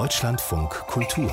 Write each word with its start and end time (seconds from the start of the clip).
Deutschlandfunk 0.00 0.70
Kultur. 0.86 1.30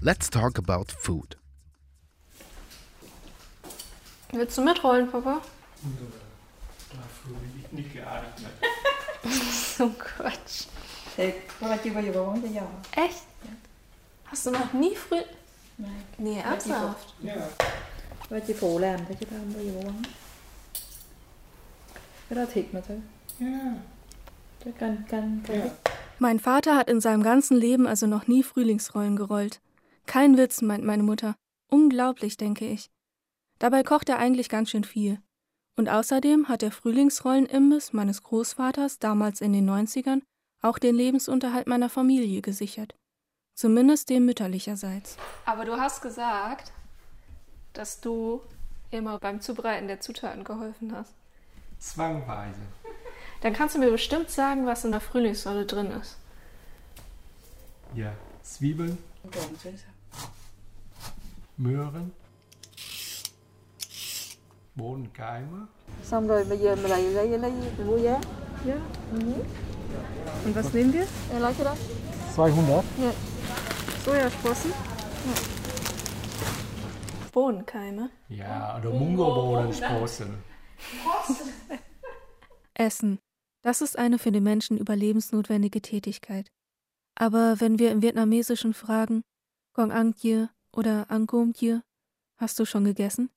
Let's 0.00 0.30
talk 0.30 0.56
about 0.56 0.90
food. 0.92 1.36
Willst 4.32 4.56
du 4.56 4.62
mitrollen, 4.62 5.10
Papa? 5.10 5.42
Nicht. 7.72 7.90
So 9.52 9.90
Quatsch. 9.90 10.68
Ba 11.60 11.76
chưa 11.84 11.90
bao 11.90 12.02
giờ 12.02 12.12
bà 12.14 12.20
món 12.20 12.42
cho 12.42 12.48
giò 12.48 12.66
Echt? 12.92 13.26
Hast 14.24 14.46
du 14.46 14.50
noch 14.52 14.72
nie 14.72 14.94
früh... 14.94 15.22
Này 15.76 15.90
Nee, 16.18 16.40
ernsthaft? 16.40 17.14
Ja. 17.20 17.34
Ba 18.30 18.38
chị 18.46 18.52
phụ 18.52 18.78
làm 18.78 19.00
thôi 19.08 19.16
chứ 19.20 19.26
tao 19.30 19.38
không 19.38 19.52
bao 19.54 19.62
giờ 19.64 19.72
bà 19.76 19.90
món 19.90 20.02
Cái 22.28 22.36
đó 22.36 22.44
thịt 22.52 22.64
mà 22.72 22.80
thôi 22.88 23.00
Ja. 23.40 23.74
Cái 24.64 24.72
canh 24.78 24.96
canh 25.08 25.40
canh 25.46 25.58
Ja. 25.58 25.70
Mein 26.18 26.38
Vater 26.38 26.74
hat 26.74 26.88
in 26.88 27.00
seinem 27.00 27.22
ganzen 27.22 27.60
Leben 27.60 27.86
also 27.86 28.06
noch 28.06 28.26
nie 28.26 28.42
Frühlingsrollen 28.42 29.16
gerollt. 29.16 29.60
Kein 30.06 30.36
Witz, 30.36 30.62
meint 30.62 30.84
meine 30.84 31.02
Mutter. 31.02 31.34
Unglaublich, 31.70 32.36
denke 32.36 32.64
ich. 32.66 32.90
Dabei 33.58 33.82
kocht 33.82 34.08
er 34.08 34.18
eigentlich 34.18 34.48
ganz 34.48 34.70
schön 34.70 34.84
viel. 34.84 35.18
Und 35.76 35.88
außerdem 35.90 36.48
hat 36.48 36.62
der 36.62 36.70
Frühlingsrollenimbiss 36.70 37.92
meines 37.92 38.22
Großvaters 38.22 38.98
damals 38.98 39.40
in 39.42 39.52
den 39.52 39.68
90ern 39.68 40.22
auch 40.62 40.78
den 40.78 40.96
Lebensunterhalt 40.96 41.66
meiner 41.66 41.90
Familie 41.90 42.40
gesichert. 42.40 42.94
Zumindest 43.54 44.08
dem 44.08 44.24
mütterlicherseits. 44.24 45.16
Aber 45.44 45.64
du 45.64 45.76
hast 45.76 46.00
gesagt, 46.02 46.72
dass 47.78 48.00
du 48.00 48.40
immer 48.90 49.18
beim 49.18 49.40
Zubereiten 49.40 49.88
der 49.88 50.00
Zutaten 50.00 50.44
geholfen 50.44 50.94
hast. 50.94 51.12
Zwangweise. 51.78 52.60
Dann 53.42 53.52
kannst 53.52 53.74
du 53.74 53.78
mir 53.78 53.90
bestimmt 53.90 54.30
sagen, 54.30 54.66
was 54.66 54.84
in 54.84 54.92
der 54.92 55.00
Frühlingsrolle 55.00 55.66
drin 55.66 55.90
ist. 55.90 56.16
Ja. 57.94 58.12
Zwiebeln, 58.42 58.96
Möhren, 61.56 62.12
Bohnenkeimer, 64.74 65.68
Xong 66.04 66.28
rồi 66.28 66.44
bây 66.44 66.58
giờ 66.58 66.76
mày 66.76 66.88
lấy 66.88 67.02
lấy 67.02 67.38
lấy 67.38 67.38
mày 67.38 67.86
mua 67.86 67.96
giá 67.96 68.20
Ja. 68.64 68.76
Und 70.44 70.54
was 70.54 70.74
nehmen 70.74 70.92
wir? 70.92 71.06
Đó 71.64 71.74
200. 72.34 72.84
Sojasprossen. 74.04 74.72
Bohnenkeime. 77.36 78.08
Ja, 78.30 78.78
oder 78.78 78.88
Mungobohnensprossen. 78.88 80.38
Essen. 82.72 83.18
Das 83.60 83.82
ist 83.82 83.98
eine 83.98 84.18
für 84.18 84.32
den 84.32 84.42
Menschen 84.42 84.78
überlebensnotwendige 84.78 85.82
Tätigkeit. 85.82 86.50
Aber 87.14 87.60
wenn 87.60 87.78
wir 87.78 87.90
im 87.90 88.00
Vietnamesischen 88.00 88.72
fragen, 88.72 89.22
Gong 89.74 89.92
Ang 89.92 90.14
Kia 90.14 90.48
oder 90.72 91.10
Ang 91.10 91.26
Kom 91.26 91.52
Kia, 91.52 91.82
hast 92.38 92.58
du 92.58 92.64
schon 92.64 92.84
gegessen? 92.84 93.28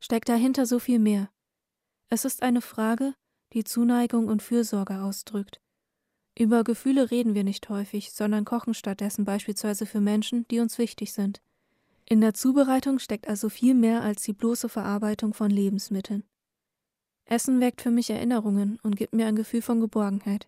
Steckt 0.00 0.28
dahinter 0.28 0.66
so 0.66 0.80
viel 0.80 0.98
mehr. 0.98 1.30
Es 2.08 2.24
ist 2.24 2.42
eine 2.42 2.60
Frage, 2.60 3.14
die 3.52 3.62
Zuneigung 3.62 4.26
und 4.26 4.42
Fürsorge 4.42 5.00
ausdrückt. 5.00 5.60
Über 6.36 6.64
Gefühle 6.64 7.12
reden 7.12 7.36
wir 7.36 7.44
nicht 7.44 7.68
häufig, 7.68 8.10
sondern 8.10 8.44
kochen 8.44 8.74
stattdessen 8.74 9.24
beispielsweise 9.24 9.86
für 9.86 10.00
Menschen, 10.00 10.44
die 10.48 10.58
uns 10.58 10.76
wichtig 10.76 11.12
sind. 11.12 11.40
In 12.06 12.20
der 12.20 12.34
Zubereitung 12.34 12.98
steckt 12.98 13.28
also 13.28 13.48
viel 13.48 13.74
mehr 13.74 14.02
als 14.02 14.22
die 14.22 14.34
bloße 14.34 14.68
Verarbeitung 14.68 15.32
von 15.32 15.50
Lebensmitteln. 15.50 16.24
Essen 17.24 17.60
weckt 17.60 17.80
für 17.80 17.90
mich 17.90 18.10
Erinnerungen 18.10 18.78
und 18.82 18.96
gibt 18.96 19.14
mir 19.14 19.26
ein 19.26 19.36
Gefühl 19.36 19.62
von 19.62 19.80
Geborgenheit. 19.80 20.46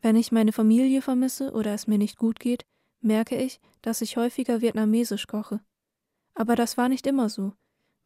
Wenn 0.00 0.16
ich 0.16 0.32
meine 0.32 0.52
Familie 0.52 1.02
vermisse 1.02 1.52
oder 1.52 1.74
es 1.74 1.86
mir 1.86 1.98
nicht 1.98 2.18
gut 2.18 2.40
geht, 2.40 2.64
merke 3.00 3.36
ich, 3.36 3.60
dass 3.82 4.00
ich 4.00 4.16
häufiger 4.16 4.62
vietnamesisch 4.62 5.26
koche. 5.26 5.60
Aber 6.34 6.56
das 6.56 6.78
war 6.78 6.88
nicht 6.88 7.06
immer 7.06 7.28
so. 7.28 7.52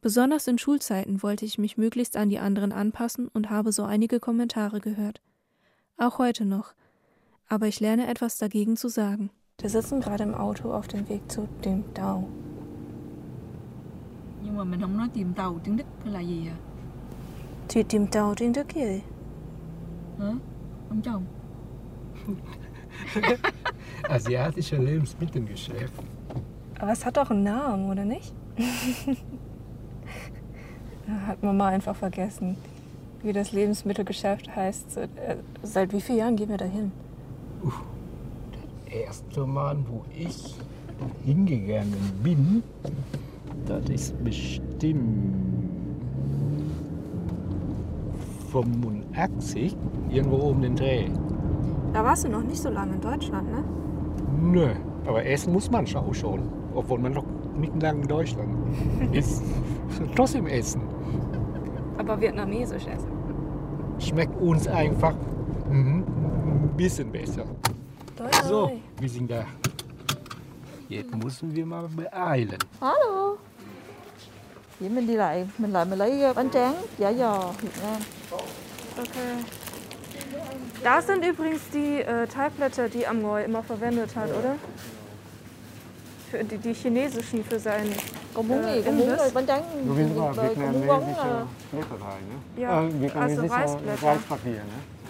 Besonders 0.01 0.47
in 0.47 0.57
Schulzeiten 0.57 1.23
wollte 1.23 1.45
ich 1.45 1.57
mich 1.57 1.77
möglichst 1.77 2.17
an 2.17 2.29
die 2.29 2.39
anderen 2.39 2.71
anpassen 2.71 3.29
und 3.29 3.49
habe 3.49 3.71
so 3.71 3.83
einige 3.83 4.19
Kommentare 4.19 4.79
gehört. 4.79 5.21
Auch 5.97 6.19
heute 6.19 6.45
noch. 6.45 6.73
Aber 7.47 7.67
ich 7.67 7.79
lerne 7.79 8.07
etwas 8.07 8.37
dagegen 8.37 8.75
zu 8.75 8.89
sagen. 8.89 9.31
Wir 9.59 9.69
sitzen 9.69 10.01
gerade 10.01 10.23
im 10.23 10.35
Auto 10.35 10.71
auf 10.71 10.87
dem 10.87 11.09
Weg 11.09 11.31
zu 11.31 11.47
dem 11.63 11.83
Dao. 11.93 12.27
Mà 14.57 14.63
mình 14.63 14.81
không 14.81 14.97
nói 14.97 15.07
chìm 15.13 15.33
tàu 15.33 15.59
tiếng 15.63 15.77
Đức 15.77 15.83
hay 16.03 16.13
là 16.13 16.19
gì 16.19 16.47
à 16.47 16.55
Zu 17.67 17.83
dem 17.89 18.07
Dao 18.11 18.33
in 18.39 18.53
der 18.53 18.65
Kirche. 18.65 18.99
Hả? 20.19 20.33
Ông 20.89 21.01
chồng 21.01 21.23
Asiatische 24.09 24.77
Lebensmittelgeschäft. 24.77 25.93
Aber 26.79 26.91
es 26.91 27.05
hat 27.05 27.17
doch 27.17 27.29
einen 27.31 27.43
Namen, 27.43 27.89
oder 27.91 28.05
nicht? 28.05 28.33
hat 31.27 31.43
Mama 31.43 31.67
einfach 31.67 31.95
vergessen, 31.95 32.55
wie 33.23 33.33
das 33.33 33.51
Lebensmittelgeschäft 33.51 34.55
heißt. 34.55 34.97
Äh, 34.97 35.07
Seit 35.63 35.93
wie 35.93 36.01
vielen 36.01 36.17
Jahren 36.17 36.35
gehen 36.35 36.49
wir 36.49 36.57
da 36.57 36.65
hin? 36.65 36.91
erste 38.89 39.45
Mal, 39.45 39.77
wo 39.87 40.03
ich 40.15 40.55
hingegangen 41.25 42.11
bin, 42.23 42.63
das 43.65 43.89
ist 43.89 44.23
bestimmt 44.23 45.47
85, 48.51 49.75
irgendwo 50.09 50.37
um 50.37 50.61
den 50.61 50.75
Dreh. 50.75 51.09
Da 51.93 52.03
warst 52.03 52.23
du 52.25 52.29
noch 52.29 52.43
nicht 52.43 52.61
so 52.61 52.69
lange 52.69 52.95
in 52.95 53.01
Deutschland, 53.01 53.51
ne? 53.51 53.63
Nö, 54.41 54.69
aber 55.05 55.25
essen 55.25 55.53
muss 55.53 55.69
man 55.69 55.85
auch 55.95 56.13
schon, 56.13 56.41
obwohl 56.73 56.99
man 56.99 57.13
noch 57.13 57.25
lange 57.81 58.01
in 58.01 58.07
Deutschland 58.07 58.49
ist. 59.11 59.43
Trotzdem 60.15 60.47
essen. 60.47 60.81
Aber 61.97 62.19
vietnamesisch 62.19 62.85
essen. 62.87 63.11
Schmeckt 63.99 64.39
uns 64.39 64.67
einfach 64.67 65.15
mhm, 65.69 66.03
ein 66.03 66.69
bisschen 66.77 67.11
besser. 67.11 67.43
Doi, 68.15 68.27
So, 68.47 68.71
wir 68.99 69.09
sind 69.09 69.31
da. 69.31 69.45
Jetzt 70.89 71.15
müssen 71.15 71.53
wir 71.53 71.65
mal 71.65 71.87
beeilen. 71.89 72.57
Alo 72.79 73.37
Vậy 74.79 74.89
mình 74.89 75.07
đi 75.07 75.15
lại 75.15 75.49
Mình 75.57 75.73
lại 75.73 75.85
mình 75.85 75.99
lấy 75.99 76.33
bánh 76.33 76.49
tráng 76.49 76.75
Giả 76.97 77.13
giò 77.13 77.53
Việt 77.61 77.71
Nam 77.83 78.01
Okay. 78.97 79.43
Das 80.83 81.05
sind 81.07 81.23
übrigens 81.23 81.61
die 81.73 82.01
äh, 82.01 82.27
Teigblätter, 82.27 82.89
die 82.89 83.05
Amoy 83.07 83.43
immer 83.43 83.63
verwendet 83.63 84.15
hat, 84.15 84.29
oder? 84.29 84.55
Für 86.31 86.43
die, 86.43 86.57
die 86.57 86.73
chinesischen 86.73 87.43
für 87.43 87.59
seinen. 87.59 87.93
Còn 88.33 88.47
muốn 88.47 88.63
Ờ, 88.63 88.73
gì? 88.73 88.81
Em 88.85 88.97
muốn 88.97 89.15
rồi 89.17 89.31
bánh 89.33 89.45
tráng 89.45 89.63
Việt 89.95 90.05
Nam 90.15 90.35
Con 90.35 90.73
muốn 90.73 90.87
bóng 90.87 91.13
à, 91.15 91.45
Ja, 92.57 92.69
also 93.15 93.41
Reisblätter. 93.47 94.17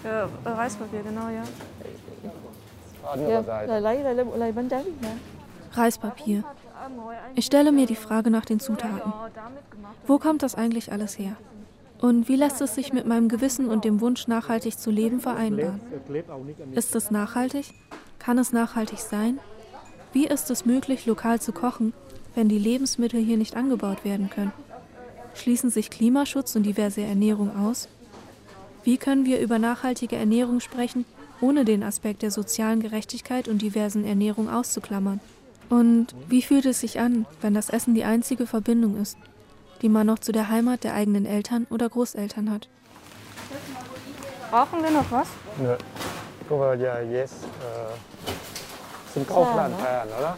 Äh, 0.04 0.10
äh, 0.10 0.56
Reispapier, 0.56 1.04
genau, 1.04 1.28
ja. 1.30 1.44
dạ, 3.16 3.42
Lại 3.66 3.80
lấy 3.80 3.98
lại 3.98 4.14
lấy, 4.14 4.26
lấy 4.36 4.52
bánh 4.52 4.68
tráng 4.68 4.84
Việt 4.84 5.02
Nam 5.02 5.18
Reispapier. 5.74 6.40
Ich 7.34 7.46
stelle 7.46 7.72
mir 7.72 7.86
die 7.86 7.96
Frage 7.96 8.30
nach 8.30 8.44
den 8.44 8.60
Zutaten. 8.60 9.12
Wo 10.06 10.18
kommt 10.18 10.42
das 10.42 10.54
eigentlich 10.54 10.92
alles 10.92 11.18
her? 11.18 11.36
Und 12.00 12.28
wie 12.28 12.36
lässt 12.36 12.60
es 12.60 12.74
sich 12.74 12.92
mit 12.92 13.06
meinem 13.06 13.28
Gewissen 13.28 13.68
und 13.68 13.84
dem 13.84 14.00
Wunsch, 14.00 14.28
nachhaltig 14.28 14.78
zu 14.78 14.90
leben, 14.90 15.20
vereinbaren? 15.20 15.80
Ist 16.72 16.94
es 16.94 17.10
nachhaltig? 17.10 17.74
Kann 18.18 18.38
es 18.38 18.52
nachhaltig 18.52 19.00
sein? 19.00 19.38
Wie 20.12 20.26
ist 20.26 20.50
es 20.50 20.64
möglich, 20.64 21.06
lokal 21.06 21.40
zu 21.40 21.52
kochen, 21.52 21.92
wenn 22.34 22.48
die 22.48 22.58
Lebensmittel 22.58 23.20
hier 23.20 23.36
nicht 23.36 23.56
angebaut 23.56 24.04
werden 24.04 24.30
können? 24.30 24.52
Schließen 25.34 25.70
sich 25.70 25.90
Klimaschutz 25.90 26.56
und 26.56 26.64
diverse 26.64 27.02
Ernährung 27.02 27.56
aus? 27.56 27.88
Wie 28.84 28.96
können 28.96 29.26
wir 29.26 29.40
über 29.40 29.58
nachhaltige 29.58 30.16
Ernährung 30.16 30.60
sprechen, 30.60 31.04
ohne 31.40 31.64
den 31.64 31.82
Aspekt 31.82 32.22
der 32.22 32.30
sozialen 32.30 32.80
Gerechtigkeit 32.80 33.48
und 33.48 33.60
diversen 33.60 34.04
Ernährung 34.04 34.48
auszuklammern? 34.48 35.20
Und 35.68 36.14
wie 36.28 36.42
fühlt 36.42 36.66
es 36.66 36.80
sich 36.80 36.98
an, 36.98 37.26
wenn 37.40 37.54
das 37.54 37.68
Essen 37.68 37.94
die 37.94 38.04
einzige 38.04 38.46
Verbindung 38.46 38.96
ist, 39.00 39.18
die 39.82 39.88
man 39.88 40.06
noch 40.06 40.18
zu 40.18 40.32
der 40.32 40.48
Heimat 40.48 40.84
der 40.84 40.94
eigenen 40.94 41.26
Eltern 41.26 41.66
oder 41.70 41.88
Großeltern 41.88 42.50
hat? 42.50 42.68
Brauchen 44.50 44.82
wir 44.82 44.90
noch 44.90 45.10
was? 45.10 45.28
Nè, 45.58 45.76
cô 46.48 46.58
vào 46.58 46.76
giờ 46.76 47.04
yes. 47.12 47.32
Uh, 47.44 47.92
xin 49.14 49.24
câu 49.24 49.44
Sao 49.44 49.54
plan 49.54 49.70
nữa? 49.70 49.78
plan 49.80 50.08
nữa 50.08 50.22
đó. 50.22 50.36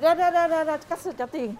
Ra 0.00 0.14
ra 0.14 0.30
ra 0.30 0.48
ra 0.48 0.64
ra 0.64 0.76
Cắt 0.76 0.98
sự 1.00 1.12
trả 1.18 1.26
tiền 1.26 1.54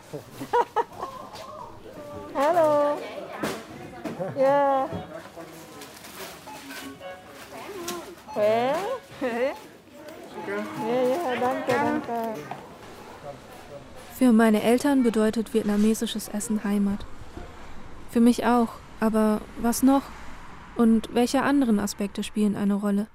Yeah 10.49 10.65
yeah 10.87 11.41
Danke 11.41 11.73
danke 11.73 12.41
Für 14.15 14.33
meine 14.33 14.63
Eltern 14.63 15.03
bedeutet 15.03 15.55
vietnamesisches 15.55 16.29
Essen 16.29 16.63
Heimat. 16.65 17.05
Für 18.11 18.21
mich 18.21 18.45
auch, 18.45 18.69
aber 19.01 19.41
was 19.61 19.83
noch? 19.83 20.03
Und 20.77 21.15
welche 21.15 21.43
anderen 21.43 21.79
Aspekte 21.79 22.23
spielen 22.23 22.57
eine 22.57 22.75
Rolle? 22.75 23.07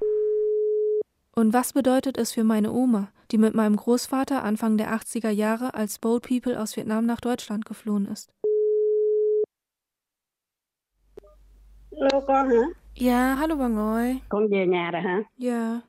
Und 1.35 1.53
was 1.53 1.73
bedeutet 1.73 2.17
es 2.17 2.31
für 2.31 2.43
meine 2.43 2.71
Oma, 2.71 3.09
die 3.31 3.37
mit 3.37 3.55
meinem 3.55 3.75
Großvater 3.75 4.43
Anfang 4.43 4.77
der 4.77 4.93
80er 4.93 5.29
Jahre 5.29 5.73
als 5.73 5.99
Boat 5.99 6.27
People 6.27 6.59
aus 6.59 6.75
Vietnam 6.77 7.05
nach 7.05 7.21
Deutschland 7.21 7.65
geflohen 7.65 8.05
ist? 8.05 8.31
Lô 11.91 12.21
con 12.21 12.49
hả? 12.49 12.63
Ja, 12.95 13.35
hallo 13.39 13.55
Bangoy. 13.55 14.21
Về 14.51 14.65
nhà 14.67 14.91
rồi 14.91 15.01
hả? 15.01 15.23
Ja. 15.37 15.81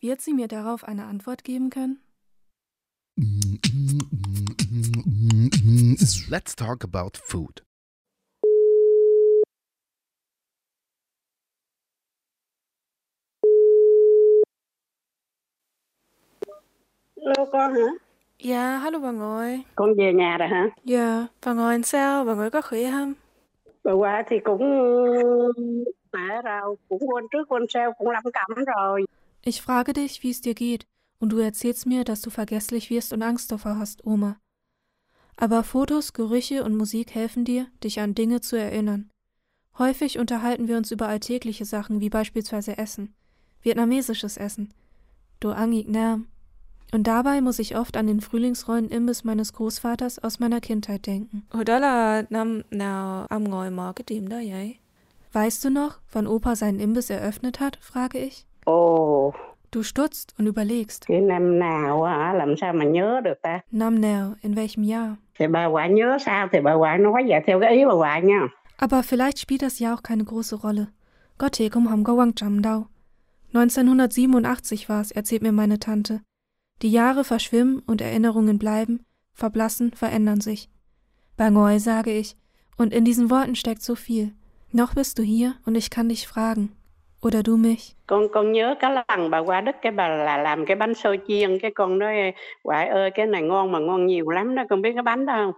Wird 0.00 0.20
sie 0.20 0.32
mir 0.32 0.46
darauf 0.46 0.84
eine 0.84 1.06
Antwort 1.06 1.42
geben 1.42 1.70
können? 1.70 1.98
Let's 6.30 6.54
talk 6.54 6.84
about 6.84 7.16
food. 7.16 7.64
Lô 17.16 17.44
con 17.50 17.74
hả? 17.74 17.88
Ja, 18.38 18.78
hallo 18.78 19.00
Bangoy. 19.00 19.64
Con 19.74 19.94
về 19.96 20.12
nhà 20.12 20.36
rồi 20.38 20.48
hả? 20.48 20.70
Ja, 20.84 21.26
Bangoy 21.46 21.82
sao? 21.82 22.24
Bangoy 22.24 22.50
có 22.50 22.62
khỏe 22.62 22.90
không? 22.90 23.14
Vừa 23.84 23.94
qua 23.94 24.22
thì 24.28 24.36
cũng 24.44 24.62
mẹ 26.12 26.42
rồi, 26.44 26.76
cũng 26.88 27.02
quên 27.08 27.24
trước 27.32 27.48
quên 27.48 27.62
sau 27.68 27.92
cũng 27.98 28.10
lẩm 28.10 28.24
cẩm 28.32 28.64
rồi. 28.64 29.04
Ich 29.42 29.62
frage 29.62 29.92
dich, 29.92 30.22
wie 30.22 30.30
es 30.30 30.40
dir 30.40 30.54
geht, 30.54 30.86
und 31.18 31.30
du 31.30 31.38
erzählst 31.38 31.86
mir, 31.86 32.04
dass 32.04 32.20
du 32.20 32.30
vergesslich 32.30 32.90
wirst 32.90 33.12
und 33.12 33.22
Angst 33.22 33.50
davor 33.50 33.78
hast, 33.78 34.04
Oma. 34.04 34.38
Aber 35.36 35.62
Fotos, 35.62 36.12
Gerüche 36.12 36.64
und 36.64 36.76
Musik 36.76 37.14
helfen 37.14 37.44
dir, 37.44 37.68
dich 37.82 38.00
an 38.00 38.14
Dinge 38.14 38.40
zu 38.40 38.56
erinnern. 38.56 39.10
Häufig 39.78 40.18
unterhalten 40.18 40.66
wir 40.66 40.76
uns 40.76 40.90
über 40.90 41.06
alltägliche 41.06 41.64
Sachen 41.64 42.00
wie 42.00 42.10
beispielsweise 42.10 42.76
Essen, 42.76 43.14
vietnamesisches 43.62 44.36
Essen, 44.36 44.74
Do 45.38 45.52
Angik 45.52 45.88
Nam. 45.88 46.26
Und 46.90 47.06
dabei 47.06 47.40
muss 47.40 47.60
ich 47.60 47.76
oft 47.76 47.96
an 47.96 48.08
den 48.08 48.20
frühlingsrollen 48.20 48.88
Imbiss 48.88 49.22
meines 49.22 49.52
Großvaters 49.52 50.18
aus 50.18 50.40
meiner 50.40 50.60
Kindheit 50.60 51.06
denken. 51.06 51.46
Weißt 55.32 55.64
du 55.64 55.70
noch, 55.70 56.00
wann 56.10 56.26
Opa 56.26 56.56
seinen 56.56 56.80
Imbiss 56.80 57.10
eröffnet 57.10 57.60
hat? 57.60 57.78
frage 57.80 58.18
ich. 58.18 58.47
Ồ, 58.68 59.32
Du 59.72 59.82
stutzt 59.82 60.34
und 60.38 60.46
überlegst. 60.48 61.02
cái 61.06 61.20
năm 61.20 61.58
nào 61.58 62.02
hả? 62.02 62.34
Làm 62.34 62.54
sao 62.60 62.72
mà 62.72 62.84
nhớ 62.84 63.20
được 63.24 63.42
ta? 63.42 63.60
Nam 63.72 64.00
Nao, 64.00 64.34
in 64.42 64.54
welchem 64.54 64.84
Jahr? 64.84 65.14
Thì 65.38 65.46
bà 65.46 65.66
ngoại 65.66 65.88
nhớ 65.90 66.18
sao 66.20 66.48
thì 66.52 66.58
bà 66.60 66.74
ngoại 66.74 66.98
nói 66.98 67.22
vậy 67.28 67.40
theo 67.46 67.60
cái 67.60 67.72
ý 67.76 67.84
bà 67.84 67.94
ngoại 67.94 68.22
nha. 68.22 68.48
Aber 68.76 69.04
vielleicht 69.04 69.38
spielt 69.38 69.62
das 69.62 69.80
ja 69.82 69.92
auch 69.94 70.02
keine 70.02 70.24
große 70.24 70.56
Rolle. 70.64 70.86
Gotte 71.38 71.68
kom 71.68 71.86
ham 71.86 72.04
gawang 72.04 72.32
cham 72.34 72.62
dau. 72.62 72.84
1987 73.52 74.88
war's, 74.88 75.10
erzählt 75.12 75.42
mir 75.42 75.52
meine 75.52 75.78
Tante. 75.78 76.20
Die 76.82 76.90
Jahre 76.92 77.24
verschwimmen 77.24 77.80
und 77.86 78.00
Erinnerungen 78.00 78.58
bleiben, 78.58 79.00
verblassen, 79.34 79.92
verändern 79.92 80.40
sich. 80.40 80.68
Bangoy, 81.36 81.78
sage 81.78 82.10
ich, 82.12 82.36
und 82.76 82.92
in 82.92 83.04
diesen 83.04 83.30
Worten 83.30 83.54
steckt 83.56 83.82
so 83.82 83.94
viel. 83.94 84.32
Noch 84.72 84.94
bist 84.94 85.18
du 85.18 85.22
hier 85.22 85.54
und 85.66 85.74
ich 85.76 85.90
kann 85.90 86.08
dich 86.08 86.26
fragen. 86.28 86.70
Oder 87.26 87.46
du 87.46 87.56
mich. 87.56 87.80
Con 88.06 88.28
con 88.32 88.52
nhớ 88.52 88.74
cái 88.80 88.90
lần 89.08 89.30
bà 89.30 89.38
qua 89.38 89.60
Đức 89.60 89.76
cái 89.82 89.92
bà 89.92 90.08
là 90.08 90.36
làm 90.36 90.66
cái 90.66 90.76
bánh 90.76 90.94
xôi 90.94 91.18
chiên 91.28 91.58
cái 91.58 91.70
con 91.74 91.98
nói 91.98 92.32
ngoại 92.64 92.88
ơi 92.88 93.10
cái 93.10 93.26
này 93.26 93.42
ngon 93.42 93.72
mà 93.72 93.78
ngon 93.78 94.06
nhiều 94.06 94.28
lắm 94.28 94.54
đó 94.54 94.62
con 94.70 94.82
biết 94.82 94.92
cái 94.94 95.02
bánh 95.02 95.26
đó 95.26 95.32
không? 95.36 95.52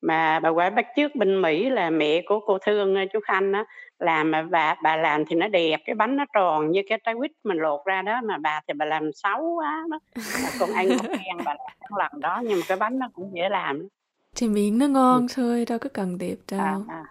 Mà 0.00 0.40
bà 0.40 0.50
ngoại 0.50 0.70
bắt 0.70 0.86
chước 0.96 1.14
bên 1.14 1.42
Mỹ 1.42 1.70
là 1.70 1.90
mẹ 1.90 2.22
của 2.26 2.40
cô 2.46 2.58
Thương 2.66 2.94
chú 3.12 3.20
Khanh 3.24 3.52
á 3.52 3.64
làm 3.98 4.30
mà 4.30 4.42
bà 4.42 4.76
bà 4.82 4.96
làm 4.96 5.24
thì 5.24 5.36
nó 5.36 5.48
đẹp 5.48 5.80
cái 5.84 5.94
bánh 5.94 6.16
nó 6.16 6.24
tròn 6.34 6.70
như 6.70 6.82
cái 6.88 7.00
trái 7.04 7.14
quýt 7.18 7.30
mình 7.44 7.56
lột 7.58 7.80
ra 7.86 8.02
đó 8.02 8.20
mà 8.24 8.38
bà 8.38 8.60
thì 8.68 8.74
bà 8.74 8.84
làm 8.86 9.10
xấu 9.12 9.54
quá 9.56 9.84
đó 9.90 9.98
mà 10.42 10.48
con 10.60 10.72
ăn 10.72 10.88
không 10.88 11.06
khen 11.12 11.36
bà 11.44 11.54
làm 11.54 11.98
lần 11.98 12.20
đó 12.20 12.42
nhưng 12.44 12.58
mà 12.58 12.64
cái 12.68 12.76
bánh 12.76 12.98
nó 12.98 13.08
cũng 13.12 13.30
dễ 13.34 13.48
làm 13.48 13.88
Thì 14.36 14.48
miệng 14.48 14.78
nó 14.78 14.86
ngon 14.86 15.26
thôi, 15.34 15.64
đâu 15.68 15.78
có 15.78 15.88
cần 15.94 16.18
đẹp 16.18 16.36
đâu. 16.50 16.60
à, 16.60 16.74
à. 16.88 17.04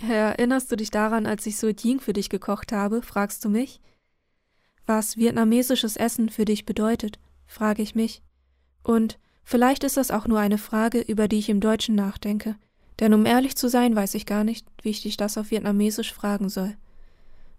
Erinnerst 0.00 0.70
du 0.70 0.76
dich 0.76 0.90
daran, 0.90 1.26
als 1.26 1.46
ich 1.46 1.56
so 1.56 1.68
Ying 1.68 2.00
für 2.00 2.12
dich 2.12 2.28
gekocht 2.28 2.72
habe? 2.72 3.02
fragst 3.02 3.44
du 3.44 3.48
mich. 3.48 3.80
Was 4.86 5.16
vietnamesisches 5.16 5.96
Essen 5.96 6.28
für 6.28 6.44
dich 6.44 6.64
bedeutet, 6.64 7.18
frage 7.46 7.82
ich 7.82 7.94
mich. 7.94 8.22
Und 8.82 9.18
vielleicht 9.44 9.84
ist 9.84 9.96
das 9.96 10.10
auch 10.10 10.26
nur 10.26 10.38
eine 10.38 10.58
Frage, 10.58 11.00
über 11.00 11.28
die 11.28 11.38
ich 11.38 11.48
im 11.48 11.60
Deutschen 11.60 11.94
nachdenke. 11.94 12.56
Denn 13.00 13.12
um 13.12 13.26
ehrlich 13.26 13.56
zu 13.56 13.68
sein, 13.68 13.94
weiß 13.94 14.14
ich 14.14 14.24
gar 14.24 14.44
nicht, 14.44 14.66
wie 14.82 14.90
ich 14.90 15.02
dich 15.02 15.16
das 15.16 15.36
auf 15.36 15.50
Vietnamesisch 15.50 16.12
fragen 16.12 16.48
soll. 16.48 16.76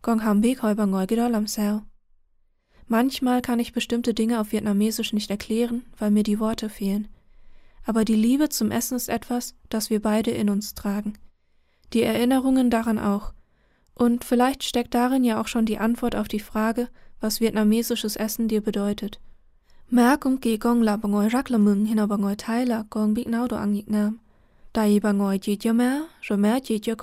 Gong 0.01 0.23
ham 0.23 0.41
big 0.41 0.63
hoi 0.63 0.73
bang 0.75 0.91
lam 0.91 1.47
sao. 1.47 1.83
Manchmal 2.87 3.41
kann 3.41 3.59
ich 3.59 3.73
bestimmte 3.73 4.13
Dinge 4.13 4.39
auf 4.39 4.51
Vietnamesisch 4.51 5.13
nicht 5.13 5.29
erklären, 5.29 5.85
weil 5.97 6.09
mir 6.09 6.23
die 6.23 6.39
Worte 6.39 6.69
fehlen. 6.69 7.07
Aber 7.85 8.05
die 8.05 8.15
Liebe 8.15 8.49
zum 8.49 8.71
Essen 8.71 8.95
ist 8.95 9.09
etwas, 9.09 9.55
das 9.69 9.89
wir 9.89 10.01
beide 10.01 10.31
in 10.31 10.49
uns 10.49 10.73
tragen. 10.73 11.13
Die 11.93 12.03
Erinnerungen 12.03 12.69
daran 12.69 12.99
auch. 12.99 13.33
Und 13.93 14.23
vielleicht 14.23 14.63
steckt 14.63 14.93
darin 14.93 15.23
ja 15.23 15.41
auch 15.41 15.47
schon 15.47 15.65
die 15.65 15.77
Antwort 15.77 16.15
auf 16.15 16.27
die 16.27 16.39
Frage, 16.39 16.87
was 17.19 17.41
vietnamesisches 17.41 18.15
Essen 18.15 18.47
dir 18.47 18.61
bedeutet. 18.61 19.19
Mẹ 19.91 20.17
cũng 20.17 20.37
kỳ 20.37 20.57
con 20.57 20.81
là 20.81 20.97
bà 20.97 21.09
ngồi 21.09 21.29
rất 21.29 21.51
là 21.51 21.57
mừng 21.57 21.85
khi 21.87 21.93
nào 21.93 22.07
bà 22.07 22.15
ngồi 22.15 22.35
thấy 22.37 22.65
là 22.65 22.83
con 22.89 23.13
biết 23.13 23.25
Nam. 23.87 24.17
Tại 24.73 24.99
bà 24.99 25.11
ngồi 25.11 25.37
chỉ 25.37 25.55
cho 25.55 25.73
mẹ, 25.73 26.01
rồi 26.21 26.37
mẹ 26.37 26.59
chỉ 26.59 26.79
cho. 26.79 26.95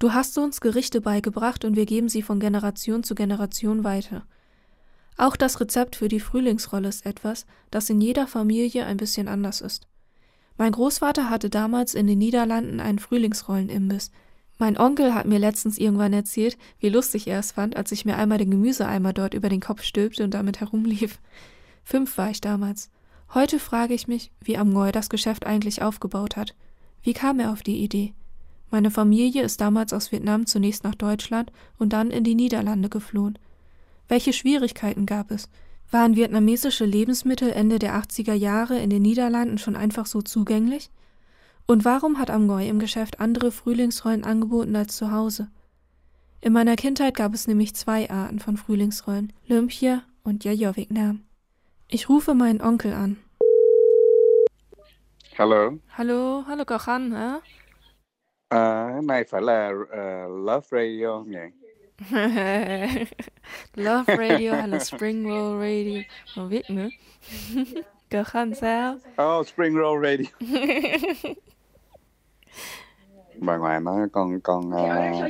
Du 0.00 0.08
hast 0.08 0.38
uns 0.38 0.60
Gerichte 0.60 1.00
beigebracht 1.00 1.64
und 1.64 1.74
wir 1.74 1.86
geben 1.86 2.08
sie 2.08 2.22
von 2.22 2.38
Generation 2.38 3.02
zu 3.02 3.14
Generation 3.14 3.82
weiter. 3.82 4.20
Auch 5.16 5.36
das 5.36 5.60
Rezept 5.60 5.96
für 5.96 6.08
die 6.08 6.20
Frühlingsrolle 6.20 6.88
ist 6.88 7.06
etwas, 7.06 7.46
das 7.70 7.90
in 7.90 8.00
jeder 8.00 8.26
Familie 8.26 8.84
ein 8.84 8.98
bisschen 8.98 9.28
anders 9.28 9.62
ist. 9.62 9.86
Mein 10.58 10.72
Großvater 10.72 11.28
hatte 11.28 11.50
damals 11.50 11.94
in 11.94 12.06
den 12.06 12.18
Niederlanden 12.18 12.80
einen 12.80 12.98
Frühlingsrollenimbiss. 12.98 14.10
Mein 14.58 14.78
Onkel 14.78 15.14
hat 15.14 15.26
mir 15.26 15.38
letztens 15.38 15.76
irgendwann 15.76 16.14
erzählt, 16.14 16.56
wie 16.78 16.88
lustig 16.88 17.26
er 17.26 17.38
es 17.38 17.52
fand, 17.52 17.76
als 17.76 17.92
ich 17.92 18.06
mir 18.06 18.16
einmal 18.16 18.38
den 18.38 18.50
Gemüseeimer 18.50 19.12
dort 19.12 19.34
über 19.34 19.50
den 19.50 19.60
Kopf 19.60 19.82
stülpte 19.82 20.24
und 20.24 20.32
damit 20.32 20.60
herumlief. 20.60 21.18
Fünf 21.84 22.16
war 22.16 22.30
ich 22.30 22.40
damals. 22.40 22.90
Heute 23.34 23.58
frage 23.58 23.92
ich 23.92 24.08
mich, 24.08 24.32
wie 24.40 24.56
Amgoy 24.56 24.92
das 24.92 25.10
Geschäft 25.10 25.44
eigentlich 25.44 25.82
aufgebaut 25.82 26.36
hat. 26.36 26.54
Wie 27.02 27.12
kam 27.12 27.38
er 27.38 27.52
auf 27.52 27.62
die 27.62 27.82
Idee? 27.82 28.14
Meine 28.70 28.90
Familie 28.90 29.42
ist 29.42 29.60
damals 29.60 29.92
aus 29.92 30.10
Vietnam 30.10 30.46
zunächst 30.46 30.84
nach 30.84 30.94
Deutschland 30.94 31.52
und 31.78 31.92
dann 31.92 32.10
in 32.10 32.24
die 32.24 32.34
Niederlande 32.34 32.88
geflohen. 32.88 33.38
Welche 34.08 34.32
Schwierigkeiten 34.32 35.06
gab 35.06 35.30
es? 35.30 35.48
Waren 35.90 36.16
vietnamesische 36.16 36.84
Lebensmittel 36.84 37.50
Ende 37.50 37.78
der 37.78 37.94
80er 37.94 38.34
Jahre 38.34 38.78
in 38.78 38.90
den 38.90 39.02
Niederlanden 39.02 39.58
schon 39.58 39.76
einfach 39.76 40.06
so 40.06 40.22
zugänglich? 40.22 40.90
Und 41.66 41.84
warum 41.84 42.18
hat 42.18 42.30
Amgoy 42.30 42.68
im 42.68 42.78
Geschäft 42.78 43.20
andere 43.20 43.50
Frühlingsrollen 43.50 44.24
angeboten 44.24 44.76
als 44.76 44.96
zu 44.96 45.10
Hause? 45.10 45.48
In 46.40 46.52
meiner 46.52 46.76
Kindheit 46.76 47.16
gab 47.16 47.34
es 47.34 47.46
nämlich 47.48 47.74
zwei 47.74 48.10
Arten 48.10 48.38
von 48.38 48.56
Frühlingsrollen, 48.56 49.32
Lumpia 49.46 50.02
und 50.22 50.44
Yayo 50.44 50.76
Vietnam. 50.76 51.22
Ich 51.88 52.08
rufe 52.08 52.34
meinen 52.34 52.60
Onkel 52.60 52.92
an. 52.92 53.16
Hallo, 55.38 55.78
hallo 55.96 56.44
hả? 56.46 57.40
à, 58.48 58.88
cái 58.92 59.02
này 59.02 59.24
phải 59.24 59.42
là 59.42 59.72
ờ, 59.90 60.28
Love 60.28 60.66
Radio 60.70 61.24
nhỉ? 61.26 61.65
Love 63.74 64.16
Radio 64.16 64.54
hay 64.54 64.68
là 64.68 64.78
Spring 64.78 65.24
Roll 65.24 65.60
Radio? 65.60 66.00
Không 66.34 66.48
biết 66.48 66.70
nữa. 66.70 66.88
cậu 68.10 68.24
Khanh 68.24 68.54
sao? 68.54 68.98
Oh, 69.22 69.46
Spring 69.46 69.74
Roll 69.74 70.04
Radio. 70.04 70.26
Bà 73.40 73.56
ngoại 73.56 73.80
nói 73.80 74.08
con 74.12 74.40
con 74.40 74.70
ờ, 74.70 75.28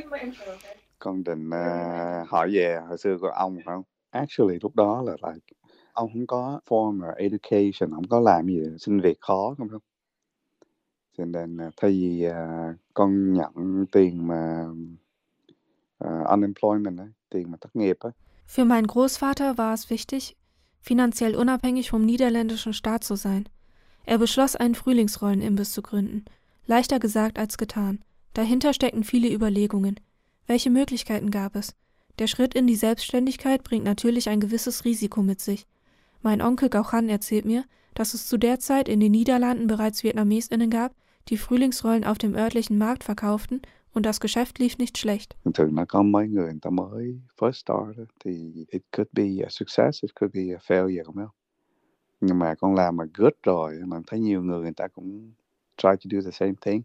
con 0.98 1.24
định 1.24 1.50
ờ, 1.50 2.24
hỏi 2.28 2.50
về 2.52 2.78
hồi 2.88 2.98
xưa 2.98 3.18
của 3.20 3.28
ông 3.28 3.56
phải 3.56 3.74
không? 3.74 3.82
Actually 4.10 4.58
lúc 4.62 4.76
đó 4.76 5.02
là 5.06 5.12
like 5.12 5.46
ông 5.92 6.10
không 6.12 6.26
có 6.26 6.60
formal 6.68 7.14
education, 7.16 7.90
không 7.90 8.08
có 8.08 8.20
làm 8.20 8.46
gì 8.46 8.60
xin 8.78 9.00
việc 9.00 9.20
khó 9.20 9.54
không 9.58 9.68
không? 9.68 9.82
Cho 11.18 11.24
nên 11.24 11.58
thay 11.76 11.90
vì 11.90 12.22
ờ, 12.22 12.74
con 12.94 13.32
nhận 13.32 13.86
tiền 13.92 14.26
mà 14.26 14.64
ờ, 15.98 16.24
unemployment 16.34 17.00
tiền 17.30 17.50
mà 17.50 17.56
thất 17.60 17.76
nghiệp 17.76 17.96
á, 18.00 18.10
Für 18.46 18.64
meinen 18.64 18.86
Großvater 18.86 19.58
war 19.58 19.74
es 19.74 19.90
wichtig, 19.90 20.36
finanziell 20.80 21.34
unabhängig 21.34 21.90
vom 21.90 22.04
niederländischen 22.04 22.72
Staat 22.72 23.02
zu 23.02 23.16
sein. 23.16 23.48
Er 24.04 24.18
beschloss, 24.18 24.54
einen 24.54 24.76
Frühlingsrollenimbiss 24.76 25.72
zu 25.72 25.82
gründen. 25.82 26.24
Leichter 26.66 27.00
gesagt 27.00 27.38
als 27.38 27.58
getan. 27.58 28.04
Dahinter 28.34 28.72
steckten 28.72 29.02
viele 29.02 29.32
Überlegungen. 29.32 29.98
Welche 30.46 30.70
Möglichkeiten 30.70 31.30
gab 31.30 31.56
es? 31.56 31.74
Der 32.20 32.28
Schritt 32.28 32.54
in 32.54 32.66
die 32.66 32.76
Selbstständigkeit 32.76 33.64
bringt 33.64 33.84
natürlich 33.84 34.28
ein 34.28 34.40
gewisses 34.40 34.84
Risiko 34.84 35.22
mit 35.22 35.40
sich. 35.40 35.66
Mein 36.22 36.40
Onkel 36.40 36.68
Gauchan 36.68 37.08
erzählt 37.08 37.44
mir, 37.44 37.64
dass 37.94 38.14
es 38.14 38.28
zu 38.28 38.36
der 38.36 38.60
Zeit 38.60 38.88
in 38.88 39.00
den 39.00 39.12
Niederlanden 39.12 39.66
bereits 39.66 40.04
VietnamesInnen 40.04 40.70
gab, 40.70 40.94
die 41.28 41.36
Frühlingsrollen 41.36 42.04
auf 42.04 42.18
dem 42.18 42.34
örtlichen 42.34 42.78
Markt 42.78 43.04
verkauften 43.04 43.62
und 43.96 44.06
das 44.06 44.20
Geschäft 44.20 44.58
lief 44.58 44.78
nicht 44.78 44.96
schlecht. 44.98 45.34
Thường 45.44 45.52
thường 45.52 45.74
nó 45.74 45.84
có 45.88 46.02
mấy 46.02 46.28
người 46.28 46.44
người 46.44 46.60
ta 46.62 46.70
mới 46.70 47.20
first 47.38 47.52
start 47.52 48.08
thì 48.24 48.64
it 48.68 48.82
could 48.96 49.08
be 49.12 49.44
a 49.44 49.48
success, 49.50 50.04
it 50.04 50.10
could 50.20 50.34
be 50.34 50.54
a 50.54 50.58
failure 50.58 51.04
không 51.04 51.16
biết 51.16 51.22
Nhưng 52.20 52.38
mà 52.38 52.54
con 52.54 52.74
làm 52.74 52.96
mà 52.96 53.04
good 53.14 53.32
rồi 53.42 53.80
mà 53.86 54.00
thấy 54.06 54.20
nhiều 54.20 54.42
người 54.42 54.60
người 54.60 54.72
ta 54.76 54.88
cũng 54.88 55.32
try 55.76 55.88
to 55.88 56.04
do 56.10 56.20
the 56.24 56.30
same 56.30 56.54
thing. 56.60 56.82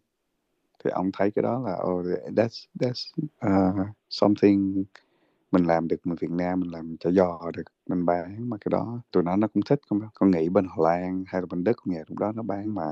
Thì 0.84 0.90
ông 0.90 1.10
thấy 1.14 1.32
cái 1.32 1.44
đó 1.44 1.64
là 1.66 1.78
oh, 1.84 2.06
that's 2.36 2.66
that's 2.80 3.12
uh, 3.46 3.88
something 4.10 4.84
mình 5.52 5.64
làm 5.64 5.88
được 5.88 5.98
mình 6.04 6.18
Việt 6.22 6.32
Nam 6.32 6.60
mình 6.60 6.72
làm 6.72 6.96
cho 7.00 7.12
giò 7.12 7.52
được 7.54 7.64
mình 7.88 8.06
bán 8.06 8.50
mà 8.50 8.58
cái 8.58 8.70
đó 8.70 9.02
tụi 9.12 9.24
nó 9.24 9.36
nó 9.36 9.48
cũng 9.48 9.64
thích 9.64 9.80
không 9.90 10.00
con 10.14 10.32
nghĩ 10.32 10.50
bên 10.50 10.68
Hà 10.70 10.76
Lan 10.78 11.24
hay 11.28 11.42
là 11.42 11.46
bên 11.50 11.64
Đức 11.64 11.78
cũng 11.84 11.94
vậy 11.94 12.04
lúc 12.08 12.18
đó 12.20 12.32
nó 12.32 12.44
bán 12.44 12.76
mà 12.76 12.86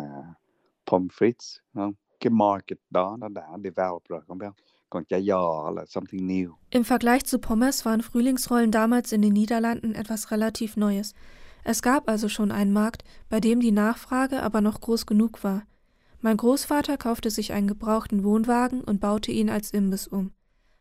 pommes 0.92 1.12
frites 1.12 1.58
không 1.74 1.94
cái 2.20 2.32
market 2.32 2.78
đó 2.90 3.18
nó 3.20 3.28
đã 3.30 3.48
develop 3.64 4.04
rồi 4.10 4.22
không 4.28 4.38
biết 4.38 4.48
còn 4.90 5.06
chả 5.06 5.20
giò 5.20 5.72
là 5.76 5.86
something 5.86 6.28
new 6.28 6.52
Im 6.70 6.84
Vergleich 6.84 7.26
zu 7.26 7.38
Pommes 7.40 7.86
waren 7.86 8.02
Frühlingsrollen 8.02 8.72
damals 8.72 9.12
in 9.12 9.22
den 9.22 9.34
Niederlanden 9.34 9.96
etwas 9.96 10.32
relativ 10.32 10.78
Neues. 10.78 11.14
Es 11.64 11.82
gab 11.82 12.10
also 12.10 12.28
schon 12.30 12.52
einen 12.52 12.74
Markt, 12.74 13.04
bei 13.30 13.40
dem 13.40 13.60
die 13.60 13.72
Nachfrage 13.72 14.42
aber 14.42 14.62
noch 14.62 14.82
groß 14.82 15.06
genug 15.06 15.44
war. 15.44 15.64
Mein 16.22 16.38
Großvater 16.38 16.98
kaufte 16.98 17.30
sich 17.30 17.54
einen 17.54 17.68
gebrauchten 17.68 18.24
Wohnwagen 18.24 18.82
und 18.82 19.00
baute 19.00 19.32
ihn 19.32 19.50
als 19.50 19.72
Imbiss 19.72 20.08
um. 20.08 20.32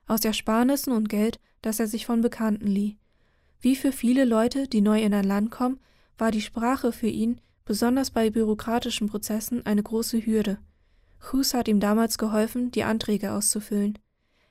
Aus 0.07 0.25
Ersparnissen 0.25 0.93
und 0.93 1.09
Geld, 1.09 1.39
das 1.63 1.81
er 1.81 1.87
sich 1.87 2.07
von 2.07 2.21
Bekannten 2.23 2.67
lieh. 2.67 2.97
Wie 3.61 3.77
für 3.77 3.93
viele 3.93 4.25
Leute, 4.25 4.69
die 4.69 4.81
neu 4.81 5.03
in 5.03 5.15
ein 5.15 5.25
Land 5.25 5.51
kommen, 5.51 5.81
war 6.17 6.31
die 6.31 6.41
Sprache 6.41 6.93
für 6.93 7.09
ihn, 7.09 7.41
besonders 7.65 8.11
bei 8.11 8.31
bürokratischen 8.31 9.09
Prozessen, 9.09 9.67
eine 9.67 9.83
große 9.83 10.25
Hürde. 10.25 10.59
Hus 11.33 11.55
hat 11.55 11.69
ihm 11.69 11.81
damals 11.81 12.19
geholfen, 12.19 12.71
die 12.71 12.85
Anträge 12.85 13.33
auszufüllen. 13.33 13.99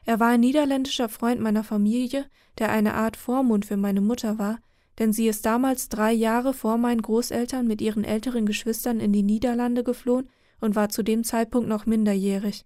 Er 0.06 0.20
war 0.20 0.30
ein 0.30 0.40
niederländischer 0.40 1.10
Freund 1.10 1.42
meiner 1.42 1.64
Familie, 1.64 2.26
der 2.60 2.72
eine 2.72 2.94
Art 2.94 3.18
Vormund 3.18 3.66
für 3.66 3.78
meine 3.78 4.02
Mutter 4.02 4.38
war, 4.40 4.60
denn 5.00 5.14
sie 5.14 5.28
ist 5.28 5.46
damals 5.46 5.90
drei 5.90 6.12
Jahre 6.12 6.54
vor 6.54 6.78
meinen 6.78 7.02
Großeltern 7.02 7.68
mit 7.68 7.82
ihren 7.82 8.04
älteren 8.04 8.46
Geschwistern 8.46 9.00
in 9.00 9.14
die 9.14 9.24
Niederlande 9.24 9.84
geflohen 9.84 10.30
und 10.60 10.76
war 10.76 10.90
zu 10.90 11.04
dem 11.04 11.24
Zeitpunkt 11.24 11.70
noch 11.70 11.86
minderjährig. 11.86 12.66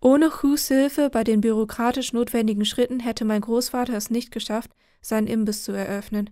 Ohne 0.00 0.42
Hus 0.42 0.68
Hilfe 0.68 1.10
bei 1.10 1.24
den 1.24 1.40
bürokratisch 1.40 2.12
notwendigen 2.12 2.64
Schritten 2.64 3.00
hätte 3.00 3.24
mein 3.24 3.40
Großvater 3.40 3.94
es 3.94 4.10
nicht 4.10 4.30
geschafft, 4.30 4.70
seinen 5.00 5.26
Imbiss 5.26 5.64
zu 5.64 5.72
eröffnen. 5.72 6.30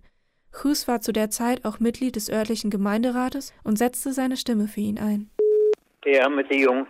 Hus 0.63 0.87
war 0.89 1.01
zu 1.01 1.13
der 1.13 1.31
Zeit 1.31 1.65
auch 1.65 1.81
Mitglied 1.81 2.17
des 2.17 2.31
örtlichen 2.31 2.71
Gemeinderates 2.71 3.53
und 3.65 3.77
setzte 3.77 4.13
seine 4.13 4.37
Stimme 4.37 4.69
für 4.69 4.81
ihn 4.81 4.99
ein. 4.99 5.31
Ja, 6.05 6.29
mit 6.29 6.51
der 6.51 6.59
Jung. 6.59 6.87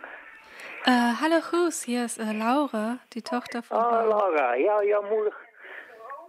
Äh, 0.85 0.91
hallo 1.21 1.41
Hus, 1.53 1.83
hier 1.83 2.05
ist 2.05 2.19
äh, 2.19 2.33
Laura, 2.33 2.99
die 3.13 3.23
Tochter 3.23 3.63
von. 3.63 3.77
Ah, 3.77 4.05
Laura, 4.05 4.55
ja, 4.57 4.83
ja, 4.83 5.01
moeder. 5.01 5.33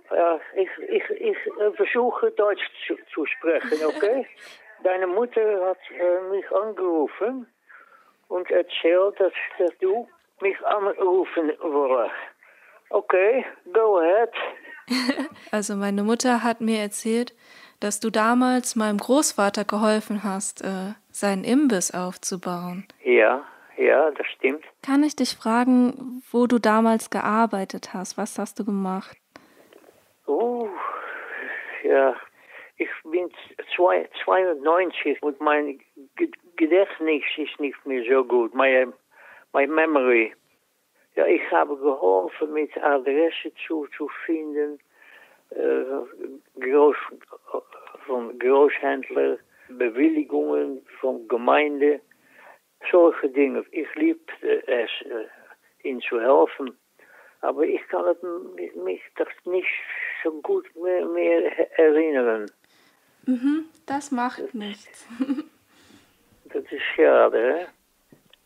Ja, 0.10 0.40
ich, 0.56 0.70
ich, 0.90 1.04
ich 1.10 1.38
äh, 1.60 1.72
versuche 1.76 2.32
Deutsch 2.32 2.64
zu, 2.88 2.96
zu 3.14 3.26
sprechen, 3.26 3.86
okay? 3.86 4.26
Deine 4.84 5.08
Mutter 5.08 5.68
hat 5.68 5.78
äh, 5.92 6.22
mich 6.30 6.50
angerufen 6.52 7.48
und 8.30 8.50
erzählt, 8.50 9.20
dass, 9.20 9.34
dass 9.60 9.78
du 9.80 10.08
mich 10.42 10.56
anrufen 10.66 11.52
wolltest. 11.60 12.16
Okay, 12.90 13.46
go 13.74 14.00
ahead. 14.00 14.32
Also 15.52 15.76
meine 15.76 16.04
Mutter 16.04 16.44
hat 16.44 16.62
mir 16.62 16.80
erzählt, 16.80 17.34
dass 17.80 18.00
du 18.00 18.10
damals 18.10 18.76
meinem 18.76 18.98
Großvater 18.98 19.66
geholfen 19.66 20.24
hast, 20.24 20.62
äh, 20.62 20.94
seinen 21.20 21.44
Imbiss 21.44 21.94
aufzubauen. 21.94 22.88
Ja, 23.04 23.46
ja, 23.78 24.12
das 24.12 24.28
stimmt. 24.28 24.64
Kann 24.84 25.04
ich 25.04 25.16
dich 25.16 25.36
fragen, 25.36 26.22
wo 26.32 26.48
du 26.48 26.60
damals 26.60 27.10
gearbeitet 27.10 27.94
hast? 27.94 28.18
Was 28.18 28.40
hast 28.40 28.60
du 28.60 28.66
gemacht? 28.66 29.18
Oh, 30.26 30.68
ja, 31.84 32.16
ich 32.78 32.90
bin 33.04 33.30
zwei, 33.76 34.10
92 34.24 35.22
und 35.24 35.40
mein 35.42 35.80
Gedächtnis 36.56 37.24
ist 37.38 37.60
nicht 37.60 37.86
mehr 37.86 38.04
so 38.10 38.24
gut. 38.24 38.54
Meine, 38.54 38.94
my 39.54 39.68
memory. 39.68 40.34
Ja, 41.16 41.26
ich 41.26 41.42
habe 41.52 41.76
geholfen, 41.78 42.54
mit 42.54 42.78
Adresse 42.78 43.52
zu, 43.66 43.88
zu 43.98 44.08
finden, 44.26 44.80
äh, 45.50 46.60
Groß, 46.60 46.96
von 48.06 48.38
Großhändler, 48.38 49.38
Bewilligungen 49.70 50.82
von 51.00 51.28
Gemeinde, 51.28 52.02
solche 52.92 53.30
Dinge. 53.30 53.66
Ich 53.72 53.94
liebte 53.96 54.68
es, 54.68 54.90
äh, 55.06 55.88
ihnen 55.88 56.02
zu 56.02 56.20
helfen. 56.20 56.78
Aber 57.42 57.64
ich 57.64 57.82
kann 57.90 58.16
mich 58.84 59.02
das 59.16 59.28
nicht 59.46 59.68
so 60.24 60.32
gut 60.42 60.66
mehr, 60.76 61.06
mehr 61.06 61.80
erinnern. 61.80 62.50
Mhm, 63.26 63.66
das 63.86 64.12
macht 64.12 64.54
nichts. 64.54 65.06
das 66.46 66.64
ist 66.72 66.84
schade? 66.96 67.68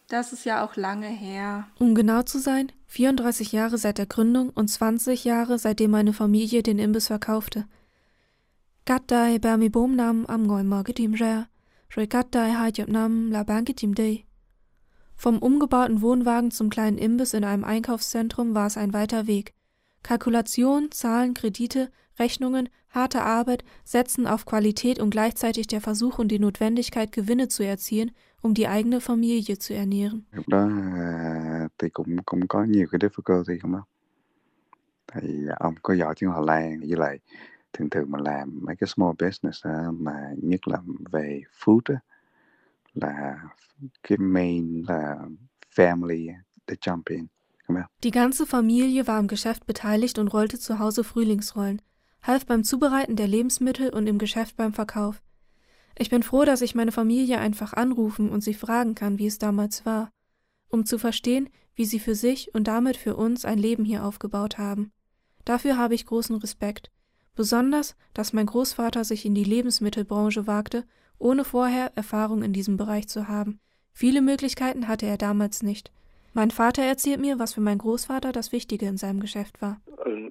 Das 0.10 0.34
ist 0.34 0.44
ja 0.44 0.66
auch 0.66 0.76
lange 0.76 1.08
her. 1.08 1.68
Um 1.80 1.96
genau 1.96 2.24
zu 2.24 2.38
sein, 2.40 2.72
34 2.88 3.54
Jahre 3.54 3.78
seit 3.78 3.98
der 3.98 4.08
Gründung 4.08 4.50
und 4.50 4.68
20 4.68 5.24
Jahre 5.24 5.58
seitdem 5.58 5.92
meine 5.92 6.12
Familie 6.12 6.64
den 6.64 6.80
Imbiss 6.80 7.08
verkaufte. 7.08 7.66
Gattai 8.84 9.38
Bermi 9.38 9.70
Bomnam 9.70 10.26
am 10.26 10.48
Ngäumer 10.48 10.84
Rea, 10.88 11.48
Roi 11.96 12.08
Gattai 12.08 12.52
Hajab 12.54 12.88
Nam 12.88 13.30
La 13.32 13.44
Bankitim 13.44 13.94
Day. 13.94 14.26
Vom 15.16 15.38
umgebauten 15.38 16.02
Wohnwagen 16.02 16.50
zum 16.50 16.72
kleinen 16.72 16.98
Imbiss 16.98 17.36
in 17.36 17.44
einem 17.44 17.64
Einkaufszentrum 17.64 18.56
war 18.56 18.66
es 18.66 18.78
ein 18.78 18.92
weiter 18.92 19.28
Weg. 19.28 19.54
Kalkulation, 20.02 20.90
Zahlen, 20.90 21.36
Kredite, 21.36 21.92
Rechnungen, 22.18 22.70
harte 22.90 23.22
Arbeit 23.22 23.64
setzen 23.84 24.26
auf 24.26 24.46
Qualität 24.46 24.98
und 25.00 25.12
gleichzeitig 25.12 25.68
der 25.68 25.82
Versuch 25.82 26.18
und 26.18 26.30
die 26.30 26.40
Notwendigkeit, 26.40 27.12
Gewinne 27.12 27.50
zu 27.50 27.64
erzielen, 27.64 28.10
um 28.42 28.56
die 28.56 28.68
eigene 28.68 29.00
Familie 29.00 29.60
zu 29.60 29.76
ernähren. 29.76 30.26
đó 30.48 30.70
à, 30.96 31.70
thì 31.78 31.90
cũng 31.90 32.18
cũng 32.26 32.48
có 32.48 32.66
cái 32.92 33.00
difficulty 33.00 33.60
không 33.60 33.74
không 33.74 33.84
thì 35.14 35.46
ông 35.60 35.76
có 35.82 35.94
giỏi 35.94 36.16
tiếng 36.18 36.32
thường 37.74 37.90
thường 37.90 38.12
mình 38.12 38.22
làm 38.22 38.60
mấy 38.62 38.76
cái 38.76 38.88
small 38.88 39.12
business 39.20 39.66
á, 39.66 39.92
mà 39.92 40.34
nhất 40.42 40.68
là 40.68 40.78
về 41.12 41.42
food 41.60 41.82
á, 41.86 42.00
là 42.94 43.40
cái 44.04 44.18
main 44.18 44.84
là 44.88 45.18
family 45.76 46.34
the 46.68 46.76
không? 47.68 47.86
Die 48.04 48.12
ganze 48.12 48.46
Familie 48.46 49.08
war 49.08 49.18
am 49.18 49.28
Geschäft 49.28 49.66
beteiligt 49.66 50.20
und 50.20 50.34
rollte 50.34 50.60
zu 50.60 50.80
Hause 50.80 51.04
Frühlingsrollen, 51.04 51.82
half 52.22 52.46
beim 52.46 52.64
Zubereiten 52.64 53.16
der 53.16 53.28
Lebensmittel 53.28 53.90
und 53.90 54.08
im 54.08 54.18
Geschäft 54.18 54.58
beim 54.58 54.74
Verkauf. 54.74 55.22
Ich 55.98 56.10
bin 56.10 56.24
froh, 56.24 56.46
dass 56.46 56.62
ich 56.62 56.76
meine 56.76 56.92
Familie 56.92 57.40
einfach 57.40 57.74
anrufen 57.74 58.30
und 58.30 58.42
sie 58.42 58.54
fragen 58.54 58.96
kann, 58.96 59.20
wie 59.20 59.28
es 59.28 59.38
damals 59.38 59.86
war, 59.86 60.10
um 60.70 60.86
zu 60.86 60.98
verstehen, 60.98 61.50
wie 61.76 61.86
sie 61.86 62.00
für 62.00 62.16
sich 62.16 62.54
und 62.54 62.68
damit 62.68 62.98
für 62.98 63.16
uns 63.16 63.46
ein 63.46 63.58
Leben 63.58 63.86
hier 63.86 64.06
aufgebaut 64.06 64.58
haben. 64.58 64.92
Dafür 65.46 65.78
habe 65.78 65.96
ich 65.96 66.06
großen 66.06 66.36
Respekt, 66.38 66.92
besonders, 67.36 67.96
dass 68.14 68.34
mein 68.34 68.46
Großvater 68.46 69.04
sich 69.04 69.26
in 69.26 69.36
die 69.36 69.44
Lebensmittelbranche 69.44 70.48
wagte, 70.48 70.86
ohne 71.18 71.44
vorher 71.44 71.92
Erfahrung 71.96 72.44
in 72.44 72.54
diesem 72.54 72.78
Bereich 72.78 73.08
zu 73.08 73.28
haben. 73.28 73.60
Viele 73.94 74.22
Möglichkeiten 74.22 74.88
hatte 74.88 75.06
er 75.06 75.18
damals 75.18 75.64
nicht. 75.64 75.92
Mein 76.34 76.50
Vater 76.50 76.82
erzählt 76.82 77.20
mir, 77.20 77.40
was 77.40 77.56
für 77.56 77.62
meinen 77.62 77.80
Großvater 77.80 78.32
das 78.32 78.54
Wichtige 78.54 78.86
in 78.86 78.96
seinem 78.96 79.20
Geschäft 79.20 79.62
war. 79.62 79.82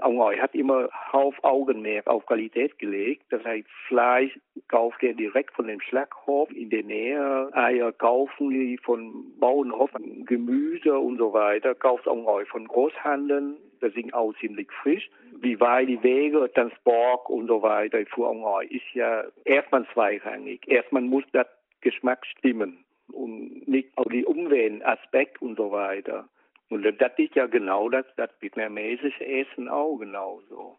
Ông 0.00 0.16
Ngòi 0.16 0.38
hat 0.38 0.54
immer 0.54 0.88
Hauptaugenmerk 1.12 2.06
auf 2.06 2.24
Qualität 2.24 2.78
gelegt. 2.78 3.24
Das 3.28 3.44
heißt, 3.44 3.68
Fleisch 3.86 4.38
kauft 4.68 5.02
er 5.02 5.12
direkt 5.12 5.54
von 5.54 5.66
dem 5.66 5.80
Schlachthof 5.82 6.50
in 6.52 6.70
der 6.70 6.84
Nähe. 6.84 7.50
Eier 7.52 7.92
kaufen 7.92 8.48
die 8.48 8.78
von 8.78 9.26
Bauernhof, 9.38 9.90
Gemüse 10.24 10.98
und 10.98 11.18
so 11.18 11.34
weiter. 11.34 11.74
Kauft 11.74 12.06
Ông 12.08 12.24
Ngòi 12.24 12.46
von 12.46 12.66
Großhandeln. 12.66 13.56
Das 13.80 13.92
sind 13.92 14.14
auch 14.14 14.32
ziemlich 14.40 14.72
frisch. 14.82 15.10
Wie 15.42 15.60
weit 15.60 15.88
die 15.88 16.02
Wege, 16.02 16.50
Transport 16.54 17.28
und 17.28 17.46
so 17.46 17.60
weiter 17.60 17.98
für 18.06 18.26
Ông 18.26 18.42
Ngòi 18.42 18.64
ist 18.70 18.94
ja 18.94 19.24
erstmal 19.44 19.86
zweirangig. 19.92 20.66
Erstmal 20.66 21.02
muss 21.02 21.24
das 21.32 21.46
Geschmack 21.82 22.24
stimmen 22.24 22.84
und 23.10 23.66
nicht 23.68 23.96
auch 23.96 24.08
die 24.08 24.24
Umweltaspekt 24.24 25.40
und 25.42 25.56
so 25.56 25.70
weiter. 25.70 26.28
Und 26.68 26.84
das 26.84 27.12
ist 27.16 27.34
ja 27.34 27.46
genau 27.46 27.88
das, 27.88 28.06
das 28.16 28.30
vietnamesische 28.40 29.26
Essen 29.26 29.68
auch 29.68 29.96
genauso. 29.96 30.78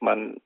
Man 0.00 0.40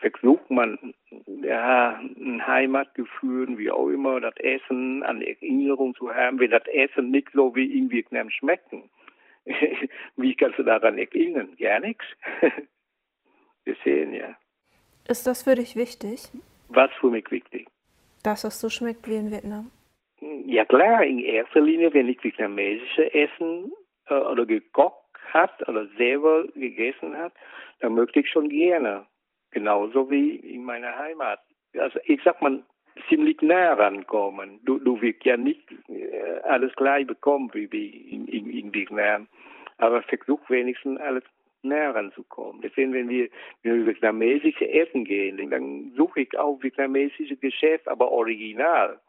versucht 0.00 0.50
man 0.50 0.94
ja 1.42 1.98
ein 1.98 2.46
Heimatgefühl, 2.46 3.56
wie 3.58 3.70
auch 3.70 3.88
immer, 3.88 4.20
das 4.20 4.36
Essen 4.36 5.02
an 5.02 5.22
Erinnerung 5.22 5.94
zu 5.94 6.14
haben, 6.14 6.38
wenn 6.38 6.50
das 6.50 6.66
Essen 6.66 7.10
nicht 7.10 7.28
so 7.32 7.54
wie 7.54 7.78
in 7.78 7.90
Vietnam 7.90 8.30
schmecken. 8.30 8.90
wie 10.16 10.34
kannst 10.34 10.58
du 10.58 10.62
daran 10.62 10.98
erinnern? 10.98 11.56
Gar 11.58 11.80
nichts. 11.80 12.04
Wir 13.64 13.76
sehen 13.84 14.14
ja. 14.14 14.36
Ist 15.08 15.26
das 15.26 15.42
für 15.42 15.54
dich 15.54 15.76
wichtig? 15.76 16.30
Was 16.68 16.90
für 17.00 17.10
mich 17.10 17.30
wichtig? 17.30 17.68
Dass 18.22 18.44
es 18.44 18.60
so 18.60 18.68
schmeckt 18.68 19.08
wie 19.08 19.16
in 19.16 19.30
Vietnam? 19.30 19.70
Ja 20.20 20.64
klar, 20.64 21.02
in 21.02 21.18
erster 21.18 21.60
Linie, 21.60 21.92
wenn 21.94 22.08
ich 22.08 22.22
vietnamesische 22.22 23.12
Essen 23.14 23.72
äh, 24.08 24.14
oder 24.14 24.44
gekocht 24.44 24.96
hat 25.32 25.66
oder 25.68 25.86
selber 25.96 26.46
gegessen 26.54 27.16
hat, 27.16 27.32
dann 27.80 27.94
möchte 27.94 28.20
ich 28.20 28.28
schon 28.28 28.48
gerne. 28.48 29.06
Genauso 29.50 30.10
wie 30.10 30.36
in 30.36 30.64
meiner 30.64 30.96
Heimat. 30.96 31.40
Also 31.76 31.98
ich 32.04 32.20
sag 32.22 32.40
mal, 32.42 32.62
ziemlich 33.08 33.40
nah 33.40 33.72
rankommen. 33.72 34.60
Du, 34.64 34.78
du 34.78 35.00
wirst 35.00 35.24
ja 35.24 35.36
nicht 35.36 35.66
äh, 35.88 36.40
alles 36.42 36.74
gleich 36.76 37.06
bekommen 37.06 37.50
wie, 37.54 37.70
wie 37.72 37.88
in, 37.88 38.26
in, 38.28 38.50
in 38.50 38.74
Vietnam. 38.74 39.26
Aber 39.78 40.02
versuch 40.02 40.40
wenigstens 40.50 41.00
alles 41.00 41.24
näher 41.62 41.94
ranzukommen. 41.94 42.60
Deswegen, 42.62 42.92
wenn 42.92 43.08
wir, 43.08 43.28
wenn 43.62 43.78
wir 43.78 43.86
vietnamesische 43.86 44.68
Essen 44.68 45.04
gehen, 45.04 45.50
dann 45.50 45.92
suche 45.96 46.20
ich 46.20 46.38
auch 46.38 46.62
vietnamesische 46.62 47.36
Geschäft, 47.36 47.88
aber 47.88 48.10
original. 48.10 49.00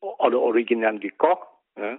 Oder 0.00 0.40
original 0.40 0.98
gekocht. 0.98 1.48
Ja? 1.76 1.98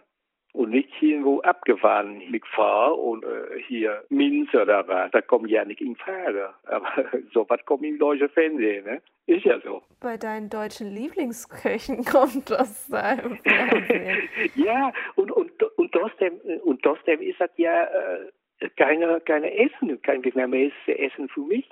Und 0.53 0.72
nicht 0.72 0.89
irgendwo 1.00 1.41
abgefahren 1.41 2.24
mit 2.32 2.44
Pho 2.48 2.94
und 2.96 3.24
äh, 3.24 3.62
hier 3.68 4.03
Minz 4.10 4.51
oder 4.53 4.88
was. 4.88 5.12
Da 5.12 5.22
kommt 5.22 5.50
ja 5.50 5.63
nicht 5.63 5.79
in 5.79 5.96
Frage. 5.96 6.50
Aber 6.65 6.89
sowas 7.34 7.60
kommt 7.65 7.84
im 7.84 8.00
deutschen 8.00 8.29
Fernsehen. 8.29 8.84
Ne? 8.84 9.01
Ist 9.27 9.46
ja 9.46 9.60
so. 9.62 9.84
Bei 10.00 10.18
deinen 10.18 10.50
deutschen 10.50 10.91
Lieblingsköchen 10.91 12.03
kommt 12.12 12.50
das 12.50 12.88
da 12.88 13.13
im 13.13 13.38
Fernsehen. 13.38 14.29
ja, 14.56 14.91
und, 15.15 15.32
und, 15.32 15.51
und, 15.77 15.91
trotzdem, 15.91 16.39
und 16.63 16.82
trotzdem 16.82 17.22
ist 17.22 17.39
das 17.39 17.51
ja 17.58 17.84
äh, 17.84 18.70
keine, 18.75 19.22
keine 19.22 19.53
Essen, 19.56 20.01
kein 20.01 20.24
vietnamesisches 20.24 20.98
Essen 20.98 21.29
für 21.29 21.41
mich. 21.41 21.70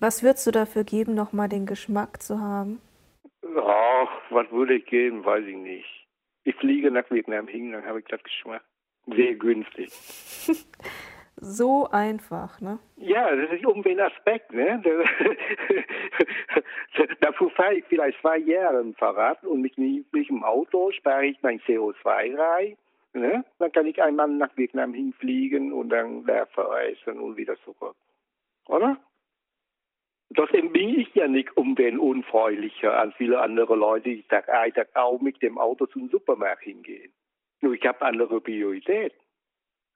Was 0.00 0.22
würdest 0.22 0.46
du 0.46 0.50
dafür 0.50 0.84
geben, 0.84 1.14
nochmal 1.14 1.48
den 1.48 1.66
Geschmack 1.66 2.22
zu 2.22 2.40
haben? 2.40 2.80
Ach, 3.42 4.08
was 4.30 4.50
würde 4.50 4.74
ich 4.74 4.86
geben, 4.86 5.24
weiß 5.24 5.44
ich 5.44 5.56
nicht. 5.56 6.06
Ich 6.44 6.54
fliege 6.56 6.90
nach 6.90 7.10
Vietnam 7.10 7.46
hin, 7.46 7.72
dann 7.72 7.84
habe 7.84 8.00
ich 8.00 8.06
das 8.06 8.22
Geschmack. 8.22 8.62
Sehr 9.06 9.34
günstig. 9.34 9.90
so 11.36 11.88
einfach, 11.90 12.60
ne? 12.60 12.78
Ja, 12.96 13.34
das 13.34 13.52
ist 13.52 13.66
um 13.66 13.82
den 13.82 14.00
Aspekt, 14.00 14.52
ne? 14.52 14.82
Dafür 17.20 17.50
fahre 17.50 17.74
ich 17.74 17.84
vielleicht 17.86 18.20
zwei 18.20 18.38
Jahre 18.38 18.80
im 18.80 18.94
Fahrrad 18.94 19.42
und 19.44 19.62
mit, 19.62 19.78
mit 19.78 20.28
dem 20.28 20.44
Auto 20.44 20.90
spare 20.92 21.26
ich 21.26 21.42
mein 21.42 21.60
CO2 21.60 22.36
rein. 22.36 22.76
Ne? 23.14 23.44
Dann 23.58 23.72
kann 23.72 23.86
ich 23.86 24.02
einmal 24.02 24.28
nach 24.28 24.54
Vietnam 24.56 24.92
hinfliegen 24.92 25.72
und 25.72 25.88
dann 25.88 26.24
da 26.24 26.46
verreisen 26.46 27.18
und 27.18 27.36
wieder 27.36 27.56
zurück. 27.64 27.96
Oder? 28.68 28.98
Trotzdem 30.34 30.72
bin 30.72 31.00
ich 31.00 31.14
ja 31.14 31.26
nicht 31.26 31.56
umweltunfreundlicher 31.56 32.98
als 32.98 33.14
viele 33.16 33.40
andere 33.40 33.76
Leute, 33.76 34.10
die 34.10 34.22
Tag 34.24 34.48
ein, 34.48 34.74
Tag 34.74 34.88
auch 34.94 35.20
mit 35.20 35.40
dem 35.42 35.56
Auto 35.58 35.86
zum 35.86 36.08
Supermarkt 36.10 36.64
hingehen. 36.64 37.12
Nur 37.60 37.72
ich 37.72 37.84
habe 37.86 38.02
andere 38.02 38.40
Priorität. 38.40 39.14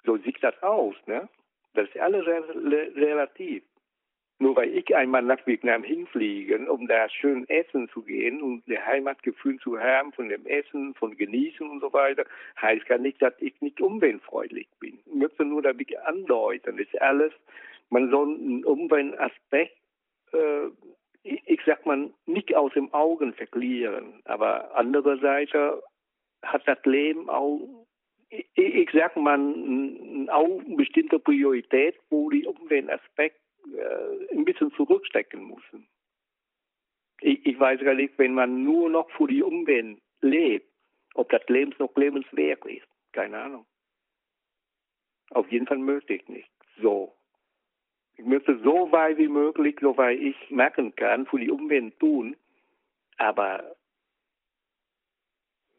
So 0.05 0.17
sieht 0.17 0.43
das 0.43 0.61
aus, 0.63 0.97
ne? 1.07 1.29
Das 1.75 1.89
ist 1.89 1.99
alles 1.99 2.27
relativ. 2.27 3.63
Nur 4.39 4.57
weil 4.57 4.77
ich 4.77 4.97
einmal 4.97 5.23
nach 5.23 5.47
Vietnam 5.47 5.85
hinfliege, 5.85 6.59
um 6.71 6.89
da 6.89 7.09
schön 7.09 7.49
essen 7.49 7.89
zu 7.91 8.03
gehen 8.03 8.43
und 8.43 8.65
das 8.67 8.85
Heimatgefühl 8.85 9.59
zu 9.61 9.79
haben 9.79 10.13
von 10.13 10.29
dem 10.29 10.45
Essen, 10.47 10.95
von 10.95 11.17
Genießen 11.17 11.69
und 11.71 11.81
so 11.81 11.93
weiter, 11.93 12.25
heißt 12.61 12.87
gar 12.87 12.99
nicht, 12.99 13.23
dass 13.23 13.35
ich 13.39 13.61
nicht 13.61 13.81
umweltfreundlich 13.81 14.69
bin. 14.81 14.99
Ich 15.07 15.15
möchte 15.15 15.45
nur 15.45 15.63
damit 15.63 15.97
andeuten, 15.99 16.77
das 16.77 16.87
ist 16.87 17.01
alles, 17.01 17.33
man 17.91 18.11
soll 18.11 18.35
einen 18.35 18.65
Umweltaspekt 18.65 19.77
äh, 20.33 20.71
ich 21.25 21.61
sag 21.65 21.87
mal, 21.87 22.13
nicht 22.27 22.55
aus 22.55 22.73
dem 22.73 22.93
Augen 22.93 23.33
verlieren. 23.35 24.21
Aber 24.25 24.75
andererseits 24.75 25.53
hat 26.43 26.67
das 26.67 26.85
Leben 26.85 27.29
auch, 27.29 27.87
ich, 28.29 28.47
ich 28.57 28.91
sag 28.93 29.17
mal, 29.17 29.39
auch 30.31 30.61
eine 30.61 30.77
bestimmte 30.77 31.19
Priorität, 31.19 31.97
wo 32.11 32.31
die 32.31 32.47
Umweltaspekt 32.47 33.41
äh, 33.77 34.35
ein 34.35 34.45
bisschen 34.45 34.73
zurückstecken 34.73 35.47
müssen. 35.47 35.87
Ich, 37.21 37.47
ich 37.47 37.61
weiß 37.61 37.81
gar 37.81 37.95
nicht, 37.95 38.19
wenn 38.19 38.35
man 38.35 38.65
nur 38.65 38.91
noch 38.91 39.09
für 39.11 39.29
die 39.29 39.43
Umwelt 39.43 39.99
lebt, 40.21 40.69
ob 41.15 41.31
das 41.31 41.47
Leben 41.49 41.73
noch 41.79 41.95
lebenswert 41.95 42.65
ist. 42.67 42.89
Keine 43.13 43.39
Ahnung. 43.39 43.67
Auf 45.31 45.51
jeden 45.53 45.67
Fall 45.67 45.79
möglich 45.79 46.27
nicht. 46.29 46.51
So. 46.81 47.15
Ich 48.17 48.25
möchte 48.25 48.59
so 48.63 48.93
weit 48.93 49.19
wie 49.19 49.29
möglich, 49.29 49.77
so 49.81 49.97
weit 49.97 50.21
ich 50.21 50.51
merken 50.51 50.95
kann, 50.95 51.27
für 51.27 51.39
die 51.39 51.51
Umwelt 51.51 51.99
tun, 51.99 52.37
aber 53.17 53.75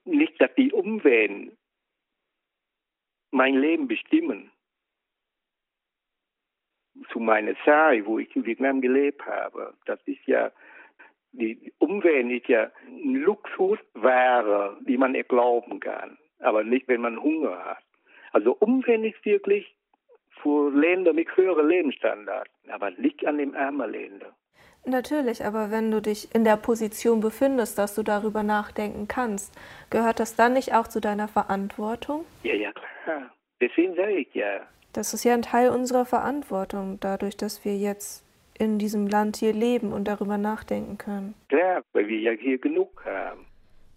nicht, 0.06 0.40
dass 0.42 0.54
die 0.56 0.72
Umwelt 0.72 1.56
mein 3.32 3.56
Leben 3.56 3.88
bestimmen. 3.88 4.52
Zu 7.12 7.20
meiner 7.20 7.56
Zeit, 7.66 8.06
wo 8.06 8.20
ich 8.20 8.36
in 8.36 8.46
Vietnam 8.46 8.82
gelebt 8.82 9.26
habe, 9.26 9.74
das 9.86 10.00
ist 10.06 10.26
ja, 10.28 10.52
die 11.32 11.74
Umwelt 11.80 12.32
ist 12.32 12.48
ja 12.48 12.72
ein 12.88 13.16
Luxusware, 13.16 14.78
die 14.82 14.98
man 14.98 15.16
erlauben 15.16 15.80
kann, 15.80 16.18
aber 16.40 16.64
nicht, 16.64 16.88
wenn 16.88 17.02
man 17.02 17.22
Hunger 17.22 17.66
hat. 17.66 17.84
Also 18.32 18.54
Umwelt 18.54 19.16
ist 19.16 19.26
wirklich 19.26 19.76
für 20.42 20.72
Länder 20.72 21.14
mit 21.14 21.36
höheren 21.36 21.68
Lebensstandards, 21.68 22.50
aber 22.70 22.92
nicht 22.92 23.26
an 23.26 23.38
den 23.38 23.56
armen 23.56 23.92
Ländern. 23.92 24.34
Natürlich, 24.86 25.46
aber 25.46 25.72
wenn 25.72 25.92
du 25.92 26.02
dich 26.02 26.34
in 26.36 26.44
der 26.44 26.58
Position 26.58 27.22
befindest, 27.22 27.78
dass 27.78 27.96
du 27.96 28.04
darüber 28.04 28.44
nachdenken 28.44 29.08
kannst, 29.08 29.54
gehört 29.90 30.20
das 30.20 30.36
dann 30.36 30.54
nicht 30.54 30.74
auch 30.74 30.88
zu 30.88 31.00
deiner 31.00 31.30
Verantwortung? 31.30 32.26
Ja, 32.44 32.54
ja, 32.54 32.72
klar. 32.74 33.32
Deswegen 33.62 33.96
sage 33.96 34.18
ich 34.18 34.34
ja. 34.34 34.60
Das 34.92 35.14
ist 35.14 35.24
ja 35.24 35.34
ein 35.34 35.42
Teil 35.42 35.70
unserer 35.70 36.06
Verantwortung, 36.06 37.00
dadurch, 37.00 37.38
dass 37.38 37.64
wir 37.64 37.78
jetzt 37.78 38.26
in 38.60 38.78
diesem 38.78 39.08
Land 39.08 39.38
hier 39.38 39.54
leben 39.54 39.94
und 39.94 40.06
darüber 40.06 40.38
nachdenken 40.38 40.98
können. 40.98 41.34
Klar, 41.48 41.82
weil 41.94 42.08
wir 42.08 42.20
ja 42.20 42.32
hier 42.32 42.58
genug 42.58 43.04
haben. 43.06 43.46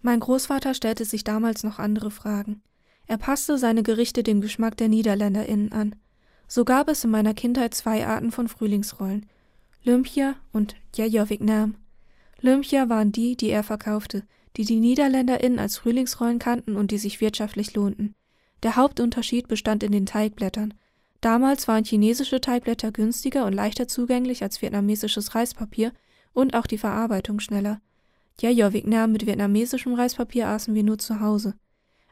Mein 0.01 0.19
Großvater 0.21 0.73
stellte 0.73 1.03
sich 1.03 1.23
damals 1.23 1.63
noch 1.63 1.79
andere 1.79 2.11
Fragen. 2.11 2.61
Er 3.07 3.17
passte 3.17 3.57
seine 3.57 3.83
Gerichte 3.83 4.23
dem 4.23 4.41
Geschmack 4.41 4.77
der 4.77 4.87
NiederländerInnen 4.87 5.71
an. 5.73 5.95
So 6.47 6.63
gab 6.63 6.87
es 6.87 7.03
in 7.03 7.11
meiner 7.11 7.33
Kindheit 7.33 7.73
zwei 7.73 8.07
Arten 8.07 8.31
von 8.31 8.47
Frühlingsrollen: 8.47 9.25
Lumpia 9.83 10.35
und 10.53 10.75
Jajovik-Nam. 10.95 11.75
Lumpia 12.41 12.89
waren 12.89 13.11
die, 13.11 13.35
die 13.35 13.49
er 13.49 13.63
verkaufte, 13.63 14.23
die 14.55 14.65
die 14.65 14.79
NiederländerInnen 14.79 15.59
als 15.59 15.77
Frühlingsrollen 15.77 16.39
kannten 16.39 16.75
und 16.75 16.91
die 16.91 16.97
sich 16.97 17.21
wirtschaftlich 17.21 17.75
lohnten. 17.75 18.15
Der 18.63 18.75
Hauptunterschied 18.75 19.47
bestand 19.47 19.83
in 19.83 19.91
den 19.91 20.05
Teigblättern. 20.05 20.73
Damals 21.21 21.67
waren 21.67 21.83
chinesische 21.83 22.41
Teigblätter 22.41 22.91
günstiger 22.91 23.45
und 23.45 23.53
leichter 23.53 23.87
zugänglich 23.87 24.43
als 24.43 24.61
vietnamesisches 24.61 25.35
Reispapier 25.35 25.91
und 26.33 26.55
auch 26.55 26.67
die 26.67 26.77
Verarbeitung 26.77 27.39
schneller. 27.39 27.81
Jajovik-Nam 28.39 29.11
mit 29.11 29.25
vietnamesischem 29.25 29.93
Reispapier 29.93 30.47
aßen 30.47 30.73
wir 30.75 30.83
nur 30.83 30.99
zu 30.99 31.19
Hause. 31.19 31.55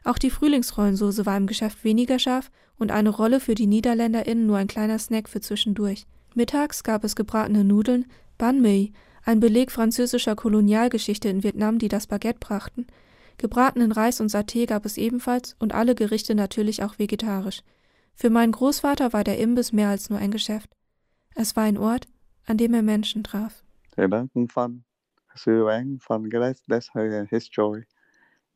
Auch 0.04 0.18
die 0.18 0.30
Frühlingsrollensoße 0.30 1.26
war 1.26 1.36
im 1.36 1.46
Geschäft 1.46 1.84
weniger 1.84 2.18
scharf 2.18 2.50
und 2.78 2.90
eine 2.90 3.10
Rolle 3.10 3.40
für 3.40 3.54
die 3.54 3.66
NiederländerInnen 3.66 4.46
nur 4.46 4.56
ein 4.58 4.66
kleiner 4.66 4.98
Snack 4.98 5.28
für 5.28 5.40
zwischendurch. 5.40 6.06
Mittags 6.34 6.82
gab 6.84 7.04
es 7.04 7.16
gebratene 7.16 7.64
Nudeln, 7.64 8.06
Banh 8.38 8.60
Mi, 8.60 8.92
ein 9.24 9.40
Beleg 9.40 9.72
französischer 9.72 10.36
Kolonialgeschichte 10.36 11.28
in 11.28 11.42
Vietnam, 11.42 11.78
die 11.78 11.88
das 11.88 12.06
Baguette 12.06 12.38
brachten. 12.38 12.86
Gebratenen 13.38 13.92
Reis 13.92 14.20
und 14.20 14.30
Saté 14.30 14.66
gab 14.66 14.84
es 14.84 14.96
ebenfalls 14.96 15.56
und 15.58 15.74
alle 15.74 15.94
Gerichte 15.94 16.34
natürlich 16.34 16.82
auch 16.82 16.98
vegetarisch. 16.98 17.62
Für 18.14 18.30
meinen 18.30 18.52
Großvater 18.52 19.12
war 19.12 19.24
der 19.24 19.38
Imbiss 19.38 19.72
mehr 19.72 19.88
als 19.88 20.08
nur 20.10 20.18
ein 20.18 20.30
Geschäft. 20.30 20.70
Es 21.34 21.56
war 21.56 21.64
ein 21.64 21.76
Ort, 21.76 22.06
an 22.46 22.56
dem 22.56 22.72
er 22.72 22.82
Menschen 22.82 23.24
traf. 23.24 23.62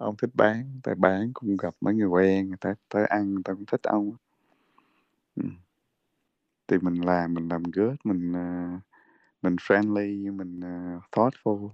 Ông 0.00 0.16
thích 0.16 0.30
bán 0.34 0.80
tại 0.82 0.94
bán 0.94 1.32
cũng 1.32 1.56
gặp 1.56 1.74
mấy 1.80 1.94
người 1.94 2.06
quen 2.06 2.48
người 2.48 2.56
ta 2.60 2.74
tới 2.88 3.06
ăn 3.06 3.34
người 3.34 3.42
ta 3.44 3.54
cũng 3.54 3.66
thích 3.66 3.82
ông 3.82 4.12
ừ. 5.36 5.42
thì 6.68 6.78
mình 6.78 6.94
làm 6.94 7.34
mình 7.34 7.48
làm 7.48 7.62
good 7.62 7.96
mình 8.04 8.32
uh, 8.32 8.80
mình 9.42 9.56
friendly 9.56 10.36
mình 10.36 10.60
uh, 10.60 11.02
thoughtful 11.12 11.70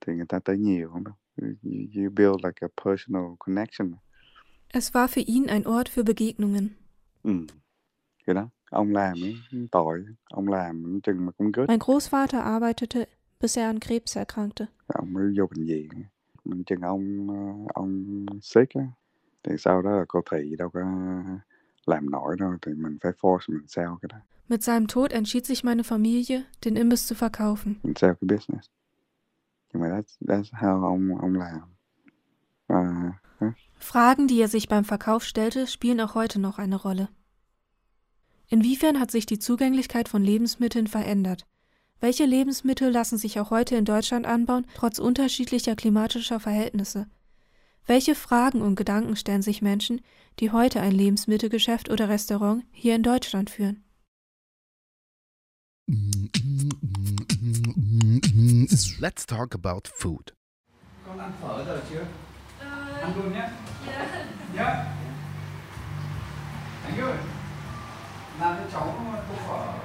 thì 0.00 0.12
người 0.12 0.26
ta 0.28 0.38
tới 0.44 0.58
nhiều 0.58 0.90
không 0.90 1.04
you, 1.36 1.48
you 1.96 2.10
build 2.16 2.44
like 2.44 2.60
a 2.60 2.68
personal 2.84 3.24
connection 3.38 3.92
Es 4.72 4.94
war 4.94 5.08
für 5.08 5.24
ihn 5.26 5.46
ein 5.46 5.62
Ort 5.64 5.88
für 5.88 6.04
Begegnungen. 6.04 6.68
Ừ. 7.22 7.32
Cái 8.26 8.34
đó, 8.34 8.48
ông 8.70 8.92
làm 8.92 9.16
ấy, 9.22 9.36
tội, 9.70 10.04
ông 10.24 10.48
làm 10.48 11.00
chừng 11.02 11.26
mà 11.26 11.32
cũng 11.32 11.52
good. 11.52 11.68
Mein 11.68 11.78
Großvater 11.78 12.42
arbeitete, 12.42 13.04
bis 13.40 13.58
er 13.58 13.64
an 13.64 13.80
Krebs 13.80 14.16
erkrankte. 14.18 14.66
Ông 14.86 15.12
mới 15.12 15.24
vô 15.38 15.46
bệnh 15.46 15.66
viện 15.66 15.88
mình 16.50 16.64
chừng 16.64 16.80
ông 16.80 17.26
ông 17.74 18.26
sick 18.42 18.74
á 18.74 18.82
thì 19.42 19.52
sau 19.58 19.82
đó 19.82 19.90
là 19.90 20.04
cô 20.08 20.20
thị 20.30 20.56
đâu 20.58 20.70
có 20.70 20.80
làm 21.86 22.10
nổi 22.10 22.36
đâu 22.38 22.52
thì 22.62 22.72
mình 22.74 22.98
phải 23.02 23.12
force 23.20 23.54
mình 23.54 23.66
sell 23.68 23.88
cái 24.02 24.08
đó 24.12 24.18
Mit 24.48 24.62
seinem 24.62 24.86
Tod 24.86 25.12
entschied 25.12 25.46
sich 25.46 25.64
meine 25.64 25.82
Familie, 25.82 26.42
den 26.64 26.74
Imbiss 26.74 27.12
zu 27.12 27.28
verkaufen. 27.28 27.74
mình 27.82 27.94
sell 27.96 28.12
cái 28.20 28.28
business 28.38 28.66
nhưng 29.72 29.82
mà 29.82 29.88
that's, 29.88 30.26
that's 30.26 30.50
how 30.52 30.84
ông 30.84 31.18
ông 31.20 31.34
làm 31.34 31.60
và 32.66 33.12
Fragen, 33.80 34.28
die 34.28 34.40
er 34.40 34.48
sich 34.50 34.68
beim 34.68 34.84
Verkauf 34.84 35.24
stellte, 35.24 35.66
spielen 35.66 36.00
auch 36.00 36.14
heute 36.14 36.38
noch 36.38 36.58
eine 36.58 36.76
Rolle. 36.76 37.08
Inwiefern 38.50 38.98
hat 38.98 39.10
sich 39.10 39.26
die 39.26 39.38
Zugänglichkeit 39.38 40.08
von 40.08 40.22
Lebensmitteln 40.22 40.86
verändert? 40.86 41.46
Welche 42.00 42.24
Lebensmittel 42.24 42.90
lassen 42.90 43.18
sich 43.18 43.38
auch 43.38 43.50
heute 43.50 43.76
in 43.76 43.84
Deutschland 43.84 44.26
anbauen, 44.26 44.66
trotz 44.74 44.98
unterschiedlicher 44.98 45.76
klimatischer 45.76 46.40
Verhältnisse? 46.40 47.06
Welche 47.86 48.14
Fragen 48.14 48.62
und 48.62 48.74
Gedanken 48.76 49.16
stellen 49.16 49.42
sich 49.42 49.60
Menschen, 49.60 50.00
die 50.38 50.50
heute 50.50 50.80
ein 50.80 50.92
Lebensmittelgeschäft 50.92 51.90
oder 51.90 52.08
Restaurant 52.08 52.64
hier 52.72 52.94
in 52.94 53.02
Deutschland 53.02 53.50
führen? 53.50 53.84
Let's 58.98 59.26
talk 59.26 59.54
about 59.54 59.88
food. 59.94 60.32
Con 61.04 61.20
ăn 61.20 61.32
phở 61.42 61.64
giờ 61.64 61.82
chưa? 61.90 62.06
Ăn 63.02 63.12
luôn 63.16 63.32
nhé. 63.32 63.48
Dạ. 64.56 64.86
Anh 66.84 67.00
ơi, 67.00 67.16
làm 68.40 68.56
cho 68.56 68.70
cháu 68.72 68.94
tô 69.28 69.34
phở 69.46 69.66
này. 69.66 69.79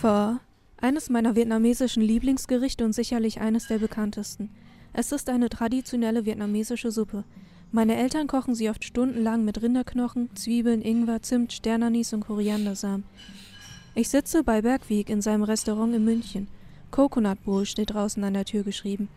Pho, 0.00 0.38
eines 0.80 1.10
meiner 1.10 1.36
vietnamesischen 1.36 2.02
Lieblingsgerichte 2.02 2.86
und 2.86 2.94
sicherlich 2.94 3.42
eines 3.42 3.66
der 3.66 3.76
bekanntesten. 3.76 4.48
Es 4.94 5.12
ist 5.12 5.28
eine 5.28 5.50
traditionelle 5.50 6.24
vietnamesische 6.24 6.90
Suppe. 6.90 7.24
Meine 7.70 7.96
Eltern 7.96 8.26
kochen 8.26 8.54
sie 8.54 8.70
oft 8.70 8.82
stundenlang 8.82 9.44
mit 9.44 9.60
Rinderknochen, 9.60 10.34
Zwiebeln, 10.34 10.80
Ingwer, 10.80 11.20
Zimt, 11.20 11.52
Sternanis 11.52 12.14
und 12.14 12.24
Koriandersamen. 12.24 13.04
Ich 13.94 14.08
sitze 14.08 14.42
bei 14.42 14.62
Bergweg 14.62 15.10
in 15.10 15.20
seinem 15.20 15.42
Restaurant 15.42 15.94
in 15.94 16.02
München. 16.02 16.48
Coconut 16.90 17.44
Bowl 17.44 17.66
steht 17.66 17.92
draußen 17.92 18.24
an 18.24 18.32
der 18.32 18.46
Tür 18.46 18.62
geschrieben. 18.62 19.10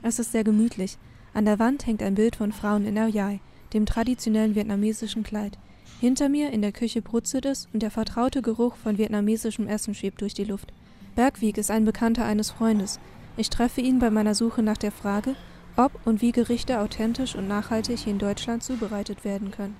Es 0.00 0.18
ist 0.18 0.32
sehr 0.32 0.44
gemütlich. 0.44 0.96
An 1.34 1.44
der 1.44 1.58
Wand 1.58 1.86
hängt 1.86 2.02
ein 2.02 2.14
Bild 2.14 2.36
von 2.36 2.52
Frauen 2.52 2.86
in 2.86 2.96
Yai, 2.96 3.40
dem 3.74 3.84
traditionellen 3.84 4.54
vietnamesischen 4.54 5.24
Kleid. 5.24 5.58
Hinter 6.02 6.28
mir 6.28 6.50
in 6.50 6.62
der 6.62 6.72
Küche 6.72 7.00
brutzelt 7.00 7.46
es 7.46 7.68
und 7.72 7.80
der 7.80 7.92
vertraute 7.92 8.42
Geruch 8.42 8.74
von 8.74 8.98
vietnamesischem 8.98 9.68
Essen 9.68 9.94
schwebt 9.94 10.20
durch 10.20 10.34
die 10.34 10.42
Luft. 10.42 10.72
Bergweg 11.14 11.56
ist 11.58 11.70
ein 11.70 11.84
Bekannter 11.84 12.24
eines 12.24 12.50
Freundes. 12.50 12.98
Ich 13.36 13.50
treffe 13.50 13.80
ihn 13.82 14.00
bei 14.00 14.10
meiner 14.10 14.34
Suche 14.34 14.64
nach 14.64 14.78
der 14.78 14.90
Frage, 14.90 15.36
ob 15.76 15.92
und 16.04 16.20
wie 16.20 16.32
Gerichte 16.32 16.80
authentisch 16.80 17.36
und 17.36 17.46
nachhaltig 17.46 18.00
hier 18.00 18.12
in 18.12 18.18
Deutschland 18.18 18.64
zubereitet 18.64 19.24
werden 19.24 19.52
können. 19.52 19.76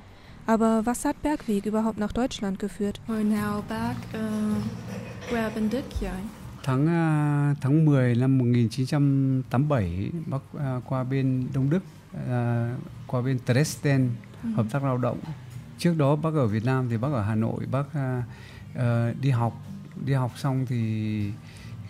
Aber 0.47 0.87
was 0.87 1.05
hat 1.05 1.21
Bergweg 1.23 1.67
überhaupt 1.67 1.99
nach 1.99 2.13
Deutschland 2.13 2.61
geführt? 2.61 3.01
Hồi 3.09 3.25
nào 3.25 3.65
bác 3.69 3.97
uh, 4.15 5.55
bên 5.55 5.71
Đức 5.71 5.85
vậy? 6.01 6.23
Tháng 6.63 6.87
à, 6.87 7.55
tháng 7.61 7.87
10 7.87 8.15
năm 8.21 8.39
1987 8.39 10.13
bác 10.27 10.43
à, 10.59 10.81
qua 10.89 11.05
bên 11.05 11.49
Đông 11.53 11.71
Đức 11.71 11.83
à, 12.31 12.69
qua 13.07 13.23
bên 13.23 13.39
Dresden 13.47 14.11
Ừ. 14.43 14.49
hợp 14.57 14.67
tác 14.71 14.85
lao 14.85 14.99
động. 14.99 15.19
Trước 15.83 15.95
đó 15.99 16.16
bác 16.16 16.35
ở 16.35 16.47
Việt 16.47 16.64
Nam 16.64 16.87
thì 16.90 16.97
bác 16.97 17.12
ở 17.12 17.23
Hà 17.23 17.35
Nội 17.35 17.66
bác 17.71 17.85
à, 18.75 19.12
đi 19.21 19.31
học 19.31 19.62
đi 20.05 20.12
học 20.12 20.33
xong 20.37 20.66
thì 20.68 21.31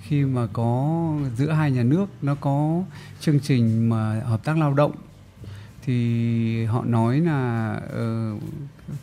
khi 0.02 0.24
mà 0.24 0.46
có 0.52 1.12
giữa 1.37 1.50
hai 1.50 1.70
nhà 1.70 1.83
nước 1.83 2.07
nó 2.22 2.35
có 2.35 2.83
chương 3.20 3.40
trình 3.40 3.88
mà 3.88 4.20
hợp 4.20 4.44
tác 4.44 4.59
lao 4.59 4.74
động 4.74 4.92
thì 5.85 6.64
họ 6.64 6.85
nói 6.85 7.20
là 7.20 7.72
ờ, 7.90 8.35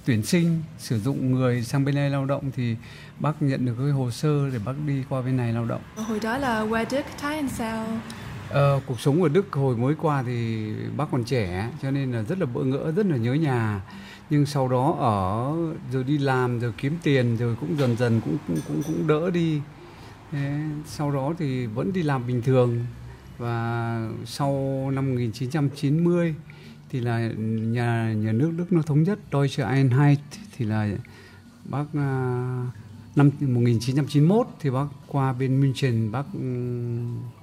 tuyển 0.06 0.24
sinh 0.24 0.62
sử 0.78 1.00
dụng 1.00 1.32
người 1.32 1.64
sang 1.64 1.86
bên 1.86 1.96
đây 1.96 2.10
lao 2.10 2.26
động 2.26 2.52
thì 2.56 2.76
bác 3.20 3.42
nhận 3.42 3.66
được 3.66 3.76
cái 3.78 3.90
hồ 3.90 4.12
sơ 4.12 4.50
để 4.50 4.60
bác 4.66 4.74
đi 4.88 5.04
qua 5.10 5.22
bên 5.22 5.38
này 5.38 5.54
lao 5.54 5.66
động. 5.66 5.82
Hồi 5.96 6.20
đó 6.20 6.38
là 6.38 6.62
qua 6.62 6.86
Đức 6.92 7.06
thấy 7.22 7.36
anh 7.36 7.50
sao? 7.50 7.88
Ờ, 8.50 8.82
cuộc 8.86 9.00
sống 9.00 9.24
ở 9.24 9.30
Đức 9.30 9.46
hồi 9.52 9.78
mới 9.78 9.96
qua 9.96 10.24
thì 10.24 10.70
bác 10.98 11.06
còn 11.12 11.24
trẻ 11.24 11.70
cho 11.82 11.92
nên 11.92 12.12
là 12.12 12.22
rất 12.22 12.40
là 12.40 12.46
bỡ 12.46 12.64
ngỡ, 12.64 12.92
rất 12.92 13.06
là 13.06 13.18
nhớ 13.18 13.34
nhà. 13.34 13.82
Nhưng 14.30 14.46
sau 14.46 14.68
đó 14.68 14.96
ở 15.00 15.56
rồi 15.92 16.04
đi 16.04 16.18
làm 16.18 16.60
rồi 16.60 16.74
kiếm 16.78 16.98
tiền 17.04 17.38
rồi 17.38 17.56
cũng 17.60 17.78
dần 17.78 17.98
dần 17.98 18.22
cũng 18.22 18.38
cũng 18.48 18.58
cũng, 18.68 18.84
cũng 18.84 19.08
đỡ 19.08 19.32
đi. 19.32 19.62
Thế, 20.32 20.60
sau 20.86 21.12
đó 21.12 21.34
thì 21.40 21.66
vẫn 21.66 21.94
đi 21.94 22.02
làm 22.04 22.28
bình 22.28 22.42
thường. 22.42 22.86
Và 23.38 24.10
sau 24.26 24.52
năm 24.94 25.10
1990 25.10 26.36
thì 26.90 27.00
là 27.00 27.32
nhà 27.58 28.14
nhà 28.14 28.32
nước 28.32 28.52
Đức 28.58 28.74
nó 28.74 28.82
thống 28.82 29.04
nhất 29.04 29.20
Deutsche 29.32 29.64
Einheit 29.64 30.20
thì 30.58 30.66
là 30.66 30.90
bác 31.66 31.86
à, 31.94 32.66
năm 33.16 33.32
1991 33.40 34.48
thì 34.60 34.70
bác 34.70 34.86
qua 35.08 35.34
bên 35.34 35.62
München 35.62 36.12
bác 36.12 36.26
ừ, 36.34 36.40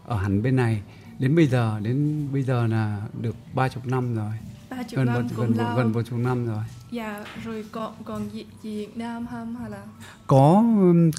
ở 0.05 0.17
hẳn 0.17 0.43
bên 0.43 0.57
này. 0.57 0.83
Đến 1.19 1.37
bây 1.37 1.47
giờ 1.47 1.81
đến 1.83 2.27
bây 2.33 2.43
giờ 2.43 2.67
là 2.67 3.03
được 3.21 3.37
ba 3.55 3.69
chục 3.69 3.87
năm 3.87 4.15
rồi. 4.15 4.33
30 4.77 4.97
gần 4.97 5.07
năm 5.07 5.23
một 5.23 5.29
gần 5.37 5.77
gần 5.77 5.93
một 5.93 6.03
chục 6.03 6.19
năm 6.19 6.47
rồi 6.47 6.65
Dạ, 6.91 7.25
rồi 7.45 7.65
còn 7.73 7.95
còn 8.05 8.29
Việt, 8.29 8.47
Việt 8.63 8.97
Nam 8.97 9.27
không 9.31 9.57
hay 9.57 9.71
là 9.71 9.83
có 10.27 10.65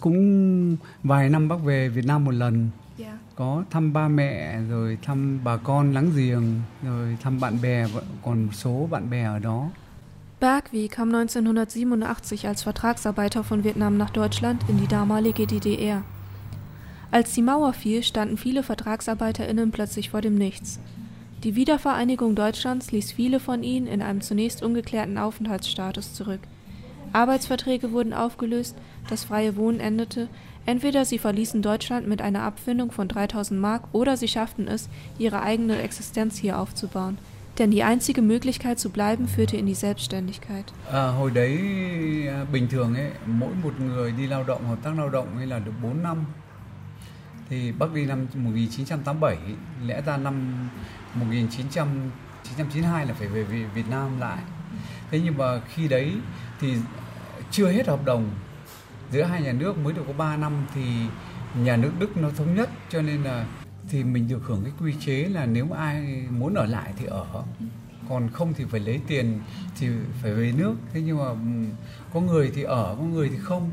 cũng 0.01 0.77
vài 1.03 1.29
năm 1.29 1.47
bác 1.47 1.63
về 1.63 1.89
Việt 1.89 2.05
Nam 2.05 2.25
một 2.25 2.31
lần 2.31 2.69
dạ. 2.97 3.17
có 3.35 3.63
thăm 3.69 3.93
ba 3.93 4.07
mẹ 4.07 4.59
rồi 4.69 4.97
thăm 5.01 5.39
bà 5.43 5.57
con 5.57 5.93
láng 5.93 6.11
giềng 6.15 6.43
rồi 6.83 7.17
thăm 7.21 7.39
bạn 7.39 7.61
bè 7.61 7.85
còn 8.25 8.43
một 8.43 8.53
số 8.53 8.87
bạn 8.91 9.09
bè 9.09 9.23
ở 9.23 9.39
đó 9.39 9.69
Bergweg 10.39 10.87
kam 10.87 11.11
1987 11.11 12.47
als 12.47 12.63
Vertragsarbeiter 12.63 13.43
von 13.43 13.63
Vietnam 13.63 13.97
nach 13.97 14.11
Deutschland 14.13 14.61
in 14.67 14.77
die 14.77 14.87
damalige 14.87 15.47
DDR. 15.47 16.03
Als 17.09 17.33
die 17.33 17.41
Mauer 17.41 17.73
fiel, 17.73 18.03
standen 18.03 18.37
viele 18.37 18.61
VertragsarbeiterInnen 18.61 19.71
plötzlich 19.71 20.11
vor 20.11 20.21
dem 20.21 20.35
Nichts. 20.35 20.79
Die 21.43 21.56
Wiedervereinigung 21.56 22.34
Deutschlands 22.34 22.91
ließ 22.91 23.12
viele 23.12 23.39
von 23.39 23.62
ihnen 23.62 23.86
in 23.86 24.02
einem 24.02 24.21
zunächst 24.21 24.63
ungeklärten 24.63 25.19
Aufenthaltsstatus 25.19 26.15
zurück. 26.15 26.39
Arbeitsverträge 27.13 27.91
wurden 27.91 28.12
aufgelöst, 28.12 28.76
das 29.08 29.26
freie 29.26 29.56
Wohnen 29.56 29.80
endete, 29.80 30.30
entweder 30.65 31.06
sie 31.06 31.19
verließen 31.19 31.62
Deutschland 31.62 32.08
mit 32.08 32.23
einer 32.23 32.41
Abfindung 32.41 32.91
von 32.91 33.08
3000 33.08 33.60
Mark 33.60 33.84
oder 33.93 34.17
sie 34.17 34.28
schafften 34.28 34.67
es, 34.67 34.89
ihre 35.19 35.43
eigene 35.43 35.80
Existenz 35.80 36.38
hier 36.38 36.58
aufzubauen. 36.60 37.19
Denn 37.60 37.69
die 37.69 37.84
einzige 37.84 38.23
Möglichkeit 38.23 38.80
zu 38.80 38.89
bleiben 38.89 39.28
führte 39.28 39.58
in 39.58 39.67
die 39.67 39.76
Selbstständigkeit. 39.76 40.65
À, 40.91 41.08
hồi 41.12 41.32
đấy 41.32 41.60
bình 42.52 42.67
thường 42.67 42.95
ấy 42.95 43.12
mỗi 43.26 43.54
một 43.63 43.73
người 43.80 44.12
đi 44.12 44.28
lao 44.28 44.43
động 44.43 44.67
hợp 44.67 44.78
tác 44.84 44.97
lao 44.97 45.10
động 45.10 45.38
ấy 45.38 45.45
là 45.45 45.60
được 45.60 45.71
4 45.82 46.04
năm 46.04 46.26
thì 47.50 47.71
bác 47.71 47.93
đi 47.93 48.06
năm 48.06 48.28
1987 48.34 49.38
lẽ 49.86 50.02
ra 50.06 50.17
năm 50.17 50.69
1992 51.19 53.06
là 53.06 53.13
phải 53.13 53.27
về 53.27 53.43
Việt 53.43 53.89
Nam 53.89 54.19
lại. 54.19 54.43
Thế 55.12 55.21
nhưng 55.23 55.38
mà 55.38 55.60
khi 55.60 55.88
đấy 55.88 56.13
thì 56.60 56.73
chưa 57.51 57.71
hết 57.71 57.88
hợp 57.88 58.06
đồng 58.06 58.30
giữa 59.12 59.23
hai 59.23 59.41
nhà 59.41 59.51
nước 59.51 59.77
mới 59.77 59.93
được 59.93 60.03
có 60.08 60.13
3 60.13 60.38
năm 60.38 60.53
thì 60.75 60.82
nhà 61.63 61.75
nước 61.75 61.91
Đức 61.99 62.17
nó 62.17 62.30
thống 62.38 62.56
nhất 62.56 62.69
cho 62.89 63.01
nên 63.01 63.23
là 63.23 63.45
thì 63.89 64.03
mình 64.03 64.27
được 64.27 64.41
hưởng 64.43 64.62
cái 64.63 64.73
quy 64.80 64.93
chế 65.06 65.27
là 65.32 65.45
nếu 65.45 65.71
ai 65.71 66.25
muốn 66.30 66.53
ở 66.53 66.65
lại 66.65 66.93
thì 66.99 67.06
ở 67.06 67.25
còn 68.10 68.30
không 68.30 68.53
thì 68.53 68.65
phải 68.65 68.80
lấy 68.80 68.99
tiền 69.08 69.39
thì 69.80 69.88
phải 70.21 70.34
về 70.34 70.53
nước. 70.58 70.75
Thế 70.93 71.01
nhưng 71.01 71.17
mà 71.17 71.25
có 72.13 72.19
người 72.19 72.51
thì 72.56 72.63
ở 72.63 72.95
có 72.97 73.03
người 73.03 73.30
thì 73.30 73.38
không. 73.41 73.71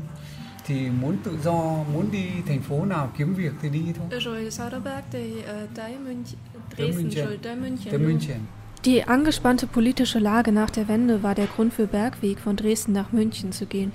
Thì 0.65 0.89
muốn 0.89 1.17
tự 1.23 1.37
do 1.43 1.83
muốn 1.93 2.11
đi 2.11 2.29
thành 2.47 2.61
phố 2.61 2.85
nào 2.85 3.11
kiếm 3.17 3.33
việc 3.33 3.53
thì 3.61 3.69
đi 3.69 3.85
thôi. 3.97 4.19
Rồi 4.21 4.51
sau 4.51 4.69
đó 4.69 4.79
bác 4.79 5.01
thì 5.11 5.39
uh, 5.39 5.69
tới 5.75 5.97
München, 5.97 6.39
Dresden 6.77 7.03
München. 7.03 7.41
tới 7.41 7.55
München. 7.55 7.91
luôn. 7.91 8.01
München 8.01 8.47
Die 8.85 9.03
angespannte 9.03 9.65
politische 9.65 10.19
Lage 10.19 10.51
nach 10.51 10.69
der 10.69 10.87
Wende 10.87 11.23
war 11.23 11.33
der 11.33 11.47
Grund 11.47 11.73
für 11.73 11.87
Bergweg, 11.87 12.39
von 12.39 12.55
Dresden 12.55 12.91
nach 12.91 13.11
München 13.11 13.51
zu 13.51 13.65
gehen. 13.65 13.91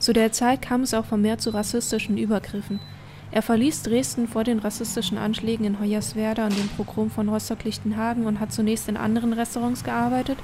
Zu 0.00 0.12
der 0.12 0.32
Zeit 0.32 0.62
kam 0.62 0.82
es 0.82 0.94
auch 0.94 1.04
vermehrt 1.04 1.40
zu 1.40 1.50
rassistischen 1.50 2.18
Übergriffen. 2.18 2.80
Er 3.30 3.42
verließ 3.42 3.84
Dresden 3.84 4.26
vor 4.26 4.42
den 4.42 4.58
rassistischen 4.58 5.16
Anschlägen 5.16 5.64
in 5.64 5.80
Hoyerswerda 5.80 6.44
und 6.44 6.58
dem 6.58 6.68
Pogrom 6.68 7.08
von 7.10 7.28
Rostock-Lichtenhagen 7.28 8.26
und 8.26 8.40
hat 8.40 8.52
zunächst 8.52 8.88
in 8.88 8.96
anderen 8.96 9.32
Restaurants 9.32 9.84
gearbeitet, 9.84 10.38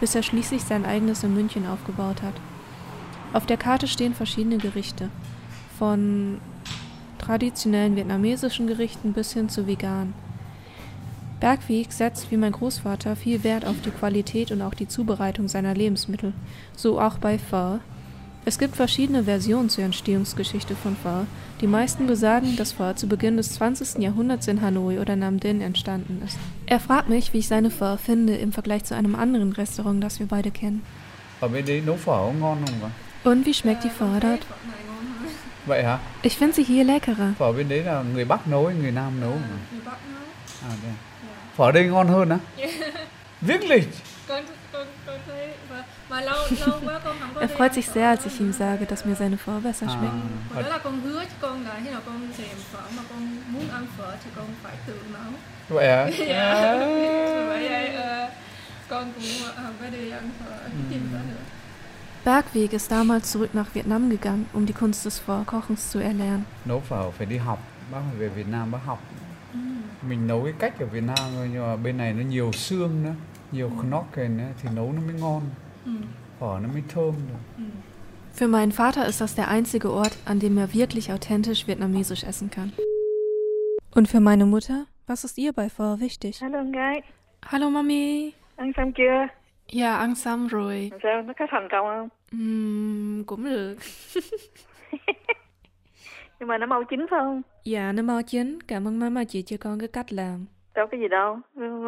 bis 0.00 0.14
er 0.14 0.22
schließlich 0.22 0.62
sein 0.62 0.86
eigenes 0.86 1.22
in 1.22 1.34
München 1.34 1.66
aufgebaut 1.66 2.22
hat. 2.22 2.34
Auf 3.34 3.46
der 3.46 3.58
Karte 3.58 3.86
stehen 3.86 4.14
verschiedene 4.14 4.58
Gerichte, 4.58 5.10
von 5.78 6.38
traditionellen 7.18 7.96
vietnamesischen 7.96 8.66
Gerichten 8.66 9.12
bis 9.12 9.32
hin 9.32 9.48
zu 9.48 9.66
vegan. 9.66 10.14
Bergweg 11.42 11.92
setzt 11.92 12.30
wie 12.30 12.36
mein 12.36 12.52
Großvater 12.52 13.16
viel 13.16 13.42
Wert 13.42 13.64
auf 13.66 13.74
die 13.84 13.90
Qualität 13.90 14.52
und 14.52 14.62
auch 14.62 14.74
die 14.74 14.86
Zubereitung 14.86 15.48
seiner 15.48 15.74
Lebensmittel, 15.74 16.34
so 16.76 17.00
auch 17.00 17.18
bei 17.18 17.36
Pho. 17.36 17.80
Es 18.44 18.60
gibt 18.60 18.76
verschiedene 18.76 19.24
Versionen 19.24 19.68
zur 19.68 19.82
Entstehungsgeschichte 19.82 20.76
von 20.76 20.94
Pho. 20.94 21.26
Die 21.60 21.66
meisten 21.66 22.06
besagen, 22.06 22.54
dass 22.54 22.70
Pho 22.70 22.94
zu 22.94 23.08
Beginn 23.08 23.38
des 23.38 23.54
20. 23.54 24.00
Jahrhunderts 24.00 24.46
in 24.46 24.62
Hanoi 24.62 25.00
oder 25.00 25.16
Nam 25.16 25.40
Dinh 25.40 25.62
entstanden 25.62 26.22
ist. 26.24 26.38
Er 26.66 26.78
fragt 26.78 27.08
mich, 27.08 27.32
wie 27.32 27.38
ich 27.38 27.48
seine 27.48 27.70
Pho 27.70 27.96
finde 27.96 28.36
im 28.36 28.52
Vergleich 28.52 28.84
zu 28.84 28.94
einem 28.94 29.16
anderen 29.16 29.50
Restaurant, 29.50 30.00
das 30.00 30.20
wir 30.20 30.26
beide 30.28 30.52
kennen. 30.52 30.82
Und 33.24 33.46
wie 33.46 33.54
schmeckt 33.54 33.82
die 33.82 33.90
Pho 33.90 34.06
dort? 34.20 34.46
Ich 36.22 36.36
finde 36.36 36.54
sie 36.54 36.62
hier 36.62 36.84
leckerer. 36.84 37.34
Phở 41.56 41.72
đây 41.72 41.84
ngon 41.86 42.08
hơn 42.08 42.28
á? 42.28 42.38
Wirklich? 43.40 43.84
Er 47.40 47.48
freut 47.48 47.74
sich 47.74 47.86
sehr, 47.86 48.08
als 48.08 48.26
ich 48.26 48.40
ihm 48.40 48.52
sage, 48.52 48.86
dass 48.86 49.04
mir 49.06 49.14
seine 49.14 49.36
Pho 49.36 49.60
besser 49.60 49.88
vậy 49.88 50.08
hả? 50.08 50.12
Vậy 50.54 50.64
con 58.88 59.12
cũng 59.12 60.10
ăn 60.12 60.30
phở, 60.38 60.56
tìm 60.90 61.08
phở 61.12 61.18
nữa. 61.18 61.42
Bergweg 62.24 62.72
ist 62.72 62.90
damals 62.90 63.36
zurück 63.36 63.48
nach 63.52 63.74
Vietnam 63.74 64.10
gegangen, 64.10 64.46
um 64.52 64.66
die 64.66 64.72
Kunst 64.72 65.04
des 65.04 65.20
Vorkochens 65.26 65.90
zu 65.90 66.00
erlernen. 66.00 66.44
Nấu 66.64 66.80
phở 66.80 67.10
phải 67.10 67.26
đi 67.26 67.36
học. 67.36 67.58
Bác 67.92 68.00
phải 68.08 68.18
về 68.18 68.28
Việt 68.28 68.48
Nam 68.48 68.70
bác 68.70 68.78
học. 68.86 68.98
Mình 70.08 70.26
nấu 70.26 70.44
cái 70.44 70.52
cách 70.58 70.80
ở 70.80 70.86
Việt 70.86 71.00
Nam 71.00 71.16
thôi 71.36 71.48
nhưng 71.52 71.62
mà 71.62 71.76
bên 71.76 71.96
này 71.96 72.12
nó 72.12 72.22
nhiều 72.22 72.52
xương 72.52 73.04
nữa, 73.04 73.14
nhiều 73.52 73.70
knocken 73.80 74.36
nữa 74.36 74.48
thì 74.62 74.68
nấu 74.74 74.92
nó 74.92 75.00
mới 75.00 75.14
ngon. 75.20 75.42
Phở 76.40 76.58
nó 76.62 76.68
mới 76.72 76.82
thơm 76.88 77.14
được. 77.28 77.64
Für 78.38 78.48
meinen 78.50 78.70
Vater 78.70 79.06
ist 79.06 79.20
das 79.20 79.36
der 79.36 79.48
einzige 79.48 79.90
Ort, 79.90 80.12
an 80.24 80.40
dem 80.40 80.58
er 80.58 80.68
wirklich 80.74 81.10
authentisch 81.10 81.66
vietnamesisch 81.66 82.24
essen 82.24 82.48
kann. 82.50 82.70
Und 83.94 84.08
für 84.08 84.20
meine 84.20 84.46
Mutter, 84.46 84.86
was 85.06 85.24
ist 85.24 85.38
ihr 85.38 85.52
bei 85.52 85.68
Pho 85.68 86.00
wichtig? 86.00 86.40
Hello 86.40 86.58
con 86.58 86.72
gái, 86.72 87.02
Hallo 87.42 87.70
Mami. 87.70 88.32
xong 88.76 88.92
chưa? 88.92 89.28
Ja, 89.68 90.06
rồi. 90.48 90.88
Làm 90.90 91.00
sao, 91.02 91.22
nó 91.22 91.32
có 91.38 91.46
thành 91.50 91.68
công 91.70 91.86
không? 91.86 92.08
Ừm, 92.32 93.24
cũng 93.24 93.44
được. 93.44 93.76
Nhưng 96.42 96.48
mà 96.48 96.58
nó 96.58 96.66
mau 96.66 96.84
chín 96.84 97.06
phải 97.10 97.20
không? 97.20 97.42
Dạ, 97.64 97.92
nó 97.92 98.02
mau 98.02 98.22
chín. 98.22 98.58
Cảm 98.68 98.88
ơn 98.88 98.98
mama 98.98 99.24
chị 99.24 99.42
cho 99.42 99.56
con 99.60 99.78
cái 99.78 99.88
cách 99.88 100.12
làm. 100.12 100.46
Đâu 100.74 100.86
có 100.92 100.98
gì 100.98 101.08
đâu. 101.08 101.38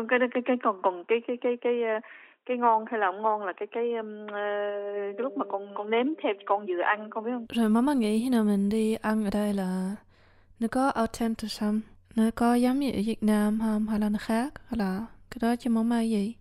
Cái 0.08 0.18
cái 0.34 0.42
cái 0.46 0.56
còn 0.62 0.82
còn 0.82 1.04
cái 1.04 1.18
cái 1.26 1.36
cái 1.40 1.56
cái 1.60 1.82
ờ, 1.82 2.00
cái 2.46 2.56
ngon 2.58 2.84
hay 2.90 3.00
là 3.00 3.06
không 3.12 3.22
ngon 3.22 3.44
là 3.44 3.52
cái 3.52 3.68
cái 3.72 3.94
um, 3.94 4.26
ờ, 4.26 4.42
cái 5.16 5.22
lúc 5.22 5.36
mà 5.38 5.44
con 5.48 5.74
con 5.74 5.90
nếm 5.90 6.06
theo 6.22 6.34
con 6.46 6.66
vừa 6.66 6.80
ăn 6.80 7.10
con 7.10 7.24
biết 7.24 7.30
không? 7.34 7.46
Rồi 7.48 7.68
mama 7.68 7.94
nghĩ 7.94 8.22
khi 8.22 8.30
nào 8.30 8.44
mình 8.44 8.68
đi 8.68 8.94
ăn 8.94 9.24
ở 9.24 9.30
đây 9.32 9.52
là 9.54 9.96
nó 10.60 10.68
có 10.70 10.88
authentic 10.88 11.50
không? 11.60 11.80
Nó 12.16 12.22
có 12.34 12.54
giống 12.54 12.78
như 12.78 12.90
ở 12.90 13.00
Việt 13.06 13.22
Nam 13.22 13.58
không? 13.60 13.86
Hay 13.86 14.00
là 14.00 14.08
nó 14.08 14.18
khác? 14.20 14.52
Hay 14.68 14.78
là 14.78 15.06
cái 15.30 15.38
đó 15.42 15.56
cho 15.56 15.70
mama 15.70 16.00
gì? 16.00 16.34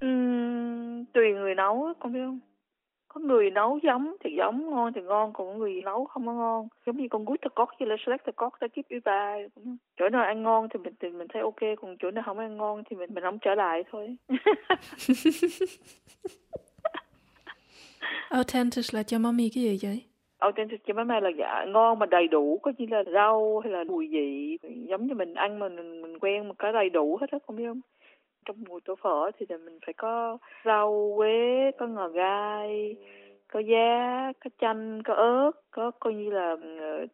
Ừm, 0.00 1.04
tùy 1.04 1.32
người 1.32 1.54
nấu 1.54 1.92
con 2.00 2.12
biết 2.12 2.20
không? 2.24 2.40
Có 3.14 3.20
người 3.20 3.50
nấu 3.50 3.78
giống 3.82 4.16
thì 4.24 4.30
giống, 4.38 4.70
ngon 4.70 4.92
thì 4.92 5.00
ngon, 5.02 5.32
còn 5.32 5.46
có 5.46 5.54
người 5.54 5.82
nấu 5.84 6.04
không 6.04 6.26
có 6.26 6.32
ngon. 6.32 6.68
Giống 6.86 6.96
như 6.96 7.08
con 7.10 7.24
gút 7.24 7.40
cốt 7.54 7.68
với 7.80 7.88
là 7.88 7.96
select 8.06 8.36
cốt 8.36 8.52
ta 8.60 8.66
kiếp 8.68 8.84
ba. 9.04 9.36
Chỗ 9.96 10.08
nào 10.08 10.22
ăn 10.22 10.42
ngon 10.42 10.68
thì 10.68 10.78
mình 10.78 10.94
thì 11.00 11.08
mình 11.08 11.28
thấy 11.32 11.42
ok, 11.42 11.60
còn 11.80 11.96
chỗ 11.98 12.10
nào 12.10 12.24
không 12.26 12.38
ăn 12.38 12.56
ngon 12.56 12.82
thì 12.90 12.96
mình 12.96 13.14
mình 13.14 13.24
không 13.24 13.38
trở 13.38 13.54
lại 13.54 13.84
thôi. 13.92 14.16
Authentisch 18.28 18.94
là 18.94 19.02
cho 19.02 19.18
mami 19.18 19.50
cái 19.54 19.64
gì 19.64 19.78
vậy? 19.82 20.02
authentic 20.44 20.86
cho 20.86 20.94
mấy 20.94 21.04
mai 21.04 21.20
là 21.20 21.30
dạ 21.38 21.64
ngon 21.68 21.98
mà 21.98 22.06
đầy 22.06 22.28
đủ 22.28 22.58
có 22.62 22.72
như 22.78 22.86
là 22.90 23.04
rau 23.14 23.60
hay 23.64 23.72
là 23.72 23.84
mùi 23.84 24.08
vị 24.08 24.58
giống 24.88 25.06
như 25.06 25.14
mình 25.14 25.34
ăn 25.34 25.58
mà 25.58 25.68
mình, 25.68 26.02
mình 26.02 26.18
quen 26.18 26.48
mà 26.48 26.54
có 26.58 26.72
đầy 26.72 26.90
đủ 26.90 27.18
hết 27.20 27.30
á 27.30 27.38
không 27.46 27.56
biết 27.56 27.64
không 27.66 27.80
trong 28.44 28.64
mùi 28.68 28.80
tô 28.84 28.94
phở 29.02 29.30
thì 29.38 29.46
mình 29.64 29.78
phải 29.86 29.94
có 29.94 30.38
rau 30.64 31.14
quế 31.16 31.70
có 31.78 31.86
ngò 31.86 32.08
gai 32.08 32.96
có 33.52 33.60
giá 33.60 34.32
có 34.44 34.50
chanh 34.60 35.02
có 35.04 35.14
ớt 35.14 35.50
có 35.70 35.90
coi 36.00 36.14
như 36.14 36.30
là 36.30 36.56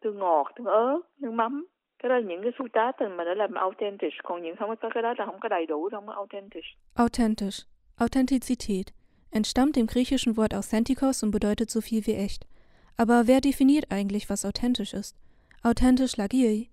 tương 0.01 0.19
ngọt 0.19 0.51
tương 0.55 0.67
ớt 0.67 0.99
nước 1.19 1.31
mắm 1.31 1.65
cái 2.03 2.09
đó 2.09 2.15
là 2.15 2.21
những 2.21 2.41
cái 2.43 2.51
phút 2.57 2.67
tá 2.73 2.91
mà 3.17 3.23
để 3.23 3.35
làm 3.35 3.53
authentic 3.53 4.13
còn 4.23 4.41
những 4.41 4.55
không 4.55 4.75
có 4.81 4.89
cái 4.93 5.03
đó 5.03 5.13
là 5.17 5.25
không 5.25 5.39
có 5.39 5.49
đầy 5.49 5.65
đủ 5.65 5.89
không 5.91 6.07
có 6.07 6.13
authentic 6.13 6.63
Authentisch. 6.95 7.67
Authentizität 7.97 8.93
entstammt 9.31 9.75
dem 9.75 9.85
griechischen 9.85 10.33
Wort 10.33 10.53
authentikos 10.53 11.23
und 11.23 11.31
bedeutet 11.31 11.69
so 11.69 11.79
viel 11.79 12.01
wie 12.01 12.15
echt. 12.15 12.45
Aber 12.97 13.27
wer 13.27 13.41
definiert 13.41 13.91
eigentlich, 13.91 14.29
was 14.29 14.45
authentisch 14.45 14.93
ist? 14.93 15.15
Authentisch 15.63 16.17
lagieri. 16.17 16.69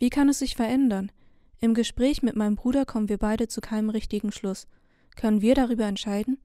Wie 0.00 0.10
kann 0.10 0.28
es 0.28 0.38
sich 0.38 0.56
verändern? 0.56 1.10
Im 1.60 1.74
Gespräch 1.74 2.22
mit 2.22 2.36
meinem 2.36 2.54
Bruder 2.54 2.84
kommen 2.84 3.08
wir 3.08 3.18
beide 3.18 3.48
zu 3.48 3.60
keinem 3.60 3.90
richtigen 3.90 4.30
Schluss. 4.30 4.68
Können 5.16 5.40
wir 5.40 5.56
darüber 5.56 5.84
entscheiden? 5.84 6.38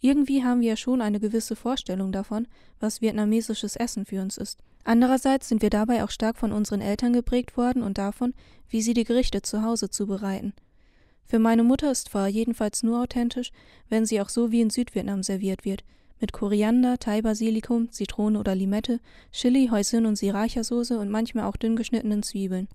Irgendwie 0.00 0.42
haben 0.42 0.60
wir 0.62 0.68
ja 0.70 0.76
schon 0.76 1.02
eine 1.02 1.20
gewisse 1.20 1.54
Vorstellung 1.54 2.12
davon, 2.12 2.48
was 2.80 3.02
vietnamesisches 3.02 3.76
Essen 3.76 4.06
für 4.06 4.22
uns 4.22 4.38
ist. 4.38 4.60
Andererseits 4.84 5.48
sind 5.48 5.60
wir 5.60 5.70
dabei 5.70 6.02
auch 6.02 6.10
stark 6.10 6.38
von 6.38 6.52
unseren 6.52 6.80
Eltern 6.80 7.12
geprägt 7.12 7.56
worden 7.56 7.82
und 7.82 7.98
davon, 7.98 8.34
wie 8.68 8.82
sie 8.82 8.94
die 8.94 9.04
Gerichte 9.04 9.42
zu 9.42 9.62
Hause 9.62 9.90
zubereiten. 9.90 10.54
Für 11.26 11.38
meine 11.38 11.62
Mutter 11.62 11.90
ist 11.90 12.10
Pho 12.10 12.26
jedenfalls 12.26 12.82
nur 12.82 13.00
authentisch, 13.00 13.50
wenn 13.88 14.06
sie 14.06 14.20
auch 14.20 14.28
so 14.28 14.50
wie 14.50 14.60
in 14.60 14.70
Südvietnam 14.70 15.22
serviert 15.22 15.64
wird, 15.64 15.84
mit 16.20 16.32
Koriander, 16.32 16.98
Thai-Basilikum, 16.98 17.90
Zitrone 17.90 18.38
oder 18.38 18.54
Limette, 18.54 19.00
Chili, 19.32 19.68
Hoisin 19.70 20.06
und 20.06 20.16
Sriracha-Soße 20.16 20.98
und 20.98 21.10
manchmal 21.10 21.44
auch 21.44 21.56
dünn 21.56 21.76
geschnittenen 21.76 22.22
Zwiebeln. 22.22 22.68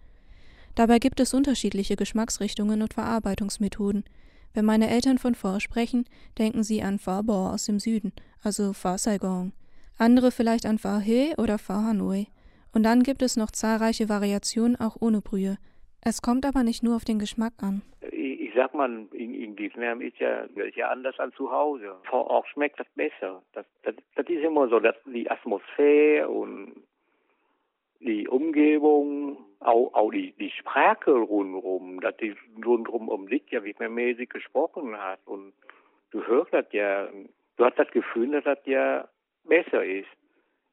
Dabei 0.80 1.00
gibt 1.00 1.20
es 1.20 1.34
unterschiedliche 1.34 1.98
Geschmacksrichtungen 1.98 2.82
und 2.82 2.94
Verarbeitungsmethoden. 2.94 4.06
Wenn 4.54 4.64
meine 4.64 4.90
Eltern 4.90 5.18
von 5.18 5.36
Pho 5.36 5.60
sprechen, 5.60 6.06
denken 6.38 6.64
sie 6.64 6.82
an 6.82 7.00
Pho 7.00 7.22
Bo 7.22 7.50
aus 7.50 7.66
dem 7.66 7.80
Süden, 7.80 8.14
also 8.46 8.72
Pho 8.72 8.96
Saigon. 8.96 9.52
Andere 9.98 10.32
vielleicht 10.32 10.66
an 10.66 10.78
Pho 10.78 11.00
He 11.00 11.34
oder 11.38 11.58
Pho 11.58 11.74
Hanoi. 11.74 12.28
Und 12.74 12.84
dann 12.84 13.04
gibt 13.04 13.22
es 13.22 13.36
noch 13.36 13.52
zahlreiche 13.52 14.08
Variationen 14.08 14.78
auch 14.78 14.96
ohne 15.02 15.20
Brühe. 15.20 15.58
Es 16.00 16.22
kommt 16.22 16.46
aber 16.46 16.64
nicht 16.64 16.82
nur 16.82 16.96
auf 16.96 17.04
den 17.04 17.20
Geschmack 17.20 17.56
an. 17.62 17.82
Ich, 18.14 18.52
sag 18.56 18.74
mal, 18.74 19.06
in, 19.12 19.34
in 19.34 19.58
Vietnam 19.58 20.00
ist 20.00 20.18
ja, 20.20 20.44
ist 20.44 20.78
ja 20.78 20.88
anders 20.92 21.20
als 21.20 21.36
zu 21.36 21.52
Hause. 21.52 21.98
Vor 22.10 22.28
Ort 22.28 22.48
schmeckt 22.48 22.80
das 22.80 22.88
besser. 22.96 23.44
Das, 23.52 23.66
das, 23.84 23.96
das 24.16 24.26
ist 24.30 24.46
immer 24.46 24.70
so, 24.70 24.80
dass 24.80 24.96
die 25.06 25.30
Atmosphäre 25.30 26.30
und 26.30 26.84
die 28.00 28.28
Umgebung, 28.28 29.38
auch, 29.60 29.94
auch 29.94 30.12
die, 30.12 30.34
die 30.40 30.52
Sprache 30.52 31.12
rundherum, 31.12 32.00
dass 32.00 32.16
die 32.18 32.36
rundherum 32.66 33.10
um 33.10 33.28
dich 33.28 33.44
ja 33.50 33.64
vietnamesisch 33.64 34.30
gesprochen 34.30 34.98
hat. 34.98 35.20
Und 35.26 35.54
du 36.12 36.26
hörst 36.26 36.54
das 36.54 36.66
ja, 36.72 37.08
du 37.58 37.66
hast 37.66 37.78
das 37.78 37.90
Gefühl, 37.92 38.32
dass 38.32 38.46
das 38.46 38.60
ja 38.66 39.08
besser 39.44 39.84
ist. 39.84 40.08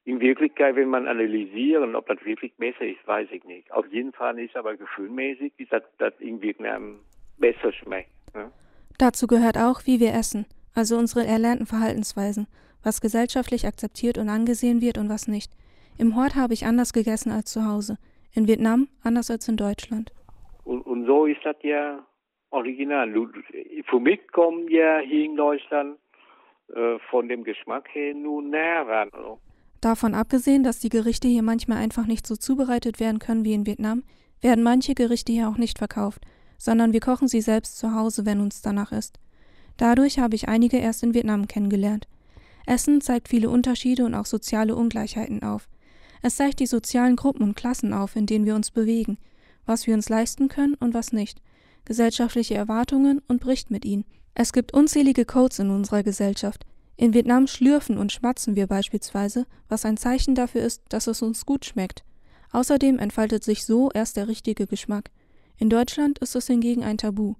In 0.05 0.21
Wirklichkeit, 0.21 0.77
wenn 0.77 0.87
man 0.87 1.05
analysieren, 1.05 1.93
ob 1.95 2.07
das 2.07 2.23
wirklich 2.23 2.55
besser 2.55 2.85
ist, 2.85 3.05
weiß 3.05 3.27
ich 3.31 3.43
nicht. 3.43 3.69
Auf 3.73 3.85
jeden 3.91 4.13
Fall 4.13 4.39
ist 4.39 4.55
aber 4.55 4.77
gefühlmäßig, 4.77 5.51
ist 5.57 5.73
das, 5.73 5.83
das 5.97 6.13
in 6.19 6.41
Vietnam 6.41 6.99
besser 7.37 7.73
schmeckt. 7.73 8.09
Ne? 8.33 8.49
Dazu 8.97 9.27
gehört 9.27 9.57
auch, 9.57 9.81
wie 9.85 9.99
wir 9.99 10.13
essen, 10.13 10.45
also 10.73 10.97
unsere 10.97 11.27
erlernten 11.27 11.65
Verhaltensweisen, 11.65 12.47
was 12.83 13.01
gesellschaftlich 13.01 13.67
akzeptiert 13.67 14.17
und 14.17 14.29
angesehen 14.29 14.79
wird 14.79 14.97
und 14.97 15.09
was 15.09 15.27
nicht. 15.27 15.51
Im 15.97 16.15
Hort 16.15 16.35
habe 16.35 16.53
ich 16.53 16.65
anders 16.65 16.93
gegessen 16.93 17.31
als 17.31 17.51
zu 17.51 17.65
Hause. 17.65 17.97
In 18.33 18.47
Vietnam 18.47 18.87
anders 19.03 19.31
als 19.31 19.47
in 19.47 19.57
Deutschland. 19.57 20.11
Und, 20.63 20.81
und 20.81 21.05
so 21.05 21.25
ist 21.25 21.39
das 21.43 21.55
ja 21.63 22.05
original. 22.51 23.11
Für 23.89 23.99
mich 23.99 24.19
kommt 24.31 24.69
ja 24.69 24.99
hier 24.99 25.25
in 25.25 25.35
Deutschland 25.35 25.97
äh, 26.75 26.99
von 27.09 27.27
dem 27.29 27.43
Geschmack 27.43 27.87
her 27.93 28.13
nur 28.13 28.41
näher 28.41 28.87
ran. 28.87 29.09
Also. 29.13 29.39
Davon 29.81 30.13
abgesehen, 30.13 30.63
dass 30.63 30.79
die 30.79 30.89
Gerichte 30.89 31.27
hier 31.27 31.43
manchmal 31.43 31.77
einfach 31.77 32.05
nicht 32.05 32.27
so 32.27 32.35
zubereitet 32.35 32.99
werden 32.99 33.19
können 33.19 33.45
wie 33.45 33.53
in 33.53 33.65
Vietnam, 33.65 34.03
werden 34.41 34.63
manche 34.63 34.93
Gerichte 34.93 35.31
hier 35.31 35.49
auch 35.49 35.57
nicht 35.57 35.77
verkauft, 35.77 36.21
sondern 36.57 36.93
wir 36.93 36.99
kochen 36.99 37.27
sie 37.27 37.41
selbst 37.41 37.77
zu 37.77 37.95
Hause, 37.95 38.25
wenn 38.25 38.39
uns 38.39 38.61
danach 38.61 38.91
ist. 38.91 39.19
Dadurch 39.77 40.19
habe 40.19 40.35
ich 40.35 40.47
einige 40.47 40.77
erst 40.77 41.03
in 41.03 41.13
Vietnam 41.13 41.47
kennengelernt. 41.47 42.07
Essen 42.65 42.99
zeigt 43.01 43.29
viele 43.29 43.49
Unterschiede 43.49 44.05
und 44.05 44.15
auch 44.15 44.25
soziale 44.25 44.75
Ungleichheiten 44.75 45.43
auf. 45.43 45.67
Es 46.21 46.35
zeigt 46.35 46.59
die 46.59 46.65
sozialen 46.65 47.15
Gruppen 47.15 47.43
und 47.43 47.55
Klassen 47.55 47.93
auf, 47.93 48.15
in 48.15 48.25
denen 48.25 48.45
wir 48.45 48.55
uns 48.55 48.71
bewegen, 48.71 49.17
was 49.65 49.87
wir 49.87 49.93
uns 49.93 50.09
leisten 50.09 50.47
können 50.47 50.75
und 50.75 50.93
was 50.93 51.11
nicht, 51.11 51.41
gesellschaftliche 51.85 52.55
Erwartungen 52.55 53.21
und 53.27 53.41
bricht 53.41 53.71
mit 53.71 53.85
ihnen. 53.85 54.05
Es 54.33 54.53
gibt 54.53 54.73
unzählige 54.73 55.25
Codes 55.25 55.59
in 55.59 55.69
unserer 55.69 56.03
Gesellschaft. 56.03 56.65
In 56.95 57.13
Vietnam 57.13 57.47
schlürfen 57.47 57.97
und 57.97 58.11
schmatzen 58.11 58.55
wir 58.55 58.67
beispielsweise, 58.67 59.45
was 59.69 59.85
ein 59.85 59.97
Zeichen 59.97 60.35
dafür 60.35 60.61
ist, 60.61 60.81
dass 60.89 61.07
es 61.07 61.21
uns 61.21 61.45
gut 61.45 61.65
schmeckt. 61.65 62.03
Außerdem 62.51 62.97
entfaltet 62.99 63.43
sich 63.43 63.65
so 63.65 63.91
erst 63.91 64.17
der 64.17 64.27
richtige 64.27 64.67
Geschmack. 64.67 65.11
In 65.57 65.69
Deutschland 65.69 66.19
ist 66.19 66.35
es 66.35 66.47
hingegen 66.47 66.83
ein 66.83 66.97
Tabu. 66.97 67.35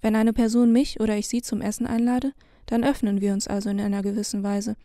Wenn 0.00 0.16
eine 0.16 0.32
Person 0.32 0.72
mich 0.72 1.00
oder 1.00 1.16
ich 1.16 1.28
sie 1.28 1.42
zum 1.42 1.60
Essen 1.60 1.86
einlade, 1.86 2.32
dann 2.66 2.84
öffnen 2.84 3.20
wir 3.20 3.32
uns 3.32 3.48
also 3.48 3.70
in 3.70 3.80
einer 3.80 4.02
gewissen 4.02 4.42
Weise. 4.42 4.76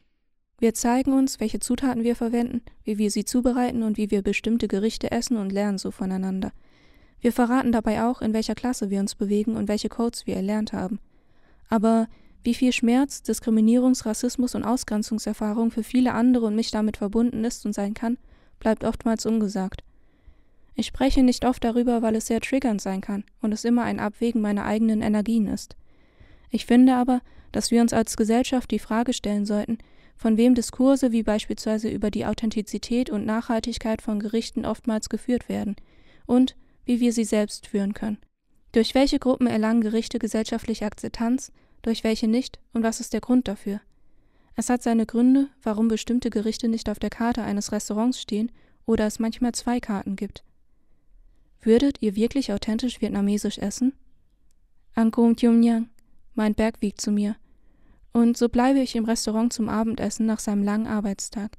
Wir 0.60 0.74
zeigen 0.74 1.14
uns, 1.14 1.40
welche 1.40 1.60
Zutaten 1.60 2.04
wir 2.04 2.16
verwenden, 2.16 2.62
wie 2.84 2.98
wir 2.98 3.10
sie 3.12 3.24
zubereiten 3.24 3.82
und 3.82 3.98
wie 3.98 4.12
wir 4.12 4.22
bestimmte 4.22 4.68
Gerichte 4.68 5.10
essen 5.12 5.38
und 5.38 5.52
lernen 5.52 5.78
so 5.78 5.90
voneinander. 5.90 6.52
Wir 7.22 7.32
verraten 7.32 7.72
dabei 7.72 8.04
auch, 8.04 8.22
in 8.22 8.34
welcher 8.34 8.56
Klasse 8.56 8.90
wir 8.90 9.00
uns 9.00 9.16
bewegen 9.16 9.56
und 9.56 9.68
welche 9.68 9.90
Codes 9.90 10.28
wir 10.28 10.36
erlernt 10.36 10.74
haben. 10.74 11.00
Aber 11.70 12.08
wie 12.44 12.54
viel 12.54 12.74
Schmerz, 12.74 13.22
Diskriminierungs-, 13.24 14.06
Rassismus- 14.06 14.56
und 14.56 14.64
Ausgrenzungserfahrung 14.64 15.72
für 15.72 15.84
viele 15.84 16.14
andere 16.14 16.46
und 16.46 16.56
mich 16.56 16.72
damit 16.72 16.98
verbunden 16.98 17.44
ist 17.44 17.66
und 17.66 17.74
sein 17.74 17.94
kann, 17.94 18.18
bleibt 18.60 18.84
oftmals 18.84 19.26
ungesagt. 19.26 19.84
Ich 20.76 20.88
spreche 20.88 21.24
nicht 21.24 21.46
oft 21.46 21.64
darüber, 21.64 22.02
weil 22.02 22.16
es 22.16 22.28
sehr 22.28 22.40
triggernd 22.40 22.82
sein 22.82 23.02
kann 23.02 23.26
und 23.42 23.52
es 23.54 23.66
immer 23.66 23.84
ein 23.84 24.00
Abwägen 24.00 24.42
meiner 24.42 24.66
eigenen 24.66 25.02
Energien 25.02 25.48
ist. 25.48 25.76
Ich 26.52 26.66
finde 26.66 26.96
aber, 26.96 27.22
dass 27.52 27.72
wir 27.72 27.82
uns 27.82 27.92
als 27.92 28.16
Gesellschaft 28.16 28.72
die 28.72 28.80
Frage 28.80 29.12
stellen 29.14 29.46
sollten, 29.46 29.78
von 30.20 30.36
wem 30.36 30.54
Diskurse 30.54 31.14
wie 31.14 31.24
beispielsweise 31.24 31.90
über 31.90 32.12
die 32.12 32.26
Authentizität 32.26 33.10
und 33.10 33.26
Nachhaltigkeit 33.26 34.02
von 34.02 34.20
Gerichten 34.20 34.66
oftmals 34.66 35.08
geführt 35.08 35.48
werden 35.48 35.78
und 36.26 36.58
wie 36.84 37.00
wir 37.00 37.14
sie 37.14 37.24
selbst 37.24 37.68
führen 37.68 37.94
können. 37.94 38.18
Durch 38.74 38.94
welche 38.96 39.18
Gruppen 39.18 39.48
erlangen 39.48 39.80
Gerichte 39.80 40.20
gesellschaftliche 40.20 40.86
Akzeptanz, 40.86 41.54
durch 41.84 42.04
welche 42.04 42.28
nicht 42.28 42.60
und 42.74 42.84
was 42.84 43.00
ist 43.00 43.14
der 43.14 43.22
Grund 43.22 43.48
dafür? 43.48 43.80
Es 44.58 44.70
hat 44.70 44.84
seine 44.84 45.06
Gründe, 45.06 45.48
warum 45.64 45.88
bestimmte 45.88 46.30
Gerichte 46.30 46.68
nicht 46.68 46.90
auf 46.90 47.00
der 47.00 47.10
Karte 47.10 47.44
eines 47.44 47.72
Restaurants 47.72 48.20
stehen 48.20 48.52
oder 48.86 49.08
es 49.08 49.20
manchmal 49.20 49.54
zwei 49.54 49.80
Karten 49.80 50.18
gibt. 50.18 50.44
Würdet 51.62 52.02
ihr 52.02 52.18
wirklich 52.18 52.52
authentisch 52.52 53.00
vietnamesisch 53.00 53.58
essen? 53.58 53.94
Angkom 54.96 55.38
Thium 55.38 55.62
Nhang, 55.62 55.88
mein 56.34 56.56
Berg 56.56 56.82
wiegt 56.82 57.00
zu 57.00 57.10
mir. 57.10 57.38
Und 58.12 58.38
so 58.38 58.50
bleibe 58.50 58.80
ich 58.80 58.96
im 58.96 59.06
Restaurant 59.06 59.54
zum 59.54 59.70
Abendessen 59.70 60.26
nach 60.26 60.40
seinem 60.40 60.64
langen 60.64 60.88
Arbeitstag. 60.88 61.58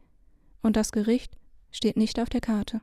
Und 0.62 0.76
das 0.76 0.92
Gericht 0.92 1.32
steht 1.70 1.96
nicht 1.96 2.18
auf 2.20 2.28
der 2.28 2.40
Karte. 2.40 2.80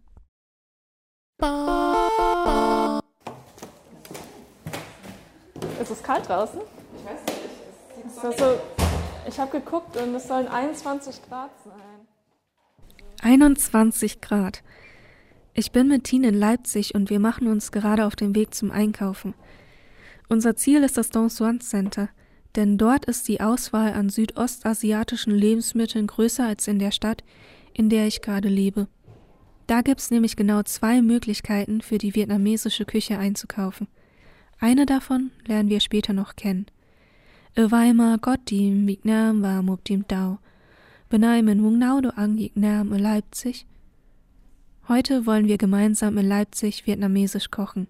Ist 5.82 5.92
es 5.92 6.04
kalt 6.04 6.28
draußen? 6.28 6.60
Ich 6.98 7.06
weiß 7.06 7.20
nicht. 7.26 8.40
So, 8.40 8.60
ich 9.28 9.40
habe 9.40 9.52
geguckt 9.52 9.96
und 9.98 10.16
es 10.16 10.28
sollen 10.28 10.48
21 10.48 11.22
Grad 11.28 11.52
sein. 11.64 12.08
21 13.22 14.22
Grad. 14.22 14.64
Ich 15.54 15.72
bin 15.72 15.88
mit 15.88 16.06
Tine 16.06 16.30
in 16.30 16.40
Leipzig 16.40 16.96
und 16.96 17.10
wir 17.10 17.20
machen 17.20 17.48
uns 17.48 17.72
gerade 17.72 18.06
auf 18.06 18.16
den 18.16 18.36
Weg 18.36 18.54
zum 18.54 18.72
Einkaufen. 18.72 19.34
Unser 20.30 20.56
Ziel 20.56 20.84
ist 20.84 20.98
das 20.98 21.10
Don 21.10 21.30
Suan 21.30 21.62
Center, 21.62 22.10
denn 22.58 22.78
dort 22.78 23.06
ist 23.06 23.28
die 23.30 23.40
Auswahl 23.40 23.94
an 23.94 24.10
südostasiatischen 24.10 25.34
Lebensmitteln 25.34 26.08
größer 26.08 26.46
als 26.46 26.68
in 26.68 26.80
der 26.80 26.92
Stadt, 26.92 27.24
in 27.74 27.90
der 27.90 28.08
ich 28.08 28.22
gerade 28.22 28.50
lebe. 28.50 28.88
Da 29.68 29.82
gibt's 29.82 30.12
nämlich 30.12 30.36
genau 30.36 30.64
zwei 30.64 31.02
Möglichkeiten 31.02 31.80
für 31.82 31.98
die 31.98 32.14
vietnamesische 32.14 32.84
Küche 32.84 33.18
einzukaufen. 33.18 33.88
Eine 34.60 34.86
davon 34.86 35.32
lernen 35.46 35.70
wir 35.70 35.80
später 35.80 36.14
noch 36.14 36.36
kennen. 36.36 36.66
Ở 37.56 37.68
vai 37.68 37.94
mà 37.94 38.18
có 38.22 38.38
team 38.46 38.86
Việt 38.86 39.06
Nam 39.06 39.42
và 39.42 39.62
một 39.62 39.86
team 39.86 40.04
Tàu. 40.04 40.40
Bên 41.10 41.22
ai 41.22 41.42
mình 41.42 41.60
muốn 41.60 41.80
nấu 41.80 42.02
đồ 42.02 42.10
ăn 42.16 42.36
Việt 42.36 42.58
Nam 42.58 42.90
ở 42.90 42.98
Leipzig– 42.98 43.56
Heute 44.88 45.26
wollen 45.26 45.50
wir 45.50 45.58
gemeinsam 45.58 46.18
in 46.18 46.26
Leipzig 46.26 46.86
vietnamesisch 46.86 47.52
kochen. 47.52 47.88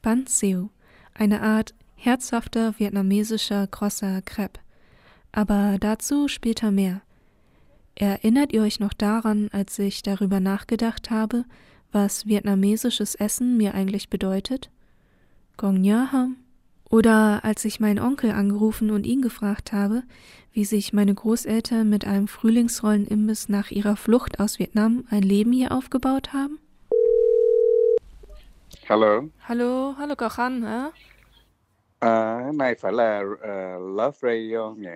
Ban 0.00 0.28
Seo, 0.28 0.70
eine 1.12 1.42
Art 1.42 1.74
herzhafter 1.96 2.78
vietnamesischer 2.78 3.66
grosser 3.66 4.22
Crepe. 4.22 4.60
Aber 5.32 5.76
dazu 5.80 6.28
später 6.28 6.70
mehr. 6.70 7.02
Erinnert 7.94 8.52
ihr 8.52 8.62
euch 8.62 8.78
noch 8.78 8.92
daran, 8.92 9.48
als 9.52 9.78
ich 9.78 10.02
darüber 10.02 10.38
nachgedacht 10.38 11.10
habe, 11.10 11.44
was 11.92 12.26
vietnamesisches 12.26 13.14
Essen 13.14 13.56
mir 13.56 13.74
eigentlich 13.74 14.10
bedeutet? 14.10 14.70
Gong 15.56 15.80
Nha 15.80 16.12
Ham? 16.12 16.36
Oder 16.88 17.44
als 17.44 17.64
ich 17.64 17.80
meinen 17.80 17.98
Onkel 17.98 18.30
angerufen 18.30 18.90
und 18.90 19.06
ihn 19.06 19.22
gefragt 19.22 19.72
habe, 19.72 20.04
wie 20.52 20.64
sich 20.64 20.92
meine 20.92 21.14
Großeltern 21.14 21.88
mit 21.88 22.06
einem 22.06 22.28
Frühlingsrollenimbiss 22.28 23.48
nach 23.48 23.70
ihrer 23.70 23.96
Flucht 23.96 24.38
aus 24.38 24.58
Vietnam 24.58 25.04
ein 25.10 25.22
Leben 25.22 25.52
hier 25.52 25.72
aufgebaut 25.72 26.32
haben? 26.32 26.58
Hallo, 29.48 29.96
hallo 29.98 30.14
khó 30.16 30.28
khăn 30.28 30.62
hả? 30.62 30.92
À, 31.98 32.40
này 32.54 32.74
phải 32.74 32.92
là 32.92 33.20
uh, 33.20 33.96
Love 33.96 34.18
Radio 34.20 34.70
nhỉ? 34.70 34.88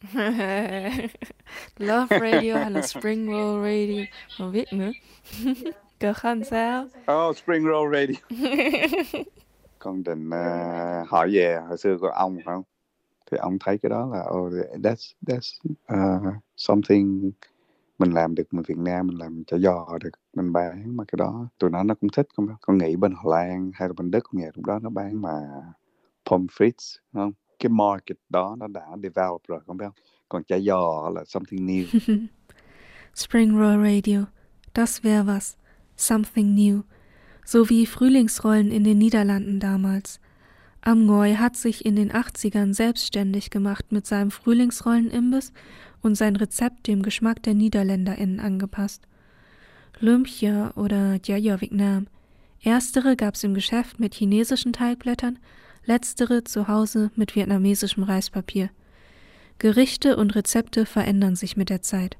Love 1.78 2.18
Radio 2.18 2.56
hay 2.56 2.70
là 2.70 2.82
Spring 2.82 3.26
Roll 3.26 3.64
Radio? 3.64 4.04
Không 4.38 4.52
biết 4.52 4.72
nữa. 4.72 4.90
khó 6.00 6.12
khăn 6.12 6.44
sao? 6.44 6.86
Oh, 7.12 7.36
Spring 7.36 7.64
Roll 7.64 7.94
Radio. 7.94 8.14
con 9.78 10.02
định 10.04 10.28
uh, 10.28 11.08
hỏi 11.08 11.30
về 11.32 11.58
hồi 11.68 11.78
xưa 11.78 11.96
của 12.00 12.08
ông 12.08 12.36
phải 12.44 12.54
không? 12.54 12.62
thì 13.30 13.38
ông 13.38 13.58
thấy 13.60 13.78
cái 13.78 13.90
đó 13.90 14.08
là 14.12 14.24
oh, 14.30 14.52
that's 14.52 15.12
that's 15.26 15.58
uh, 15.94 16.34
something 16.56 17.30
mình 17.98 18.10
làm 18.10 18.34
được 18.34 18.44
mình 18.50 18.64
Việt 18.68 18.78
Nam 18.78 19.06
mình 19.06 19.18
làm 19.18 19.42
cho 19.46 19.58
giò 19.58 19.98
được 20.00 20.10
mình 20.34 20.52
bán 20.52 20.96
mà 20.96 21.04
cái 21.08 21.16
đó 21.16 21.48
tụi 21.58 21.70
nó 21.70 21.82
nó 21.82 21.94
cũng 21.94 22.10
thích 22.10 22.28
không 22.36 22.48
con 22.60 22.78
nghĩ 22.78 22.96
bên 22.96 23.14
Hà 23.16 23.22
Lan 23.24 23.70
hay 23.74 23.88
là 23.88 23.94
bên 23.96 24.10
Đức 24.10 24.24
cũng 24.30 24.40
vậy 24.40 24.50
lúc 24.54 24.66
đó 24.66 24.78
nó 24.82 24.90
bán 24.90 25.22
mà 25.22 25.30
pommes 26.30 26.50
frites 26.50 26.96
không 27.12 27.32
cái 27.58 27.70
market 27.70 28.16
đó 28.28 28.56
nó 28.58 28.66
đã 28.68 28.86
develop 29.02 29.42
rồi 29.48 29.60
không 29.66 29.76
biết 29.76 29.84
không 29.84 30.04
còn 30.28 30.44
chả 30.44 30.58
giò 30.58 31.10
là 31.14 31.24
something 31.24 31.66
new. 31.66 31.84
Spring 33.14 33.58
Roll 33.58 33.82
Radio. 33.82 34.26
Das 34.74 35.02
wäre 35.02 35.26
was. 35.26 35.56
Something 35.96 36.54
new. 36.54 36.82
So 37.44 37.68
wie 37.70 37.86
Frühlingsrollen 37.86 38.70
in 38.70 38.84
den 38.84 38.98
Niederlanden 38.98 39.58
damals. 39.58 40.20
Amgoy 40.82 41.34
hat 41.34 41.56
sich 41.56 41.84
in 41.84 41.96
den 41.96 42.12
80ern 42.12 42.72
selbstständig 42.72 43.50
gemacht 43.50 43.90
mit 43.90 44.06
seinem 44.06 44.30
Frühlingsrollenimbiss 44.30 45.52
und 46.02 46.14
sein 46.14 46.36
Rezept 46.36 46.86
dem 46.86 47.02
Geschmack 47.02 47.42
der 47.42 47.54
NiederländerInnen 47.54 48.38
angepasst. 48.38 49.02
Lumpia 49.98 50.72
oder 50.76 51.18
Jaja 51.24 51.60
Vietnam. 51.60 52.06
Erstere 52.62 53.16
gab's 53.16 53.42
im 53.42 53.54
Geschäft 53.54 53.98
mit 53.98 54.14
chinesischen 54.14 54.72
Teigblättern, 54.72 55.38
letztere 55.88 56.44
zu 56.44 56.68
Hause 56.68 57.10
mit 57.16 57.34
vietnamesischem 57.34 58.02
Reispapier. 58.04 58.68
Gerichte 59.58 60.16
und 60.16 60.36
Rezepte 60.36 60.86
verändern 60.86 61.34
sich 61.34 61.56
mit 61.56 61.70
der 61.70 61.82
Zeit. 61.82 62.16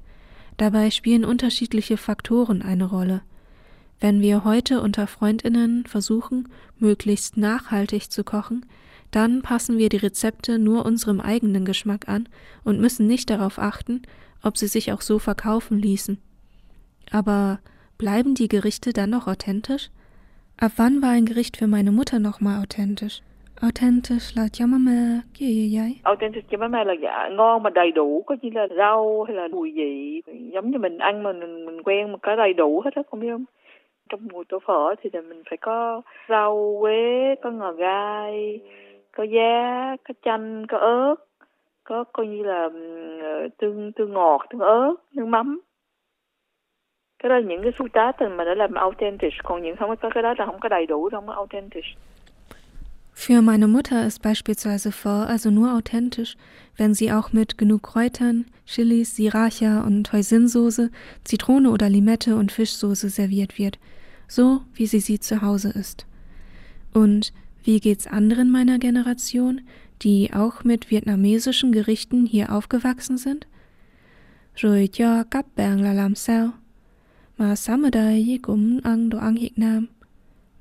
Dabei 0.57 0.91
spielen 0.91 1.23
unterschiedliche 1.23 1.95
Faktoren 1.95 2.61
eine 2.61 2.85
Rolle. 2.85 3.21
Wenn 3.99 4.21
wir 4.21 4.43
heute 4.43 4.81
unter 4.81 5.07
Freundinnen 5.07 5.85
versuchen, 5.85 6.49
möglichst 6.79 7.37
nachhaltig 7.37 8.11
zu 8.11 8.23
kochen, 8.23 8.65
dann 9.11 9.41
passen 9.41 9.77
wir 9.77 9.89
die 9.89 9.97
Rezepte 9.97 10.57
nur 10.57 10.85
unserem 10.85 11.21
eigenen 11.21 11.63
Geschmack 11.63 12.09
an 12.09 12.27
und 12.63 12.81
müssen 12.81 13.07
nicht 13.07 13.29
darauf 13.29 13.59
achten, 13.59 14.01
ob 14.41 14.57
sie 14.57 14.67
sich 14.67 14.91
auch 14.91 15.01
so 15.01 15.19
verkaufen 15.19 15.77
ließen. 15.77 16.17
Aber 17.11 17.59
bleiben 17.97 18.35
die 18.35 18.47
Gerichte 18.47 18.93
dann 18.93 19.11
noch 19.11 19.27
authentisch? 19.27 19.89
Ab 20.57 20.73
wann 20.77 21.01
war 21.01 21.11
ein 21.11 21.25
Gericht 21.25 21.57
für 21.57 21.67
meine 21.67 21.91
Mutter 21.91 22.19
nochmal 22.19 22.61
authentisch? 22.61 23.21
Authentic 23.61 24.21
là 24.35 24.43
cho 24.51 24.65
mama 24.67 25.21
cái 25.39 25.49
gì 25.49 25.77
vậy? 25.77 25.95
Authentic 26.03 26.49
cho 26.49 26.57
mama 26.57 26.83
là 26.83 26.93
dạ 27.03 27.29
ngon 27.31 27.63
mà 27.63 27.69
đầy 27.69 27.91
đủ, 27.91 28.23
có 28.25 28.35
như 28.41 28.49
là 28.53 28.67
rau 28.77 29.23
hay 29.27 29.35
là 29.35 29.47
mùi 29.47 29.71
vị 29.71 30.21
giống 30.53 30.71
như 30.71 30.77
mình 30.77 30.97
ăn 30.97 31.23
mà 31.23 31.33
mình, 31.33 31.65
mình 31.65 31.83
quen 31.83 32.11
mà 32.11 32.17
có 32.21 32.35
đầy 32.35 32.53
đủ 32.53 32.81
hết 32.85 32.95
á, 32.95 33.01
không 33.11 33.19
biết 33.19 33.29
không? 33.31 33.45
trong 34.09 34.27
mùi 34.31 34.45
tô 34.49 34.59
phở 34.65 34.95
thì 35.01 35.09
là 35.13 35.21
mình 35.21 35.43
phải 35.49 35.57
có 35.57 36.01
rau 36.29 36.77
quế 36.81 37.35
có 37.41 37.51
ngò 37.51 37.71
gai 37.71 38.59
có 39.11 39.23
giá 39.23 39.95
có 40.07 40.13
chanh 40.21 40.67
có 40.67 40.77
ớt 40.77 41.15
có 41.83 42.03
coi 42.03 42.27
như 42.27 42.43
là 42.43 42.69
ờ, 43.21 43.47
tương 43.57 43.91
tương 43.91 44.13
ngọt 44.13 44.45
tương 44.49 44.61
ớt 44.61 44.95
nước 45.13 45.25
mắm 45.25 45.61
cái 47.19 47.29
đó 47.29 47.35
là 47.35 47.41
những 47.41 47.63
cái 47.63 47.71
xúc 47.71 47.87
tác 47.93 48.21
mà 48.21 48.43
đã 48.43 48.55
làm 48.55 48.73
authentic 48.73 49.33
còn 49.43 49.61
những 49.61 49.75
không 49.75 49.95
có 49.95 50.09
cái 50.09 50.23
đó 50.23 50.33
là 50.37 50.45
không 50.45 50.59
có 50.59 50.69
đầy 50.69 50.85
đủ 50.85 51.09
không 51.11 51.27
có 51.27 51.33
authentic 51.33 51.83
Für 53.21 53.41
meine 53.41 53.67
Mutter 53.67 54.07
ist 54.07 54.21
beispielsweise 54.21 54.93
Pho 54.93 55.09
also 55.09 55.51
nur 55.51 55.73
authentisch, 55.73 56.37
wenn 56.77 56.93
sie 56.93 57.11
auch 57.11 57.33
mit 57.33 57.57
genug 57.57 57.83
Kräutern, 57.83 58.45
Chilis, 58.65 59.17
Sriracha 59.17 59.81
und 59.81 60.13
Hoisinsoße, 60.13 60.89
Zitrone 61.25 61.69
oder 61.69 61.89
Limette 61.89 62.37
und 62.37 62.53
Fischsoße 62.53 63.09
serviert 63.09 63.57
wird 63.57 63.77
so 64.29 64.61
wie 64.73 64.85
sie 64.85 65.01
sie 65.01 65.19
zu 65.19 65.41
Hause 65.41 65.69
ist. 65.71 66.05
Und 66.93 67.33
wie 67.63 67.81
geht's 67.81 68.07
anderen 68.07 68.49
meiner 68.49 68.79
Generation, 68.79 69.61
die 70.01 70.31
auch 70.33 70.63
mit 70.63 70.89
vietnamesischen 70.89 71.73
Gerichten 71.73 72.25
hier 72.25 72.53
aufgewachsen 72.53 73.17
sind? 73.17 73.47
Rồi 74.55 74.87
cho 74.87 75.23
các 75.29 75.45
bạn 75.55 75.81
là 75.81 75.93
làm. 75.93 76.15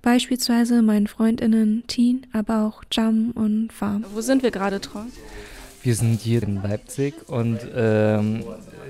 Beispielsweise 0.02 0.82
meinen 0.82 1.06
Freundinnen 1.06 1.84
Teen, 1.86 2.26
aber 2.32 2.64
auch 2.64 2.82
Jam 2.92 3.32
und 3.32 3.72
Farm. 3.72 4.04
Wo 4.12 4.20
sind 4.20 4.42
wir 4.42 4.50
gerade, 4.50 4.80
Tron? 4.80 5.12
Wir 5.82 5.94
sind 5.94 6.20
hier 6.20 6.42
in 6.42 6.62
Leipzig 6.62 7.14
und 7.28 7.58
ähm, 7.74 8.44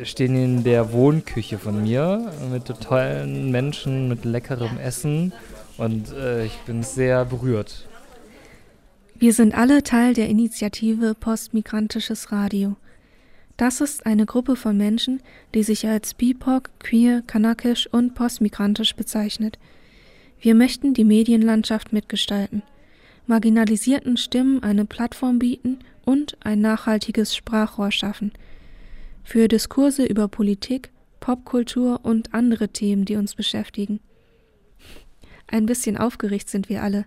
stehen 0.05 0.37
in 0.37 0.65
der 0.65 0.93
Wohnküche 0.93 1.59
von 1.59 1.83
mir 1.83 2.33
mit 2.51 2.67
tollen 2.81 3.51
Menschen, 3.51 4.09
mit 4.09 4.25
leckerem 4.25 4.79
Essen 4.79 5.33
und 5.77 6.13
äh, 6.13 6.47
ich 6.47 6.57
bin 6.67 6.83
sehr 6.83 7.25
berührt. 7.25 7.87
Wir 9.19 9.33
sind 9.33 9.57
alle 9.57 9.83
Teil 9.83 10.15
der 10.15 10.29
Initiative 10.29 11.15
Postmigrantisches 11.15 12.33
Radio. 12.33 12.77
Das 13.57 13.81
ist 13.81 14.07
eine 14.07 14.27
Gruppe 14.27 14.55
von 14.55 14.77
Menschen, 14.77 15.21
die 15.55 15.65
sich 15.65 15.87
als 15.89 16.15
BIPOC, 16.15 16.71
queer, 16.79 17.23
kanakisch 17.27 17.89
und 17.93 18.15
postmigrantisch 18.15 18.95
bezeichnet. 18.95 19.59
Wir 20.41 20.55
möchten 20.55 20.95
die 20.95 21.05
Medienlandschaft 21.05 21.93
mitgestalten, 21.93 22.62
marginalisierten 23.26 24.16
Stimmen 24.16 24.62
eine 24.62 24.84
Plattform 24.84 25.39
bieten 25.39 25.80
und 26.05 26.36
ein 26.41 26.61
nachhaltiges 26.61 27.34
Sprachrohr 27.34 27.91
schaffen. 27.91 28.32
Für 29.24 29.49
Diskurse 29.49 30.05
über 30.05 30.28
Politik, 30.28 30.91
Popkultur 31.20 32.01
und 32.05 32.34
andere 32.34 32.68
Themen, 32.68 33.05
die 33.05 33.16
uns 33.16 33.34
beschäftigen. 33.34 34.01
Ein 35.49 35.66
bisschen 35.66 35.97
aufgeregt 35.97 36.49
sind 36.49 36.68
wir 36.68 36.82
alle, 36.82 37.07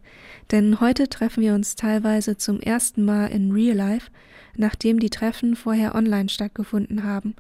denn 0.52 0.80
heute 0.80 1.08
treffen 1.08 1.42
wir 1.42 1.54
uns 1.54 1.76
teilweise 1.76 2.38
zum 2.38 2.60
ersten 2.60 3.06
Mal 3.06 3.28
in 3.28 3.52
Real 3.52 3.78
Life, 3.78 4.12
nachdem 4.58 5.00
die 5.00 5.10
Treffen 5.10 5.56
vorher 5.56 5.96
online 5.96 6.28
stattgefunden 6.28 7.04
haben. 7.04 7.36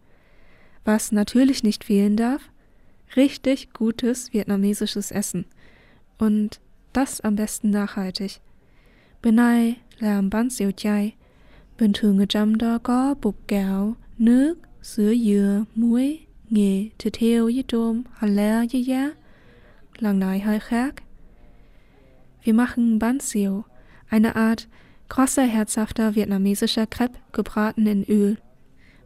Was 0.85 1.11
natürlich 1.11 1.63
nicht 1.63 1.83
fehlen 1.83 2.15
darf? 2.15 2.49
Richtig 3.15 3.73
gutes 3.73 4.31
vietnamesisches 4.31 5.11
Essen. 5.11 5.45
Und 6.21 6.59
das 6.93 7.19
am 7.21 7.35
besten 7.35 7.71
nachhaltig. 7.71 8.39
Này 9.23 9.75
làm 9.99 10.29
bánh 10.29 10.49
xèo 10.49 10.71
chay. 10.71 11.13
Bình 11.79 11.91
thường 11.93 12.19
ở 12.19 12.25
trong 12.29 12.57
đó 12.57 12.77
có 12.83 13.15
bột 13.21 13.35
gạo, 13.47 13.95
nước, 14.17 14.55
sữa 14.81 15.13
dừa, 15.25 15.63
muối, 15.75 16.19
nghệ, 16.49 16.89
thịt 16.99 17.17
heo 17.17 17.45
với 17.45 17.63
tôm, 17.67 18.03
hành 18.13 18.35
lá 18.35 18.65
với 18.71 18.85
giá. 18.85 19.11
Lần 19.97 20.19
này 20.19 20.39
hơi 20.39 20.59
khác. 20.59 20.95
Wir 22.43 22.55
machen 22.55 22.99
Bánh 22.99 23.19
xèo, 23.19 23.63
eine 24.09 24.29
Art 24.29 24.67
krosser, 25.09 25.47
herzhafter 25.47 26.15
vietnamesischer 26.15 26.85
Crepe 26.85 27.19
gebraten 27.33 27.85
in 27.85 28.03
Öl, 28.07 28.35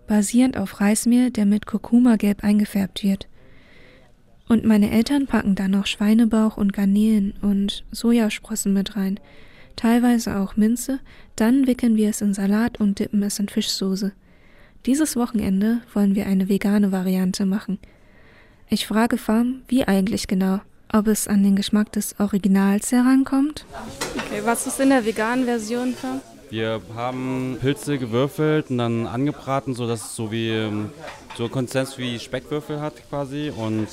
basierend 0.08 0.58
auf 0.58 0.80
Reismehl, 0.80 1.32
der 1.32 1.46
mit 1.46 1.66
Kurkuma-Gelb 1.66 2.44
eingefärbt 2.44 3.04
wird. 3.04 3.28
Und 4.48 4.64
meine 4.64 4.92
Eltern 4.92 5.26
packen 5.26 5.56
da 5.56 5.68
noch 5.68 5.88
Schweinebauch 5.88 6.58
und 6.58 6.74
Garnelen 6.74 7.34
und 7.42 7.84
Sojasprossen 7.92 8.74
mit 8.74 8.96
rein, 8.96 9.20
teilweise 9.76 10.38
auch 10.38 10.56
Minze, 10.56 11.00
dann 11.36 11.68
wickeln 11.68 11.96
wir 11.96 12.10
es 12.10 12.22
in 12.22 12.34
Salat 12.34 12.80
und 12.80 13.00
dippen 13.00 13.24
es 13.24 13.40
in 13.40 13.50
Fischsoße. 13.50 14.12
Dieses 14.86 15.16
Wochenende 15.16 15.82
wollen 15.94 16.16
wir 16.16 16.28
eine 16.28 16.48
vegane 16.48 16.92
Variante 16.92 17.46
machen. 17.46 17.80
Ich 18.70 18.86
frage 18.86 19.18
Farm, 19.18 19.62
wie 19.68 19.88
eigentlich 19.88 20.28
genau, 20.28 20.60
ob 20.94 21.08
es 21.08 21.28
an 21.28 21.44
den 21.44 21.56
Geschmack 21.56 21.92
des 21.92 22.20
Originals 22.20 22.92
herankommt. 22.92 23.66
Okay, 24.16 24.42
was 24.44 24.68
ist 24.68 24.80
in 24.80 24.90
der 24.90 25.06
veganen 25.06 25.46
Version, 25.46 25.94
Farm? 25.94 26.22
Wir 26.52 26.82
haben 26.96 27.58
Pilze 27.60 27.98
gewürfelt 27.98 28.70
und 28.70 28.78
dann 28.78 29.08
angebraten, 29.08 29.74
sodass 29.74 30.06
es 30.06 30.16
so 30.16 30.32
wie 30.32 30.70
so 31.36 31.50
Konsistenz 31.50 31.98
wie 31.98 32.20
Speckwürfel 32.20 32.80
hat 32.80 32.94
quasi 33.10 33.52
und 33.56 33.88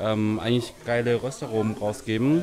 ähm, 0.00 0.40
eigentlich 0.40 0.72
geile 0.84 1.22
Röstaromen 1.22 1.76
rausgeben. 1.76 2.42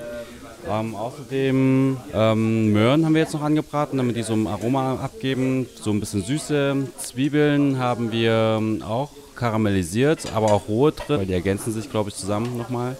Ähm, 0.69 0.95
außerdem 0.95 1.97
ähm, 2.13 2.73
Möhren 2.73 3.05
haben 3.05 3.13
wir 3.13 3.21
jetzt 3.21 3.33
noch 3.33 3.41
angebraten, 3.41 3.97
damit 3.97 4.15
die 4.15 4.23
so 4.23 4.33
ein 4.33 4.47
Aroma 4.47 4.95
abgeben, 4.95 5.67
so 5.81 5.91
ein 5.91 5.99
bisschen 5.99 6.23
Süße. 6.23 6.87
Zwiebeln 6.97 7.79
haben 7.79 8.11
wir 8.11 8.61
auch 8.85 9.11
karamellisiert, 9.35 10.33
aber 10.33 10.51
auch 10.51 10.67
rohe 10.67 10.91
drin, 10.91 11.19
weil 11.19 11.25
die 11.25 11.33
ergänzen 11.33 11.71
sich, 11.71 11.89
glaube 11.89 12.09
ich, 12.09 12.15
zusammen 12.15 12.57
nochmal. 12.57 12.97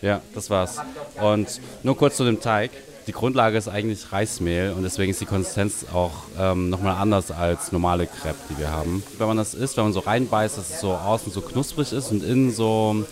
Ja, 0.00 0.20
das 0.34 0.50
war's. 0.50 0.80
Und 1.20 1.60
nur 1.82 1.96
kurz 1.96 2.16
zu 2.16 2.24
dem 2.24 2.40
Teig. 2.40 2.70
Die 3.06 3.12
Grundlage 3.12 3.58
ist 3.58 3.68
eigentlich 3.68 4.12
Reismehl 4.12 4.72
und 4.74 4.82
deswegen 4.82 5.10
ist 5.10 5.20
die 5.20 5.26
Konsistenz 5.26 5.84
auch 5.92 6.12
ähm, 6.38 6.70
nochmal 6.70 6.96
anders 6.96 7.30
als 7.30 7.70
normale 7.70 8.06
Crepe, 8.06 8.38
die 8.48 8.58
wir 8.58 8.70
haben. 8.70 9.02
Wenn 9.18 9.26
man 9.26 9.36
das 9.36 9.52
isst, 9.52 9.76
wenn 9.76 9.84
man 9.84 9.92
so 9.92 10.00
reinbeißt, 10.00 10.56
dass 10.56 10.70
es 10.70 10.80
so 10.80 10.92
außen 10.92 11.30
so 11.30 11.42
knusprig 11.42 11.92
ist 11.92 12.10
und 12.10 12.24
innen 12.24 12.50
so 12.50 13.04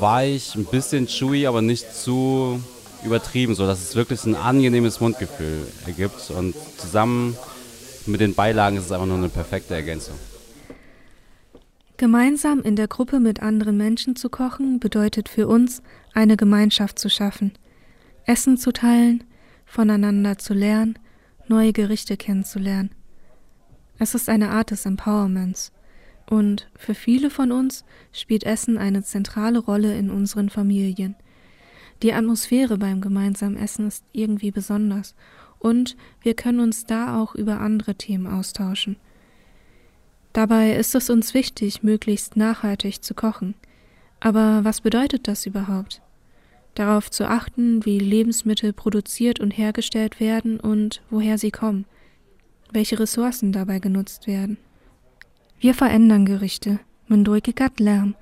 weich, 0.00 0.54
ein 0.54 0.64
bisschen 0.64 1.06
chewy, 1.06 1.46
aber 1.46 1.62
nicht 1.62 1.94
zu 1.94 2.60
übertrieben, 3.04 3.54
so 3.54 3.66
dass 3.66 3.82
es 3.82 3.94
wirklich 3.94 4.24
ein 4.24 4.34
angenehmes 4.34 5.00
Mundgefühl 5.00 5.66
ergibt 5.86 6.30
und 6.30 6.54
zusammen 6.78 7.36
mit 8.06 8.20
den 8.20 8.34
Beilagen 8.34 8.76
ist 8.76 8.86
es 8.86 8.92
einfach 8.92 9.06
nur 9.06 9.18
eine 9.18 9.28
perfekte 9.28 9.74
Ergänzung. 9.74 10.16
Gemeinsam 11.96 12.60
in 12.60 12.76
der 12.76 12.88
Gruppe 12.88 13.20
mit 13.20 13.40
anderen 13.40 13.76
Menschen 13.76 14.16
zu 14.16 14.28
kochen 14.28 14.80
bedeutet 14.80 15.28
für 15.28 15.46
uns, 15.46 15.80
eine 16.12 16.36
Gemeinschaft 16.36 16.98
zu 16.98 17.08
schaffen, 17.08 17.52
Essen 18.26 18.56
zu 18.56 18.72
teilen, 18.72 19.24
voneinander 19.64 20.38
zu 20.38 20.54
lernen, 20.54 20.98
neue 21.46 21.72
Gerichte 21.72 22.16
kennenzulernen. 22.16 22.90
Es 23.98 24.14
ist 24.14 24.28
eine 24.28 24.50
Art 24.50 24.70
des 24.70 24.86
Empowerments. 24.86 25.70
Und 26.28 26.68
für 26.76 26.94
viele 26.94 27.30
von 27.30 27.52
uns 27.52 27.84
spielt 28.12 28.44
Essen 28.44 28.78
eine 28.78 29.02
zentrale 29.02 29.58
Rolle 29.58 29.96
in 29.96 30.10
unseren 30.10 30.48
Familien. 30.50 31.16
Die 32.02 32.12
Atmosphäre 32.12 32.78
beim 32.78 33.00
gemeinsamen 33.00 33.56
Essen 33.56 33.86
ist 33.86 34.04
irgendwie 34.12 34.50
besonders 34.50 35.14
und 35.58 35.96
wir 36.20 36.34
können 36.34 36.60
uns 36.60 36.84
da 36.84 37.20
auch 37.20 37.34
über 37.34 37.60
andere 37.60 37.94
Themen 37.94 38.26
austauschen. 38.26 38.96
Dabei 40.34 40.74
ist 40.74 40.94
es 40.94 41.08
uns 41.10 41.32
wichtig, 41.32 41.82
möglichst 41.82 42.36
nachhaltig 42.36 43.02
zu 43.02 43.14
kochen. 43.14 43.54
Aber 44.20 44.64
was 44.64 44.80
bedeutet 44.80 45.28
das 45.28 45.46
überhaupt? 45.46 46.02
Darauf 46.74 47.10
zu 47.10 47.28
achten, 47.28 47.84
wie 47.84 47.98
Lebensmittel 47.98 48.72
produziert 48.72 49.38
und 49.38 49.52
hergestellt 49.52 50.18
werden 50.18 50.58
und 50.58 51.02
woher 51.08 51.38
sie 51.38 51.52
kommen, 51.52 51.86
welche 52.72 52.98
Ressourcen 52.98 53.52
dabei 53.52 53.78
genutzt 53.78 54.26
werden. 54.26 54.58
Wir 55.60 55.74
verändern 55.74 56.26
Gerichte, 56.26 56.80
Mendulkikat 57.08 57.80
Lärm. 57.80 58.14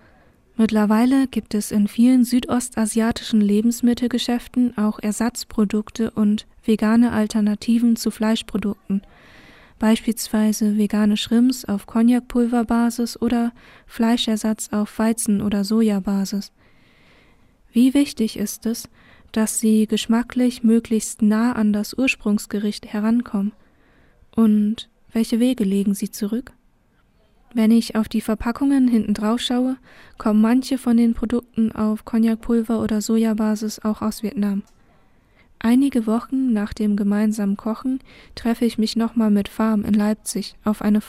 Mittlerweile 0.56 1.26
gibt 1.26 1.54
es 1.54 1.72
in 1.72 1.88
vielen 1.88 2.24
südostasiatischen 2.24 3.40
Lebensmittelgeschäften 3.40 4.76
auch 4.76 4.98
Ersatzprodukte 4.98 6.10
und 6.10 6.46
vegane 6.64 7.12
Alternativen 7.12 7.96
zu 7.96 8.10
Fleischprodukten, 8.10 9.02
beispielsweise 9.78 10.76
vegane 10.76 11.16
Shrimps 11.16 11.64
auf 11.64 11.86
Cognacpulverbasis 11.86 13.20
oder 13.20 13.52
Fleischersatz 13.86 14.68
auf 14.70 14.98
Weizen- 14.98 15.40
oder 15.40 15.64
Sojabasis. 15.64 16.52
Wie 17.72 17.94
wichtig 17.94 18.36
ist 18.36 18.66
es, 18.66 18.88
dass 19.32 19.58
sie 19.58 19.86
geschmacklich 19.86 20.62
möglichst 20.62 21.22
nah 21.22 21.54
an 21.54 21.72
das 21.72 21.94
Ursprungsgericht 21.94 22.92
herankommen? 22.92 23.52
Und 24.36 24.90
welche 25.12 25.40
Wege 25.40 25.64
legen 25.64 25.94
sie 25.94 26.10
zurück? 26.10 26.52
Wenn 27.54 27.70
ich 27.70 27.96
auf 27.96 28.08
die 28.08 28.22
Verpackungen 28.22 28.88
hinten 28.88 29.14
drauf 29.14 29.40
schaue, 29.40 29.76
kommen 30.16 30.40
manche 30.40 30.78
von 30.78 30.96
den 30.96 31.12
Produkten 31.12 31.72
auf 31.72 32.04
Cognacpulver 32.04 32.80
oder 32.80 33.02
Sojabasis 33.02 33.80
auch 33.80 34.00
aus 34.00 34.22
Vietnam. 34.22 34.62
Einige 35.58 36.06
Wochen 36.06 36.52
nach 36.52 36.72
dem 36.72 36.96
gemeinsamen 36.96 37.56
Kochen 37.56 38.00
treffe 38.34 38.64
ich 38.64 38.78
mich 38.78 38.96
nochmal 38.96 39.30
mit 39.30 39.48
Farm 39.48 39.84
in 39.84 39.94
Leipzig 39.94 40.56
auf 40.64 40.82
eine. 40.82 41.00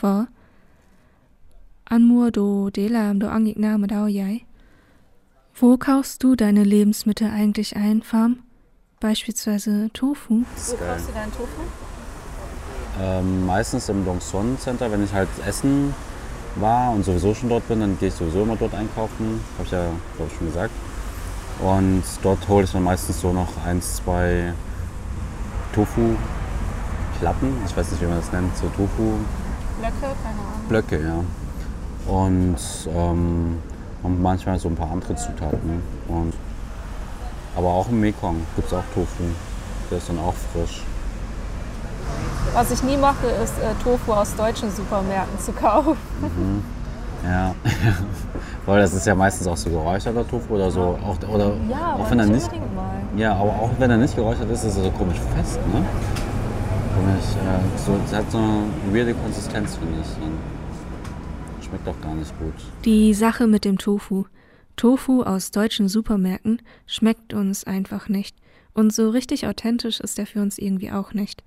Ăn 1.86 2.04
mua 2.04 2.30
đồ 2.30 2.70
để 2.74 2.90
làm 2.90 3.20
đồ 3.20 3.28
ăn 3.28 3.46
Việt 3.46 3.58
Nam 3.58 3.82
ở 3.82 3.88
đâu 3.88 4.10
vậy? 4.14 4.40
Wo 5.60 5.78
kaufst 5.78 6.24
du 6.24 6.36
deine 6.36 6.64
Lebensmittel 6.64 7.30
eigentlich 7.30 7.76
ein, 7.76 8.02
Farm? 8.02 8.36
Beispielsweise 9.00 9.90
Tofu. 9.94 10.34
Wo 10.34 10.76
kaufst 10.78 11.10
du 11.10 11.14
deinen 11.14 11.32
Tofu? 11.32 11.62
Ähm, 13.02 13.46
meistens 13.46 13.90
im 13.90 14.06
Dongsuan 14.06 14.58
Center, 14.60 14.92
wenn 14.92 15.04
ich 15.04 15.14
halt 15.14 15.30
essen 15.48 15.94
war 16.56 16.92
und 16.92 17.04
sowieso 17.04 17.34
schon 17.34 17.50
dort 17.50 17.68
bin, 17.68 17.80
dann 17.80 17.98
gehe 18.00 18.10
ich 18.10 18.14
sowieso 18.14 18.44
immer 18.44 18.56
dort 18.56 18.76
einkaufen. 18.76 19.42
Habe 19.58 19.66
ich 19.66 19.72
ja, 19.72 19.86
glaube 20.16 20.32
ich, 20.32 20.38
schon 20.38 20.48
gesagt. 20.48 20.72
Und 21.60 22.04
dort 22.22 22.48
hole 22.48 22.66
ich 22.66 22.72
dann 22.72 22.84
meistens 22.84 23.22
so 23.22 23.32
noch 23.32 23.50
eins, 23.66 23.98
zwei 23.98 24.54
Tofu-Platten. 25.74 27.54
Ich 27.66 27.76
weiß 27.76 27.92
nicht, 27.92 28.02
wie 28.02 28.06
man 28.06 28.18
das 28.18 28.32
nennt. 28.32 28.56
So 28.58 28.68
Tofu. 28.68 29.14
Blöcke? 29.80 30.16
Keine 30.24 30.40
Ahnung. 30.40 30.68
Blöcke, 30.70 31.02
ja. 31.02 32.12
Und, 32.12 32.58
ähm, 32.94 33.60
und 34.04 34.22
manchmal 34.22 34.60
so 34.60 34.68
ein 34.70 34.76
paar 34.76 34.92
andere 34.92 35.16
Zutaten. 35.16 35.82
Und, 36.08 36.34
aber 37.56 37.68
auch 37.68 37.88
im 37.90 38.00
Mekong 38.00 38.42
gibt 38.56 38.68
es 38.68 38.74
auch 38.74 38.84
Tofu. 38.94 39.24
Der 39.90 39.98
ist 39.98 40.10
dann 40.10 40.20
auch 40.20 40.34
frisch. 40.54 40.84
Was 42.54 42.72
ich 42.72 42.84
nie 42.84 42.98
mache, 42.98 43.28
ist 43.44 43.54
äh, 43.60 43.74
Tofu 43.84 44.14
aus 44.14 44.36
deutschen 44.36 44.70
Supermärkten 44.72 45.40
zu 45.40 45.52
kaufen. 45.54 45.96
Mhm. 46.22 46.64
Ja, 47.26 47.56
weil 48.66 48.82
das 48.82 48.94
ist 48.94 49.08
ja 49.08 49.16
meistens 49.16 49.48
auch 49.48 49.56
so 49.58 49.70
geräucherter 49.70 50.28
Tofu 50.28 50.56
oder 50.56 50.70
so. 50.70 50.82
Auch, 51.04 51.18
oder 51.30 51.54
Ja, 51.70 51.94
auch 51.94 52.00
aber 52.00 52.12
wenn 52.12 52.20
er 52.20 52.26
nicht 52.26 52.34
nicht. 52.36 52.46
unbedingt 52.54 52.76
mal. 52.76 52.92
Ja, 53.16 53.34
aber 53.36 53.50
auch 53.50 53.72
wenn 53.80 53.90
er 53.90 53.98
nicht 53.98 54.16
geräuchert 54.16 54.50
ist, 54.52 54.64
ist 54.66 54.78
er 54.78 54.84
so 54.84 54.92
komisch 54.92 55.20
fest, 55.36 55.60
ne? 55.74 55.86
Komisch, 56.96 57.26
äh, 57.44 57.80
so, 57.86 57.98
es 58.06 58.14
hat 58.14 58.30
so 58.30 58.38
eine 58.38 58.64
weirde 58.92 59.14
Konsistenz, 59.16 59.76
finde 59.78 60.00
ich. 60.02 60.24
Und 60.24 61.64
schmeckt 61.66 61.88
auch 61.88 62.00
gar 62.02 62.14
nicht 62.14 62.38
gut. 62.40 62.54
Die 62.86 63.14
Sache 63.14 63.48
mit 63.48 63.66
dem 63.66 63.78
Tofu. 63.78 64.26
Tofu 64.76 65.24
aus 65.24 65.52
deutschen 65.52 65.88
Supermärkten 65.88 66.62
schmeckt 66.88 67.34
uns 67.34 67.64
einfach 67.64 68.10
nicht. 68.10 68.36
Und 68.74 68.92
so 68.94 69.10
richtig 69.10 69.48
authentisch 69.48 70.00
ist 70.02 70.20
er 70.20 70.26
für 70.26 70.42
uns 70.42 70.58
irgendwie 70.58 70.92
auch 70.92 71.14
nicht. 71.14 71.44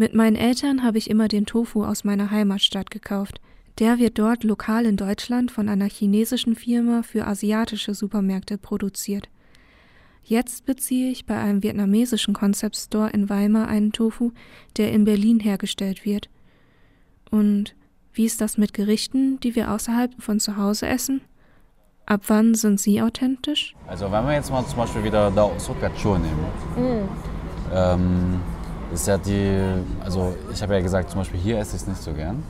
Mit 0.00 0.14
meinen 0.14 0.36
Eltern 0.36 0.84
habe 0.84 0.96
ich 0.96 1.10
immer 1.10 1.26
den 1.26 1.44
Tofu 1.44 1.82
aus 1.84 2.04
meiner 2.04 2.30
Heimatstadt 2.30 2.92
gekauft. 2.92 3.40
Der 3.80 3.98
wird 3.98 4.16
dort 4.20 4.44
lokal 4.44 4.86
in 4.86 4.96
Deutschland 4.96 5.50
von 5.50 5.68
einer 5.68 5.86
chinesischen 5.88 6.54
Firma 6.54 7.02
für 7.02 7.26
asiatische 7.26 7.94
Supermärkte 7.94 8.58
produziert. 8.58 9.28
Jetzt 10.22 10.66
beziehe 10.66 11.10
ich 11.10 11.26
bei 11.26 11.36
einem 11.36 11.64
vietnamesischen 11.64 12.32
Concept 12.32 12.76
Store 12.76 13.10
in 13.10 13.28
Weimar 13.28 13.66
einen 13.66 13.90
Tofu, 13.90 14.30
der 14.76 14.92
in 14.92 15.04
Berlin 15.04 15.40
hergestellt 15.40 16.04
wird. 16.04 16.30
Und 17.32 17.74
wie 18.12 18.24
ist 18.24 18.40
das 18.40 18.56
mit 18.56 18.74
Gerichten, 18.74 19.40
die 19.40 19.56
wir 19.56 19.72
außerhalb 19.72 20.12
von 20.22 20.38
zu 20.38 20.56
Hause 20.56 20.86
essen? 20.86 21.22
Ab 22.06 22.22
wann 22.28 22.54
sind 22.54 22.78
sie 22.78 23.02
authentisch? 23.02 23.74
Also 23.88 24.12
wenn 24.12 24.24
wir 24.26 24.34
jetzt 24.34 24.52
mal 24.52 24.64
zum 24.64 24.76
Beispiel 24.78 25.02
wieder 25.02 25.32
da 25.32 25.58
Sokachur 25.58 26.20
nehmen, 26.20 26.46
Mhm. 26.76 27.08
ähm, 27.74 28.40
ist 28.92 29.06
ja 29.06 29.18
die, 29.18 29.60
also 30.04 30.34
ich 30.52 30.62
habe 30.62 30.74
ja 30.74 30.80
gesagt, 30.80 31.10
zum 31.10 31.20
Beispiel 31.20 31.40
hier 31.40 31.58
esse 31.58 31.76
ich 31.76 31.82
es 31.82 31.88
nicht 31.88 32.02
so 32.02 32.12
gern, 32.12 32.42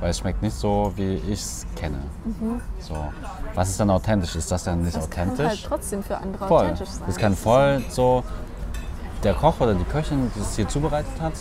weil 0.00 0.10
es 0.10 0.18
schmeckt 0.18 0.42
nicht 0.42 0.54
so, 0.56 0.92
wie 0.96 1.14
ich 1.14 1.40
es 1.40 1.66
kenne. 1.76 1.98
Mhm. 2.24 2.60
So, 2.80 2.96
was 3.54 3.70
ist 3.70 3.80
dann 3.80 3.90
authentisch? 3.90 4.34
Ist 4.36 4.50
das 4.50 4.64
dann 4.64 4.82
nicht 4.82 4.96
Das 4.96 5.10
kann 5.10 5.30
authentisch? 5.30 5.46
halt 5.62 5.64
trotzdem 5.66 6.02
für 6.02 6.16
andere 6.16 6.46
voll. 6.48 6.64
authentisch 6.64 6.88
sein. 6.88 7.04
Das 7.06 7.16
kann 7.16 7.34
voll 7.34 7.82
so, 7.88 8.22
der 9.24 9.34
Koch 9.34 9.60
oder 9.60 9.74
die 9.74 9.84
Köchin, 9.84 10.30
die 10.34 10.40
es 10.40 10.56
hier 10.56 10.68
zubereitet 10.68 11.20
hat, 11.20 11.32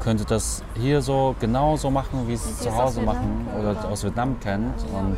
könnte 0.00 0.24
das 0.24 0.62
hier 0.74 1.02
so 1.02 1.34
genauso 1.40 1.90
machen, 1.90 2.26
wie 2.28 2.34
es 2.34 2.44
sie 2.46 2.54
zu 2.56 2.68
es 2.68 2.74
Hause 2.74 3.00
aus 3.00 3.06
machen 3.06 3.46
oder 3.58 3.88
aus 3.88 4.04
Vietnam 4.04 4.38
kennt 4.40 4.74
und 4.92 5.16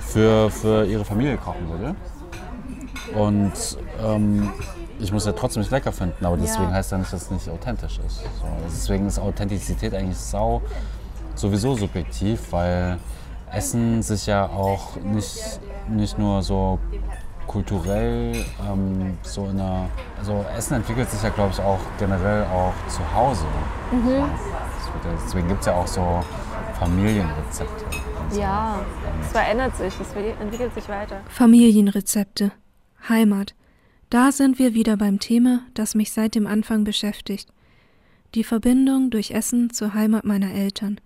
für, 0.00 0.50
für 0.50 0.84
ihre 0.86 1.04
Familie 1.04 1.36
kochen 1.36 1.68
würde. 1.70 1.94
Und 3.14 3.52
ähm, 4.02 4.50
ich 5.02 5.12
muss 5.12 5.26
ja 5.26 5.32
trotzdem 5.32 5.62
nicht 5.62 5.70
lecker 5.72 5.92
finden, 5.92 6.24
aber 6.24 6.36
deswegen 6.36 6.64
Ja. 6.70 6.72
heißt 6.74 6.92
ja 6.92 6.98
nicht, 6.98 7.12
dass 7.12 7.22
es 7.22 7.30
nicht 7.30 7.48
authentisch 7.48 7.98
ist. 8.06 8.20
So, 8.20 8.46
deswegen 8.66 9.06
ist 9.06 9.18
Authentizität 9.18 9.94
eigentlich 9.94 10.16
sau 10.16 10.62
sowieso 11.34 11.74
subjektiv, 11.74 12.52
weil 12.52 12.98
Essen 13.52 14.02
sich 14.02 14.26
ja 14.26 14.46
auch 14.46 14.96
nicht, 14.96 15.60
nicht 15.88 16.18
nur 16.18 16.42
so 16.42 16.78
kulturell 17.46 18.32
ähm, 18.66 19.18
so 19.22 19.44
in 19.46 19.60
einer, 19.60 19.86
also 20.18 20.44
Essen 20.56 20.74
entwickelt 20.74 21.10
sich 21.10 21.22
ja 21.22 21.28
glaube 21.30 21.50
ich 21.52 21.60
auch 21.60 21.80
generell 21.98 22.44
auch 22.44 22.72
zu 22.88 23.00
Hause. 23.14 23.44
Mhm. 23.90 24.24
Deswegen 25.26 25.48
gibt 25.48 25.60
es 25.60 25.66
ja 25.66 25.74
auch 25.74 25.86
so 25.86 26.22
Familienrezepte. 26.78 27.84
so. 28.30 28.40
Ja, 28.40 28.78
es 29.20 29.28
verändert 29.32 29.76
sich, 29.76 29.92
es 30.00 30.12
entwickelt 30.40 30.72
sich 30.74 30.88
weiter. 30.88 31.16
Familienrezepte, 31.28 32.52
Heimat. 33.08 33.54
Da 34.12 34.30
sind 34.30 34.58
wir 34.58 34.74
wieder 34.74 34.98
beim 34.98 35.20
Thema, 35.20 35.60
das 35.72 35.94
mich 35.94 36.12
seit 36.12 36.34
dem 36.34 36.46
Anfang 36.46 36.84
beschäftigt. 36.84 37.48
Die 38.34 38.44
Verbindung 38.44 39.08
durch 39.08 39.30
Essen 39.30 39.70
zur 39.70 39.94
Heimat 39.94 40.26
meiner 40.26 40.52
Eltern. 40.52 41.00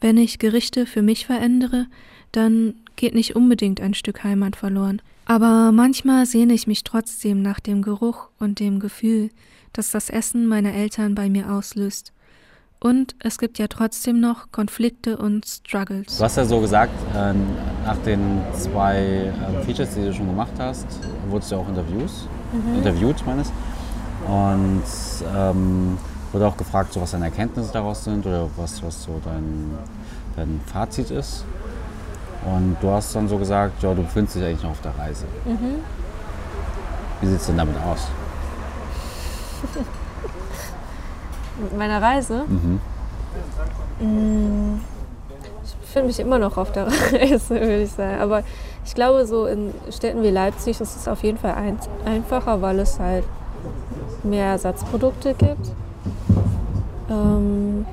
Wenn 0.00 0.16
ich 0.16 0.40
Gerichte 0.40 0.86
für 0.86 1.02
mich 1.02 1.24
verändere, 1.24 1.86
dann 2.32 2.74
geht 2.96 3.14
nicht 3.14 3.36
unbedingt 3.36 3.80
ein 3.80 3.94
Stück 3.94 4.24
Heimat 4.24 4.56
verloren. 4.56 5.00
Aber 5.26 5.70
manchmal 5.70 6.26
sehne 6.26 6.54
ich 6.54 6.66
mich 6.66 6.82
trotzdem 6.82 7.42
nach 7.42 7.60
dem 7.60 7.80
Geruch 7.80 8.28
und 8.40 8.58
dem 8.58 8.80
Gefühl, 8.80 9.30
das 9.72 9.92
das 9.92 10.10
Essen 10.10 10.48
meiner 10.48 10.74
Eltern 10.74 11.14
bei 11.14 11.30
mir 11.30 11.52
auslöst. 11.52 12.12
Und 12.78 13.14
es 13.20 13.38
gibt 13.38 13.58
ja 13.58 13.66
trotzdem 13.68 14.20
noch 14.20 14.52
Konflikte 14.52 15.16
und 15.16 15.46
Struggles. 15.46 16.18
Du 16.18 16.24
hast 16.24 16.36
ja 16.36 16.44
so 16.44 16.60
gesagt, 16.60 16.92
äh, 17.14 17.32
nach 17.84 17.96
den 18.04 18.40
zwei 18.52 19.32
äh, 19.32 19.62
Features, 19.64 19.94
die 19.94 20.04
du 20.04 20.12
schon 20.14 20.26
gemacht 20.26 20.52
hast, 20.58 20.86
wurdest 21.28 21.52
du 21.52 21.56
auch 21.56 21.68
Interviews, 21.68 22.28
Mhm. 22.52 22.76
interviewt, 22.78 23.24
meine 23.26 23.42
ich. 23.42 23.48
Und 24.28 24.82
ähm, 25.34 25.98
wurde 26.32 26.46
auch 26.46 26.56
gefragt, 26.56 26.92
so, 26.92 27.00
was 27.00 27.10
deine 27.12 27.24
Erkenntnisse 27.26 27.72
daraus 27.72 28.04
sind 28.04 28.24
oder 28.26 28.48
was, 28.56 28.82
was 28.82 29.02
so 29.04 29.20
dein, 29.24 29.76
dein 30.36 30.60
Fazit 30.66 31.10
ist. 31.10 31.44
Und 32.44 32.76
du 32.80 32.90
hast 32.90 33.14
dann 33.16 33.26
so 33.28 33.38
gesagt, 33.38 33.82
ja, 33.82 33.94
du 33.94 34.02
befindest 34.02 34.36
dich 34.36 34.44
eigentlich 34.44 34.62
noch 34.62 34.70
auf 34.70 34.80
der 34.82 34.96
Reise. 34.96 35.24
Mhm. 35.44 35.80
Wie 37.20 37.26
sieht 37.26 37.40
es 37.40 37.46
denn 37.46 37.56
damit 37.56 37.76
aus? 37.82 38.06
Mit 41.58 41.76
meiner 41.76 42.02
Reise? 42.02 42.44
Mhm. 42.48 42.80
Mm, 44.00 44.80
Ich 45.64 45.74
befinde 45.76 46.08
mich 46.08 46.20
immer 46.20 46.38
noch 46.38 46.56
auf 46.56 46.72
der 46.72 46.86
Reise, 47.12 47.50
würde 47.50 47.82
ich 47.82 47.90
sagen. 47.92 48.20
Aber 48.20 48.42
ich 48.84 48.94
glaube, 48.94 49.26
so 49.26 49.46
in 49.46 49.72
Städten 49.90 50.22
wie 50.22 50.30
Leipzig 50.30 50.80
ist 50.80 50.96
es 50.96 51.08
auf 51.08 51.22
jeden 51.22 51.38
Fall 51.38 51.54
ein, 51.54 51.78
einfacher, 52.04 52.60
weil 52.62 52.78
es 52.78 53.00
halt 53.00 53.24
mehr 54.22 54.46
Ersatzprodukte 54.46 55.34
gibt. 55.34 55.72
Ähm, 57.10 57.86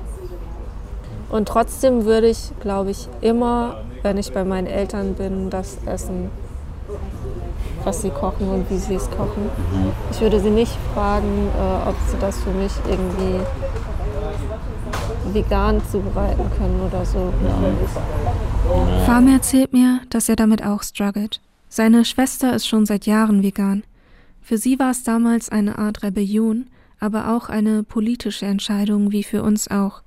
und 1.30 1.48
trotzdem 1.48 2.04
würde 2.04 2.28
ich, 2.28 2.52
glaube 2.60 2.90
ich, 2.90 3.08
immer, 3.20 3.76
wenn 4.02 4.18
ich 4.18 4.32
bei 4.32 4.44
meinen 4.44 4.66
Eltern 4.66 5.14
bin, 5.14 5.50
das 5.50 5.78
essen, 5.86 6.30
was 7.84 8.02
sie 8.02 8.10
kochen 8.10 8.48
und 8.48 8.70
wie 8.70 8.78
sie 8.78 8.94
es 8.94 9.10
kochen. 9.10 9.50
Ich 10.10 10.20
würde 10.20 10.40
sie 10.40 10.50
nicht 10.50 10.76
fragen, 10.94 11.48
äh, 11.56 11.88
ob 11.88 11.96
sie 12.08 12.16
das 12.18 12.42
für 12.42 12.50
mich 12.50 12.72
irgendwie 12.88 13.40
vegan 15.32 15.82
zubereiten 15.90 16.50
können 16.56 16.80
oder 16.80 17.04
so. 17.04 17.32
Farm 19.06 19.28
erzählt 19.28 19.72
mir, 19.72 20.00
dass 20.10 20.28
er 20.28 20.36
damit 20.36 20.64
auch 20.64 20.82
struggelt. 20.82 21.40
Seine 21.68 22.04
Schwester 22.04 22.54
ist 22.54 22.66
schon 22.66 22.86
seit 22.86 23.06
Jahren 23.06 23.42
vegan. 23.42 23.82
Für 24.40 24.58
sie 24.58 24.78
war 24.78 24.90
es 24.90 25.02
damals 25.02 25.48
eine 25.48 25.78
Art 25.78 26.02
Rebellion, 26.02 26.68
aber 27.00 27.34
auch 27.34 27.48
eine 27.48 27.82
politische 27.82 28.46
Entscheidung 28.46 29.10
wie 29.10 29.24
für 29.24 29.42
uns 29.42 29.68
auch. 29.70 30.02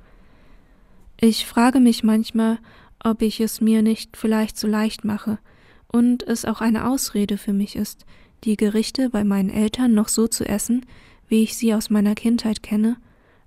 Ich 1.19 1.45
frage 1.45 1.80
mich 1.80 2.03
manchmal, 2.03 2.59
ob 3.03 3.21
ich 3.21 3.39
es 3.39 3.61
mir 3.61 3.82
nicht 3.82 4.15
vielleicht 4.15 4.57
zu 4.57 4.67
leicht 4.67 5.03
mache 5.03 5.39
und 5.88 6.23
es 6.23 6.45
auch 6.45 6.61
eine 6.61 6.88
Ausrede 6.88 7.38
für 7.38 7.53
mich 7.53 7.75
ist, 7.75 8.05
die 8.43 8.57
Gerichte 8.57 9.09
bei 9.09 9.23
meinen 9.23 9.49
Eltern 9.49 9.93
noch 9.93 10.07
so 10.07 10.27
zu 10.27 10.45
essen, 10.45 10.85
wie 11.27 11.43
ich 11.43 11.57
sie 11.57 11.73
aus 11.73 11.89
meiner 11.89 12.15
Kindheit 12.15 12.63
kenne, 12.63 12.97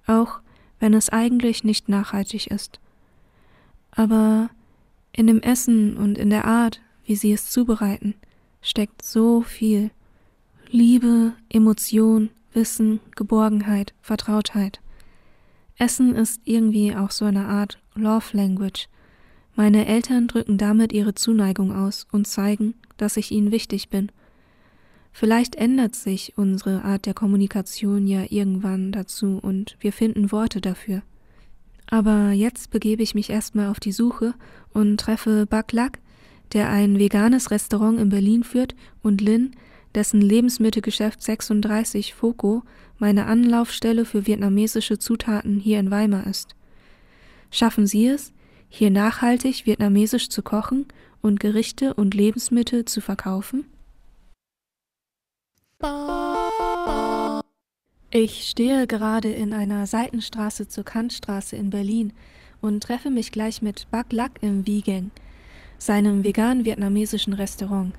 auch 0.07 0.41
wenn 0.79 0.95
es 0.95 1.11
eigentlich 1.11 1.65
nicht 1.65 1.89
nachhaltig 1.89 2.49
ist. 2.49 2.81
Aber 3.91 4.51
in 5.13 5.27
dem 5.27 5.41
Essen 5.41 5.97
und 5.97 6.19
in 6.19 6.31
der 6.31 6.45
Art, 6.45 6.81
wie 7.05 7.17
sie 7.17 7.33
es 7.33 7.51
zubereiten, 7.51 8.15
steckt 8.63 9.05
so 9.05 9.43
viel. 9.43 9.91
Liebe, 10.71 11.35
Emotion, 11.49 12.31
Wissen, 12.53 13.01
Geborgenheit, 13.17 13.95
Vertrautheit. 14.01 14.81
Essen 15.79 16.15
ist 16.15 16.43
irgendwie 16.45 16.95
auch 16.95 17.11
so 17.11 17.25
eine 17.25 17.47
Art 17.47 17.79
Love 17.95 18.37
Language. 18.37 18.89
Meine 19.55 19.87
Eltern 19.87 20.29
drücken 20.29 20.59
damit 20.59 20.93
ihre 20.93 21.15
Zuneigung 21.15 21.73
aus 21.73 22.07
und 22.13 22.27
zeigen, 22.27 22.75
dass 22.97 23.17
ich 23.17 23.31
ihnen 23.31 23.53
wichtig 23.53 23.89
bin. 23.89 24.11
Vielleicht 25.13 25.57
ändert 25.57 25.95
sich 25.97 26.35
unsere 26.37 26.85
Art 26.85 27.07
der 27.07 27.15
Kommunikation 27.15 28.07
ja 28.07 28.25
irgendwann 28.29 28.93
dazu 28.93 29.39
und 29.43 29.77
wir 29.81 29.93
finden 29.93 30.33
Worte 30.33 30.61
dafür. 30.61 31.03
Aber 31.87 32.31
jetzt 32.31 32.71
begebe 32.71 33.03
ich 33.03 33.15
mich 33.15 33.31
erstmal 33.31 33.69
auf 33.69 33.81
die 33.81 33.93
Suche 33.93 34.35
und 34.73 34.99
treffe 34.99 35.47
Baklak, 35.47 35.99
der 36.53 36.71
ein 36.71 36.99
veganes 36.99 37.51
Restaurant 37.51 37.99
in 37.99 38.09
Berlin 38.09 38.45
führt, 38.45 38.75
und 39.03 39.21
Lin, 39.21 39.53
dessen 39.95 40.21
Lebensmittelgeschäft 40.21 41.21
36 41.21 42.15
Foco 42.15 42.63
meine 42.99 43.27
Anlaufstelle 43.27 44.05
für 44.05 44.27
vietnamesische 44.27 44.99
Zutaten 44.99 45.59
hier 45.59 45.81
in 45.81 45.91
Weimar 45.91 46.27
ist. 46.27 46.55
Schaffen 47.51 47.87
Sie 47.87 48.07
es, 48.07 48.33
hier 48.71 48.91
nachhaltig 48.91 49.67
vietnamesisch 49.67 50.31
zu 50.31 50.43
kochen 50.43 50.87
und 51.21 51.41
Gerichte 51.41 51.93
und 51.93 52.15
Lebensmittel 52.15 52.87
zu 52.87 53.03
verkaufen? 53.03 53.67
Ich 58.13 58.49
stehe 58.49 58.87
gerade 58.87 59.31
in 59.31 59.53
einer 59.53 59.87
Seitenstraße 59.87 60.69
zur 60.69 60.85
Kantstraße 60.85 61.57
in 61.57 61.71
Berlin 61.71 62.13
und 62.61 62.83
treffe 62.83 63.11
mich 63.11 63.33
gleich 63.33 63.61
mit 63.61 63.91
Bak 63.91 64.13
Lak 64.13 64.33
im 64.41 64.67
Wiegen, 64.67 65.11
seinem 65.79 66.25
vegan-vietnamesischen 66.25 67.33
Restaurant. 67.33 67.95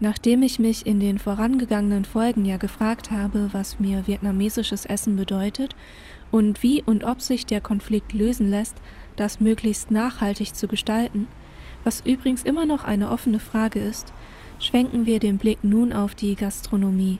Nachdem 0.00 0.42
ich 0.42 0.58
mich 0.58 0.86
in 0.86 1.00
den 1.00 1.18
vorangegangenen 1.18 2.04
Folgen 2.04 2.44
ja 2.44 2.56
gefragt 2.56 3.10
habe, 3.10 3.48
was 3.52 3.80
mir 3.80 4.06
vietnamesisches 4.06 4.86
Essen 4.86 5.16
bedeutet 5.16 5.74
und 6.30 6.62
wie 6.62 6.82
und 6.82 7.04
ob 7.04 7.20
sich 7.20 7.46
der 7.46 7.60
Konflikt 7.60 8.12
lösen 8.12 8.48
lässt, 8.50 8.76
das 9.18 9.40
möglichst 9.40 9.90
nachhaltig 9.90 10.54
zu 10.54 10.68
gestalten, 10.68 11.28
was 11.84 12.00
übrigens 12.00 12.42
immer 12.42 12.66
noch 12.66 12.84
eine 12.84 13.10
offene 13.10 13.40
Frage 13.40 13.80
ist, 13.80 14.12
schwenken 14.58 15.06
wir 15.06 15.20
den 15.20 15.38
Blick 15.38 15.62
nun 15.62 15.92
auf 15.92 16.14
die 16.14 16.34
Gastronomie. 16.34 17.18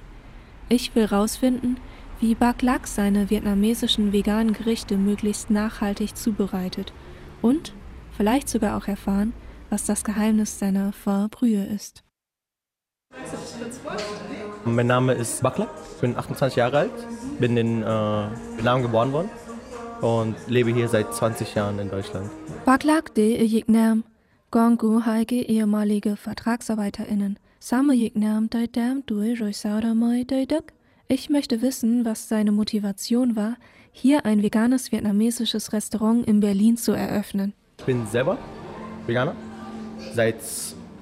Ich 0.69 0.95
will 0.95 1.07
rausfinden, 1.07 1.79
wie 2.21 2.35
Bak 2.35 2.63
Lak 2.63 2.87
seine 2.87 3.31
vietnamesischen 3.31 4.13
veganen 4.13 4.53
Gerichte 4.53 4.97
möglichst 4.97 5.51
nachhaltig 5.51 6.17
zubereitet 6.17 6.93
und 7.41 7.73
vielleicht 8.17 8.49
sogar 8.49 8.77
auch 8.77 8.89
erfahren, 8.89 9.33
was 9.71 9.87
das 9.87 10.03
Geheimnis 10.05 10.59
seiner 10.59 10.93
Pho 10.93 11.29
Brühe 11.31 11.65
ist. 11.65 12.03
Mein 14.65 14.87
Name 14.87 15.15
ist 15.15 15.43
Bakla, 15.43 15.69
bin 16.01 16.17
28 16.17 16.57
Jahre 16.57 16.79
alt, 16.79 16.91
bin 17.39 17.57
in 17.57 17.83
äh, 17.83 17.87
Vietnam 18.57 18.83
geboren 18.83 19.13
worden 19.13 19.31
und 20.01 20.37
lebe 20.47 20.71
hier 20.71 20.89
seit 20.89 21.15
20 21.15 21.55
Jahren 21.55 21.79
in 21.79 21.91
Deutschland. 21.91 22.31
Baklak 22.65 23.15
de 23.15 23.43
Jignam, 23.45 24.05
Gongu 24.51 25.05
Heike 25.05 25.43
ehemalige 25.43 26.17
VertragsarbeiterInnen. 26.17 27.39
Samme 27.61 27.95
Jignam 27.95 28.49
Deidam 28.49 29.03
Dui 29.07 29.35
Roisaudamoy 29.35 30.25
Deiduk. 30.25 30.73
Ich 31.09 31.29
möchte 31.29 31.63
wissen, 31.63 32.05
was 32.05 32.29
seine 32.29 32.53
Motivation 32.53 33.35
war, 33.35 33.57
hier 33.93 34.25
ein 34.27 34.43
veganes 34.43 34.93
vietnamesisches 34.93 35.73
Restaurant 35.73 36.27
in 36.27 36.41
Berlin 36.41 36.77
zu 36.77 36.93
eröffnen. 36.93 37.55
Ich 37.79 37.85
bin 37.85 38.07
selber 38.07 38.39
Veganer, 39.07 39.35
seit 40.15 40.37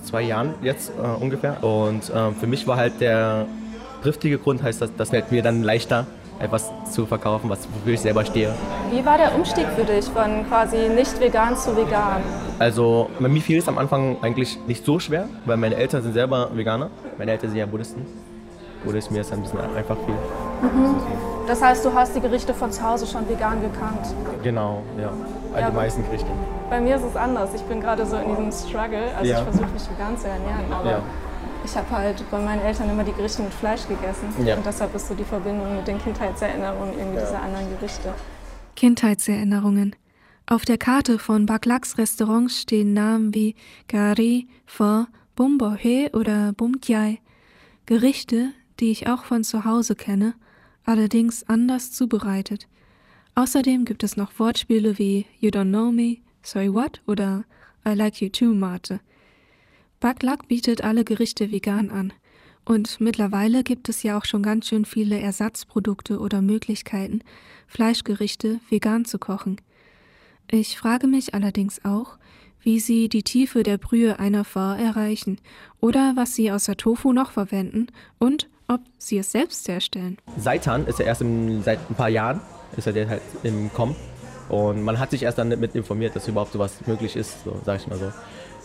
zwei 0.03 0.23
Jahren 0.23 0.55
jetzt 0.63 0.91
äh, 0.91 1.03
ungefähr. 1.03 1.63
Und 1.63 2.09
äh, 2.09 2.33
für 2.33 2.47
mich 2.47 2.67
war 2.67 2.77
halt 2.77 3.01
der 3.01 3.47
triftige 4.03 4.39
Grund, 4.39 4.63
heißt 4.63 4.81
das, 4.81 4.91
das 4.97 5.11
fällt 5.11 5.33
mir 5.33 5.43
dann 5.43 5.63
leichter, 5.63 6.07
etwas 6.39 6.71
zu 6.91 7.07
verkaufen, 7.07 7.49
was 7.49 7.67
wofür 7.73 7.95
ich 7.95 8.01
selber 8.01 8.25
stehe. 8.25 8.55
Wie 8.91 9.05
war 9.05 9.17
der 9.19 9.35
Umstieg 9.35 9.67
für 9.77 9.85
dich 9.85 10.05
von 10.07 10.47
quasi 10.49 10.89
nicht 10.89 11.19
vegan 11.21 11.57
zu 11.57 11.77
vegan? 11.77 12.21
Also 12.59 13.09
bei 13.19 13.29
mir 13.29 13.41
fiel 13.41 13.59
es 13.59 13.69
am 13.69 13.79
Anfang 13.79 14.17
eigentlich 14.23 14.59
nicht 14.67 14.85
so 14.85 14.99
schwer, 14.99 15.29
weil 15.45 15.57
meine 15.57 15.77
Eltern 15.77 16.03
sind 16.03 16.13
selber 16.13 16.51
Veganer. 16.55 16.91
Meine 17.19 17.33
Eltern 17.33 17.51
sind 17.51 17.59
ja 17.59 17.67
Buddhisten. 17.67 18.07
Buddhismus 18.85 19.19
ist 19.21 19.33
ein 19.33 19.43
bisschen 19.43 19.59
einfach 19.61 19.97
viel. 20.05 20.15
Mhm. 20.63 20.97
Das 21.49 21.63
heißt, 21.63 21.85
du 21.85 21.93
hast 21.95 22.15
die 22.15 22.21
Gerichte 22.21 22.53
von 22.55 22.71
zu 22.73 22.83
Hause 22.83 23.07
schon 23.07 23.29
vegan 23.29 23.61
gekannt. 23.61 24.15
Genau, 24.43 24.83
ja. 25.01 25.11
Ja, 25.61 25.71
die 25.71 25.77
meisten 25.77 26.05
Gerichte. 26.05 26.27
Bei 26.69 26.81
mir 26.81 26.97
ist 26.97 27.05
es 27.05 27.17
anders. 27.17 27.51
Ich 27.55 27.63
bin 27.63 27.81
gerade 27.81 28.05
so 28.05 28.17
in 28.17 28.29
diesem 28.29 28.53
Struggle. 28.53 29.05
Also 29.17 29.31
Ja. 29.31 29.39
ich 29.39 29.45
versuche 29.45 29.69
mich 29.73 29.83
vegan 29.91 30.19
zu 30.19 30.27
ernähren, 30.29 30.73
aber 30.73 30.91
Ja. 30.91 30.99
Ich 31.67 31.77
habe 31.77 31.91
halt 31.91 32.31
bei 32.31 32.39
meinen 32.41 32.63
Eltern 32.63 32.89
immer 32.89 33.03
die 33.03 33.13
Gerichte 33.13 33.43
mit 33.43 33.53
Fleisch 33.53 33.87
gegessen. 33.89 34.29
Ja. 34.45 34.57
Und 34.57 34.65
deshalb 34.65 34.95
ist 34.95 35.09
so 35.09 35.15
die 35.15 35.25
Verbindung 35.25 35.77
mit 35.77 35.87
den 35.87 35.99
Kindheitserinnerungen 35.99 36.97
irgendwie 36.97 37.19
dieser 37.19 37.43
anderen 37.43 37.69
Gerichte. 37.71 38.15
Kindheitserinnerungen. 38.77 39.97
Auf 40.47 40.65
der 40.65 40.79
Karte 40.79 41.19
von 41.19 41.45
Baklaks 41.45 41.99
Restaurants 41.99 42.61
stehen 42.61 42.93
Namen 42.93 43.35
wie 43.35 43.57
Gari, 43.89 44.47
Pho, 44.65 45.07
Bum 45.35 45.59
Bo 45.59 45.75
He 45.75 46.09
oder 46.13 46.53
Bum 46.53 46.81
Kiai. 46.81 47.19
Gerichte, 47.85 48.53
die 48.79 48.93
ich 48.93 49.09
auch 49.09 49.25
von 49.25 49.43
zu 49.43 49.65
Hause 49.65 49.97
kenne, 49.97 50.35
allerdings 50.85 51.49
anders 51.49 51.91
zubereitet. 51.91 52.69
Außerdem 53.35 53.85
gibt 53.85 54.05
es 54.05 54.17
noch 54.17 54.39
Wortspiele 54.39 54.99
wie 54.99 55.27
You 55.41 55.51
don't 55.51 55.71
know 55.71 55.91
me, 55.91 56.19
Sorry 56.43 56.73
what 56.73 57.01
oder 57.09 57.45
I 57.85 57.95
like 57.95 58.21
you 58.21 58.29
too, 58.29 58.55
Mate. 58.55 59.01
Baklak 60.01 60.49
bietet 60.49 60.85
alle 60.85 61.05
Gerichte 61.05 61.51
vegan 61.51 61.91
an. 61.91 62.13
Und 62.65 63.01
mittlerweile 63.01 63.63
gibt 63.63 63.89
es 63.89 64.03
ja 64.03 64.19
auch 64.19 64.25
schon 64.25 64.43
ganz 64.43 64.69
schön 64.69 64.85
viele 64.85 65.21
Ersatzprodukte 65.21 66.19
oder 66.19 66.43
Möglichkeiten, 66.43 67.21
Fleischgerichte 67.69 68.61
vegan 68.69 69.05
zu 69.05 69.19
kochen. 69.19 69.61
Ich 70.51 70.79
frage 70.79 71.07
mich 71.07 71.35
allerdings 71.35 71.85
auch, 71.85 72.19
wie 72.61 72.81
sie 72.81 73.09
die 73.09 73.23
Tiefe 73.23 73.63
der 73.63 73.79
Brühe 73.79 74.19
einer 74.19 74.45
Pho 74.45 74.75
erreichen 74.75 75.39
oder 75.81 76.15
was 76.17 76.35
sie 76.35 76.51
außer 76.51 76.77
Tofu 76.77 77.13
noch 77.13 77.31
verwenden 77.31 77.87
und 78.19 78.49
ob 78.67 78.81
sie 78.99 79.19
es 79.19 79.31
selbst 79.31 79.69
herstellen. 79.69 80.19
Seitan 80.37 80.87
ist 80.87 80.99
ja 80.99 81.07
erst 81.07 81.21
im, 81.21 81.63
seit 81.63 81.79
ein 81.89 81.95
paar 81.95 82.09
Jahren, 82.09 82.41
ist 82.77 82.87
der 82.87 83.09
halt 83.09 83.23
im 83.45 83.73
Kommen. 83.73 83.95
Und 84.49 84.83
man 84.83 84.99
hat 84.99 85.11
sich 85.11 85.23
erst 85.23 85.39
dann 85.39 85.49
mit 85.49 85.75
informiert, 85.75 86.15
dass 86.15 86.27
überhaupt 86.29 86.53
sowas 86.53 86.87
möglich 86.87 87.17
ist, 87.17 87.45
so 87.45 87.61
sag 87.65 87.81
ich 87.81 87.87
mal 87.87 87.99
so. 87.99 88.13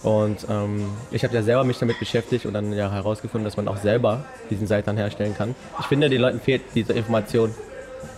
Und 0.04 0.47
ähm, 0.49 0.86
ich 1.12 1.24
habe 1.24 1.36
ja 1.36 1.43
selber 1.43 1.64
mich 1.64 1.78
damit 1.78 1.99
beschäftigt 1.99 2.45
und 2.45 2.54
dann 2.54 2.74
ja 2.74 2.91
herausgefunden, 2.91 3.45
dass 3.45 3.56
man 3.56 3.68
auch 3.68 3.78
selber 3.78 4.26
diesen 4.49 4.66
Seitan 4.66 4.97
herstellen 4.97 5.36
kann. 5.38 5.54
Ich 5.80 5.86
finde, 5.86 6.10
den 6.10 6.22
Leuten 6.22 6.39
fehlt 6.39 6.64
diese 6.74 6.93
Information, 6.93 7.54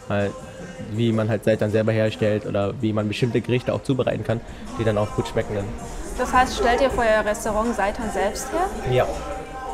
halt, 0.08 0.32
wie 0.92 1.12
man 1.12 1.30
halt 1.30 1.44
Seitan 1.44 1.72
selber 1.72 1.92
herstellt 1.92 2.46
oder 2.46 2.74
wie 2.82 2.94
man 2.94 3.08
bestimmte 3.08 3.42
Gerichte 3.42 3.74
auch 3.74 3.84
zubereiten 3.84 4.24
kann, 4.24 4.40
die 4.80 4.86
dann 4.86 4.98
auch 4.98 5.14
gut 5.16 5.28
schmecken. 5.28 5.56
Dann. 5.56 5.66
Das 6.18 6.32
heißt, 6.32 6.58
stellt 6.58 6.80
ihr 6.82 6.90
für 6.90 7.02
euer 7.02 7.26
Restaurant 7.26 7.76
Seitan 7.76 8.10
selbst 8.12 8.48
her? 8.54 8.94
Ja. 8.94 9.08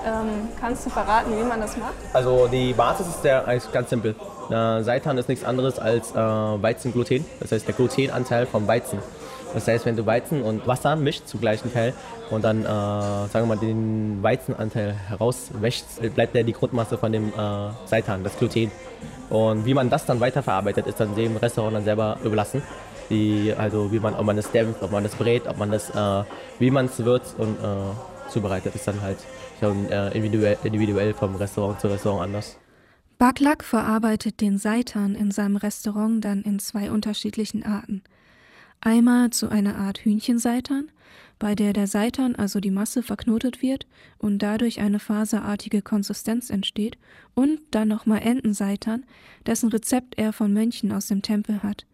Ähm, 0.05 0.47
kannst 0.59 0.85
du 0.85 0.89
verraten, 0.89 1.31
wie 1.37 1.43
man 1.43 1.59
das 1.59 1.75
macht? 1.77 1.93
Also 2.13 2.47
die 2.47 2.73
Basis 2.73 3.07
ist 3.07 3.21
sehr, 3.21 3.45
eigentlich 3.47 3.71
ganz 3.71 3.89
simpel. 3.89 4.15
Äh, 4.49 4.81
Seitan 4.81 5.17
ist 5.17 5.27
nichts 5.27 5.43
anderes 5.43 5.77
als 5.77 6.11
äh, 6.11 6.15
Weizengluten, 6.15 7.25
das 7.41 7.51
heißt 7.51 7.67
der 7.67 7.75
Glutenanteil 7.75 8.45
vom 8.45 8.65
Weizen. 8.65 8.99
Das 9.53 9.67
heißt, 9.67 9.85
wenn 9.85 9.95
du 9.95 10.05
Weizen 10.05 10.41
und 10.41 10.67
Wasser 10.67 10.95
mischt 10.95 11.27
zu 11.27 11.37
gleichen 11.37 11.73
Teil 11.73 11.93
und 12.29 12.43
dann, 12.43 12.61
äh, 12.61 12.67
sagen 12.67 13.47
wir 13.47 13.55
mal, 13.55 13.57
den 13.57 14.21
Weizenanteil 14.21 14.93
herauswäschst, 14.93 16.13
bleibt 16.13 16.35
ja 16.35 16.43
die 16.43 16.53
Grundmasse 16.53 16.97
von 16.97 17.11
dem 17.11 17.29
äh, 17.29 17.69
Seitan, 17.85 18.23
das 18.23 18.37
Gluten. 18.37 18.71
Und 19.29 19.65
wie 19.65 19.73
man 19.73 19.89
das 19.89 20.05
dann 20.05 20.19
weiterverarbeitet, 20.19 20.87
ist 20.87 20.99
dann 20.99 21.15
dem 21.15 21.37
Restaurant 21.37 21.75
dann 21.75 21.83
selber 21.83 22.17
überlassen. 22.23 22.61
Die, 23.09 23.53
also 23.57 23.91
wie 23.91 23.99
man, 23.99 24.13
ob 24.13 24.25
man 24.25 24.35
das 24.35 24.51
dämpft, 24.51 24.83
ob 24.83 24.91
man 24.91 25.03
das 25.03 25.15
brät, 25.15 25.47
ob 25.47 25.57
man 25.57 25.71
das, 25.71 25.89
äh, 25.89 26.23
wie 26.59 26.69
man 26.69 26.85
es 26.85 27.03
würzt 27.03 27.39
und 27.39 27.57
äh, 27.57 28.29
zubereitet, 28.29 28.75
ist 28.75 28.87
dann 28.87 29.01
halt 29.01 29.17
schon 29.59 29.89
äh, 29.91 30.09
individuell, 30.09 30.57
individuell 30.63 31.13
vom 31.13 31.35
Restaurant 31.35 31.79
zu 31.79 31.87
Restaurant 31.87 32.23
anders. 32.23 32.57
Baklak 33.17 33.63
verarbeitet 33.63 34.39
den 34.39 34.57
Seitan 34.57 35.15
in 35.15 35.31
seinem 35.31 35.57
Restaurant 35.57 36.23
dann 36.23 36.43
in 36.43 36.59
zwei 36.59 36.91
unterschiedlichen 36.91 37.65
Arten. 37.65 38.03
Einmal 38.81 39.29
zu 39.31 39.49
einer 39.49 39.77
Art 39.77 39.99
Hühnchenseitan, 39.99 40.89
bei 41.37 41.55
der 41.55 41.73
der 41.73 41.87
Seitan, 41.87 42.35
also 42.35 42.59
die 42.59 42.71
Masse, 42.71 43.01
verknotet 43.03 43.61
wird 43.61 43.87
und 44.17 44.39
dadurch 44.39 44.79
eine 44.79 44.99
faserartige 44.99 45.81
Konsistenz 45.81 46.49
entsteht, 46.49 46.97
und 47.33 47.59
dann 47.71 47.87
nochmal 47.87 48.21
Entenseitan, 48.21 49.05
dessen 49.45 49.69
Rezept 49.69 50.17
er 50.17 50.33
von 50.33 50.53
Mönchen 50.53 50.91
aus 50.91 51.07
dem 51.07 51.21
Tempel 51.21 51.63
hat. 51.63 51.85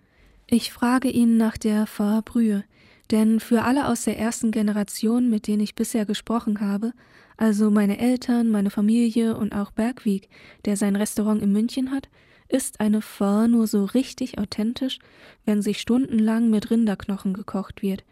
Ich 0.48 0.72
frage 0.72 1.10
ihn 1.10 1.38
nach 1.38 1.58
der 1.58 1.88
Pho-Brühe, 1.88 2.64
denn 3.12 3.40
für 3.40 3.64
alle 3.64 3.88
aus 3.88 4.04
der 4.04 4.18
ersten 4.20 4.52
Generation, 4.52 5.30
mit 5.30 5.48
denen 5.48 5.62
ich 5.62 5.76
bisher 5.76 6.06
gesprochen 6.06 6.60
habe, 6.60 6.94
also 7.38 7.70
meine 7.70 8.00
Eltern, 8.00 8.50
meine 8.50 8.70
Familie 8.70 9.38
und 9.38 9.54
auch 9.54 9.72
Bergweg, 9.72 10.30
der 10.66 10.78
sein 10.78 10.96
Restaurant 10.96 11.42
in 11.42 11.52
München 11.52 11.92
hat, 11.92 12.10
ist 12.48 12.80
eine 12.80 13.02
Pho 13.02 13.48
nur 13.48 13.68
so 13.68 13.86
richtig 13.86 14.38
authentisch, 14.38 15.00
wenn 15.46 15.62
sie 15.62 15.74
stundenlang 15.74 16.50
mit 16.50 16.70
Rinderknochen 16.70 17.34
gekocht 17.34 17.82
wird. 17.82 18.04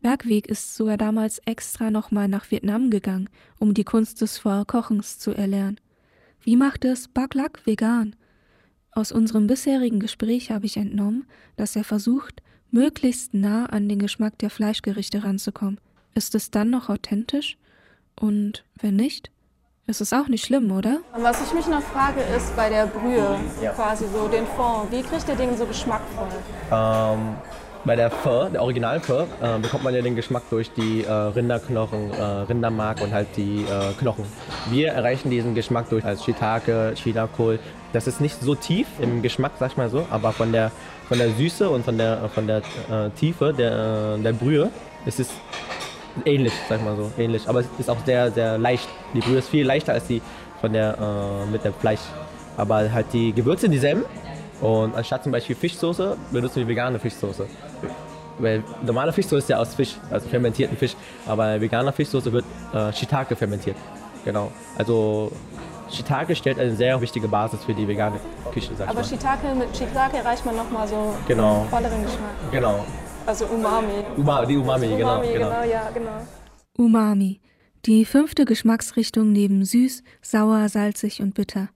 Bergweg 0.00 0.46
ist 0.48 0.74
sogar 0.74 0.98
damals 0.98 1.38
extra 1.46 1.90
nochmal 1.90 2.28
nach 2.28 2.50
Vietnam 2.50 2.90
gegangen, 2.90 3.30
um 3.58 3.72
die 3.72 3.84
Kunst 3.84 4.20
des 4.20 4.38
Pho-Kochens 4.38 5.18
zu 5.18 5.32
erlernen. 5.32 5.80
Wie 6.42 6.56
macht 6.56 6.84
es 6.84 7.08
Baklak 7.08 7.64
vegan? 7.66 8.14
Aus 8.90 9.12
unserem 9.12 9.46
bisherigen 9.46 9.98
Gespräch 9.98 10.50
habe 10.50 10.66
ich 10.66 10.76
entnommen, 10.76 11.24
dass 11.56 11.74
er 11.74 11.84
versucht, 11.84 12.42
möglichst 12.70 13.32
nah 13.32 13.66
an 13.66 13.88
den 13.88 13.98
Geschmack 13.98 14.38
der 14.38 14.50
Fleischgerichte 14.50 15.24
ranzukommen. 15.24 15.80
Ist 16.14 16.34
es 16.34 16.50
dann 16.50 16.70
noch 16.70 16.90
authentisch? 16.90 17.56
Und 18.14 18.64
wenn 18.78 18.96
nicht? 18.96 19.30
Ist 19.86 20.00
es 20.00 20.14
auch 20.14 20.28
nicht 20.28 20.46
schlimm, 20.46 20.70
oder? 20.72 21.00
Was 21.18 21.46
ich 21.46 21.52
mich 21.52 21.66
noch 21.66 21.82
frage, 21.82 22.20
ist 22.34 22.56
bei 22.56 22.70
der 22.70 22.86
Brühe, 22.86 23.36
Ja. 23.62 23.72
quasi 23.72 24.06
so 24.10 24.28
den 24.28 24.46
Fond, 24.56 24.90
wie 24.90 25.02
kriegt 25.02 25.28
ihr 25.28 25.34
den 25.34 25.54
so 25.58 25.66
geschmackvoll? 25.66 26.26
Ähm, 26.72 27.34
bei 27.84 27.94
der 27.94 28.10
Pho, 28.10 28.48
der 28.48 28.62
originalen 28.62 29.02
Pho, 29.02 29.24
äh, 29.42 29.58
bekommt 29.60 29.84
man 29.84 29.94
ja 29.94 30.00
den 30.00 30.16
Geschmack 30.16 30.44
durch 30.48 30.70
die 30.72 31.04
äh, 31.04 31.12
Rinderknochen, 31.12 32.12
äh, 32.14 32.22
Rindermark 32.48 33.02
und 33.02 33.12
halt 33.12 33.28
die 33.36 33.64
äh, 33.64 33.92
Knochen. 33.98 34.24
Wir 34.70 34.92
erreichen 34.92 35.28
diesen 35.28 35.54
Geschmack 35.54 35.90
durch 35.90 36.02
als 36.02 36.24
Shiitake, 36.24 36.94
Chinakohl. 36.96 37.58
Das 37.92 38.06
ist 38.06 38.22
nicht 38.22 38.40
so 38.40 38.54
tief 38.54 38.86
im 39.00 39.20
Geschmack, 39.20 39.52
sag 39.60 39.72
ich 39.72 39.76
mal 39.76 39.90
so, 39.90 40.06
aber 40.10 40.32
von 40.32 40.50
der, 40.50 40.72
von 41.08 41.18
der 41.18 41.28
Süße 41.32 41.68
und 41.68 41.84
von 41.84 41.98
der, 41.98 42.30
von 42.30 42.46
der 42.46 42.58
äh, 42.90 43.10
Tiefe 43.20 43.52
der, 43.52 44.14
äh, 44.18 44.22
der 44.22 44.32
Brühe 44.32 44.70
ist 45.04 45.20
es 45.20 45.28
ähnlich, 46.24 46.52
sag 46.68 46.78
ich 46.78 46.84
mal 46.84 46.96
so, 46.96 47.10
ähnlich. 47.18 47.48
Aber 47.48 47.60
es 47.60 47.66
ist 47.78 47.90
auch 47.90 47.96
sehr, 48.04 48.30
sehr 48.30 48.58
leicht. 48.58 48.88
Die 49.14 49.20
Brühe 49.20 49.38
ist 49.38 49.48
viel 49.48 49.66
leichter 49.66 49.92
als 49.92 50.06
die 50.06 50.20
von 50.60 50.72
der, 50.72 50.96
äh, 50.98 51.50
mit 51.50 51.64
dem 51.64 51.74
Fleisch. 51.74 52.00
Aber 52.56 52.90
halt 52.92 53.06
die 53.12 53.32
Gewürze 53.32 53.62
sind 53.62 53.72
dieselben. 53.72 54.04
Und 54.60 54.94
anstatt 54.94 55.22
zum 55.24 55.32
Beispiel 55.32 55.56
Fischsoße 55.56 56.16
benutzen 56.30 56.56
wir 56.56 56.68
vegane 56.68 56.98
Fischsoße. 56.98 57.46
Weil 58.38 58.62
normale 58.82 59.12
Fischsoße 59.12 59.38
ist 59.38 59.48
ja 59.48 59.58
aus 59.58 59.74
Fisch, 59.74 59.96
also 60.10 60.28
fermentierten 60.28 60.76
Fisch. 60.76 60.94
Aber 61.26 61.60
veganer 61.60 61.92
Fischsoße 61.92 62.32
wird 62.32 62.44
äh, 62.72 62.92
Shiitake 62.92 63.36
fermentiert. 63.36 63.76
Genau. 64.24 64.50
Also 64.78 65.30
Shiitake 65.90 66.34
stellt 66.34 66.58
eine 66.58 66.74
sehr 66.74 67.00
wichtige 67.00 67.28
Basis 67.28 67.62
für 67.64 67.74
die 67.74 67.86
vegane 67.86 68.18
Küche, 68.52 68.70
sag 68.76 68.88
Aber. 68.88 69.04
Shiitake, 69.04 69.54
mit 69.54 69.76
Shiitake 69.76 70.16
erreicht 70.16 70.44
man 70.46 70.56
nochmal 70.56 70.88
so 70.88 71.14
Genau. 71.28 71.60
einen 71.60 71.68
volleren 71.68 72.02
Geschmack. 72.02 72.30
Genau. 72.50 72.84
Also 73.26 73.46
Umami. 73.46 74.04
Uma, 74.16 74.44
die 74.44 74.56
Umami, 74.56 74.86
genau. 74.88 75.14
Umami, 75.14 75.32
genau. 75.32 75.50
genau, 75.50 75.64
ja, 75.64 75.90
genau. 75.90 76.26
Umami. 76.76 77.40
Die 77.86 78.04
fünfte 78.04 78.44
Geschmacksrichtung 78.44 79.32
neben 79.32 79.64
süß, 79.64 80.02
sauer, 80.20 80.68
salzig 80.68 81.22
und 81.22 81.34
bitter. 81.34 81.68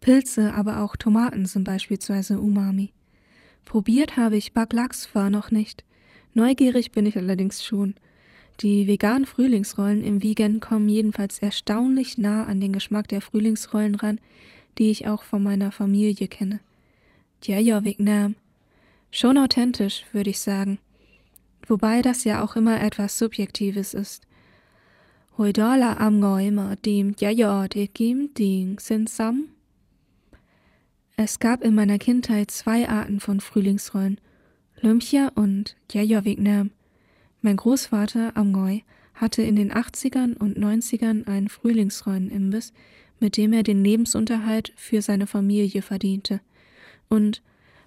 Pilze, 0.00 0.52
aber 0.54 0.82
auch 0.82 0.96
Tomaten 0.96 1.46
sind 1.46 1.64
beispielsweise 1.64 2.38
Umami. 2.38 2.92
Probiert 3.64 4.16
habe 4.16 4.36
ich 4.36 4.52
Baklaks-Pho 4.52 5.30
noch 5.30 5.50
nicht. 5.50 5.84
Neugierig 6.34 6.92
bin 6.92 7.06
ich 7.06 7.16
allerdings 7.16 7.64
schon. 7.64 7.94
Die 8.60 8.86
veganen 8.86 9.26
Frühlingsrollen 9.26 10.04
im 10.04 10.22
Vegan 10.22 10.60
kommen 10.60 10.88
jedenfalls 10.88 11.38
erstaunlich 11.38 12.18
nah 12.18 12.44
an 12.44 12.60
den 12.60 12.72
Geschmack 12.72 13.08
der 13.08 13.22
Frühlingsrollen 13.22 13.94
ran, 13.94 14.20
die 14.78 14.90
ich 14.90 15.08
auch 15.08 15.22
von 15.22 15.42
meiner 15.42 15.72
Familie 15.72 16.28
kenne. 16.28 16.60
Ja, 17.44 17.58
ja, 17.58 17.84
Vietnam. 17.84 18.34
Schon 19.10 19.38
authentisch, 19.38 20.04
würde 20.12 20.30
ich 20.30 20.40
sagen. 20.40 20.78
Wobei 21.66 22.02
das 22.02 22.24
ja 22.24 22.42
auch 22.44 22.56
immer 22.56 22.80
etwas 22.80 23.18
Subjektives 23.18 23.94
ist. 23.94 24.26
Hồi 25.38 25.52
đó 25.52 25.76
là 25.76 25.92
am 25.92 26.20
ngồi 26.20 26.50
mà 26.50 26.74
tìm 26.82 27.12
chả 27.14 27.30
dò 27.32 27.66
để. 27.74 27.86
Es 31.16 31.38
gab 31.38 31.62
in 31.62 31.74
meiner 31.74 31.98
Kindheit 31.98 32.50
zwei 32.50 32.88
Arten 32.88 33.20
von 33.20 33.40
Frühlingsrollen, 33.40 34.20
Lumpia 34.82 35.28
und 35.34 35.76
Jaja 35.90 36.24
Vietnam. 36.24 36.70
Mein 37.40 37.56
Großvater 37.56 38.36
Amgoy 38.36 38.84
hatte 39.14 39.42
in 39.42 39.56
den 39.56 39.72
80ern 39.72 40.36
und 40.36 40.58
90ern 40.58 41.26
einen 41.26 41.48
Frühlingsrollenimbiss, 41.48 42.74
mit 43.18 43.38
dem 43.38 43.54
er 43.54 43.62
den 43.62 43.82
Lebensunterhalt 43.82 44.74
für 44.76 45.00
seine 45.00 45.26
Familie 45.26 45.80
verdiente. 45.80 46.40
Und 47.08 47.42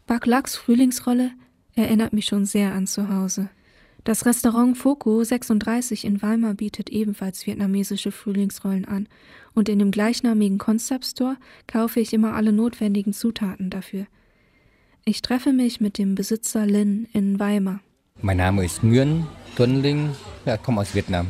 Baklaks 0.09 0.55
Frühlingsrolle 0.55 1.29
erinnert 1.75 2.13
mich 2.13 2.25
schon 2.25 2.47
sehr 2.47 2.73
an 2.73 2.87
zu 2.87 3.09
Hause. 3.15 3.47
Das 4.03 4.25
Restaurant 4.25 4.75
Foco 4.75 5.23
36 5.23 6.03
in 6.03 6.23
Weimar 6.23 6.55
bietet 6.55 6.89
ebenfalls 6.89 7.45
vietnamesische 7.45 8.11
Frühlingsrollen 8.11 8.85
an 8.85 9.07
und 9.53 9.69
in 9.69 9.77
dem 9.77 9.91
gleichnamigen 9.91 10.57
Concept 10.57 11.05
Store 11.05 11.37
kaufe 11.67 11.99
ich 11.99 12.11
immer 12.11 12.33
alle 12.33 12.51
notwendigen 12.51 13.13
Zutaten 13.13 13.69
dafür. 13.69 14.07
Ich 15.05 15.21
treffe 15.21 15.53
mich 15.53 15.79
mit 15.79 15.99
dem 15.99 16.15
Besitzer 16.15 16.65
Lin 16.65 17.07
in 17.13 17.39
Weimar. 17.39 17.79
Mein 18.19 18.37
Name 18.37 18.65
ist 18.65 18.83
Nguyen 18.83 19.27
Tuấn 19.55 19.83
Linh, 19.83 20.15
ja, 20.43 20.57
komme 20.57 20.81
aus 20.81 20.95
Vietnam. 20.95 21.27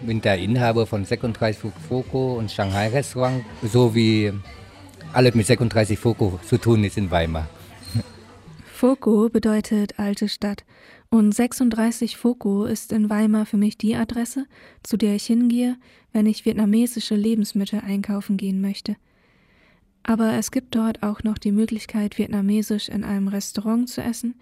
Bin 0.00 0.22
der 0.22 0.38
Inhaber 0.38 0.86
von 0.86 1.04
36 1.04 1.70
Foco 1.86 2.38
und 2.38 2.50
Shanghai 2.50 2.88
Restaurant, 2.88 3.44
sowie 3.62 4.32
alles 5.12 5.34
mit 5.34 5.46
36 5.46 5.98
Foco 5.98 6.40
zu 6.48 6.56
tun 6.56 6.82
ist 6.82 6.96
in 6.96 7.10
Weimar. 7.10 7.46
Foco 8.82 9.28
bedeutet 9.28 10.00
alte 10.00 10.28
Stadt 10.28 10.64
und 11.08 11.32
36 11.32 12.16
Foco 12.16 12.64
ist 12.64 12.90
in 12.90 13.08
Weimar 13.08 13.46
für 13.46 13.56
mich 13.56 13.78
die 13.78 13.94
Adresse, 13.94 14.46
zu 14.82 14.96
der 14.96 15.14
ich 15.14 15.24
hingehe, 15.24 15.76
wenn 16.12 16.26
ich 16.26 16.44
vietnamesische 16.44 17.14
Lebensmittel 17.14 17.80
einkaufen 17.86 18.36
gehen 18.36 18.60
möchte. 18.60 18.96
Aber 20.02 20.32
es 20.32 20.50
gibt 20.50 20.74
dort 20.74 21.04
auch 21.04 21.22
noch 21.22 21.38
die 21.38 21.52
Möglichkeit, 21.52 22.18
vietnamesisch 22.18 22.88
in 22.88 23.04
einem 23.04 23.28
Restaurant 23.28 23.88
zu 23.88 24.02
essen, 24.02 24.34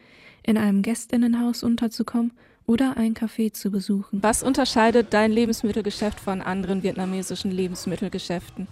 in 0.42 0.56
einem 0.56 0.80
Gästinnenhaus 0.80 1.62
unterzukommen 1.62 2.32
oder 2.64 2.96
ein 2.96 3.12
Café 3.12 3.52
zu 3.52 3.70
besuchen. 3.70 4.22
Was 4.22 4.42
unterscheidet 4.42 5.08
dein 5.12 5.32
Lebensmittelgeschäft 5.32 6.18
von 6.18 6.40
anderen 6.40 6.82
vietnamesischen 6.82 7.50
Lebensmittelgeschäften? 7.50 8.68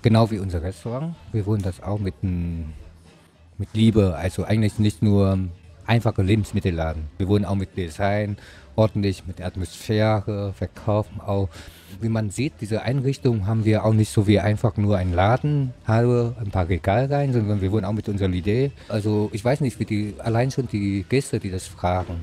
Genau 0.00 0.30
wie 0.30 0.38
unser 0.38 0.62
Restaurant. 0.62 1.14
Wir 1.32 1.44
wollen 1.44 1.60
das 1.60 1.82
auch 1.82 1.98
mit, 1.98 2.14
mit 3.58 3.68
Liebe, 3.74 4.16
also 4.16 4.44
eigentlich 4.44 4.78
nicht 4.78 5.02
nur 5.02 5.38
einfache 5.86 6.22
Lebensmittelladen. 6.22 7.04
Wir 7.18 7.28
wollen 7.28 7.44
auch 7.44 7.54
mit 7.54 7.76
Design, 7.76 8.36
ordentlich 8.76 9.26
mit 9.26 9.40
Atmosphäre 9.40 10.52
verkaufen 10.52 11.20
auch. 11.20 11.48
Wie 12.00 12.08
man 12.08 12.30
sieht, 12.30 12.54
diese 12.60 12.82
Einrichtung 12.82 13.46
haben 13.46 13.64
wir 13.64 13.84
auch 13.84 13.92
nicht 13.92 14.10
so 14.10 14.26
wie 14.26 14.40
einfach 14.40 14.76
nur 14.76 14.96
einen 14.96 15.12
Laden, 15.12 15.72
habe 15.86 16.34
ein 16.40 16.50
paar 16.50 16.68
Regale 16.68 17.08
rein, 17.08 17.32
sondern 17.32 17.60
wir 17.60 17.70
wollen 17.70 17.84
auch 17.84 17.92
mit 17.92 18.08
unserer 18.08 18.30
Idee. 18.30 18.72
Also 18.88 19.30
ich 19.32 19.44
weiß 19.44 19.60
nicht, 19.60 19.78
wie 19.78 19.84
die, 19.84 20.14
allein 20.18 20.50
schon 20.50 20.66
die 20.66 21.04
Gäste, 21.08 21.38
die 21.38 21.50
das 21.50 21.66
fragen, 21.66 22.16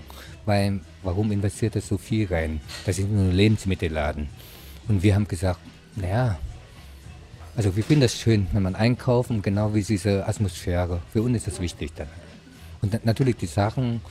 weil 0.46 0.82
warum 1.04 1.32
investiert 1.32 1.76
das 1.76 1.88
so 1.88 1.98
viel 1.98 2.28
rein? 2.28 2.60
Das 2.86 3.00
ist 3.00 3.10
nur 3.10 3.24
ein 3.24 3.32
Lebensmittelladen. 3.32 4.28
Und 4.90 5.04
wir 5.04 5.16
haben 5.16 5.28
gesagt, 5.28 5.60
naja, 5.96 6.38
also 7.56 7.76
wir 7.76 7.84
finden 7.84 8.02
das 8.02 8.18
schön, 8.18 8.48
wenn 8.54 8.64
man 8.64 8.76
einkaufen, 8.76 9.42
genau 9.42 9.74
wie 9.74 9.84
diese 9.84 10.28
Atmosphäre. 10.28 11.02
Für 11.12 11.22
uns 11.22 11.38
ist 11.38 11.48
das 11.48 11.60
wichtig 11.60 11.92
dann. 11.96 12.08
Und 12.82 13.06
natürlich 13.06 13.36
die 13.38 13.46
Sachen, 13.46 14.02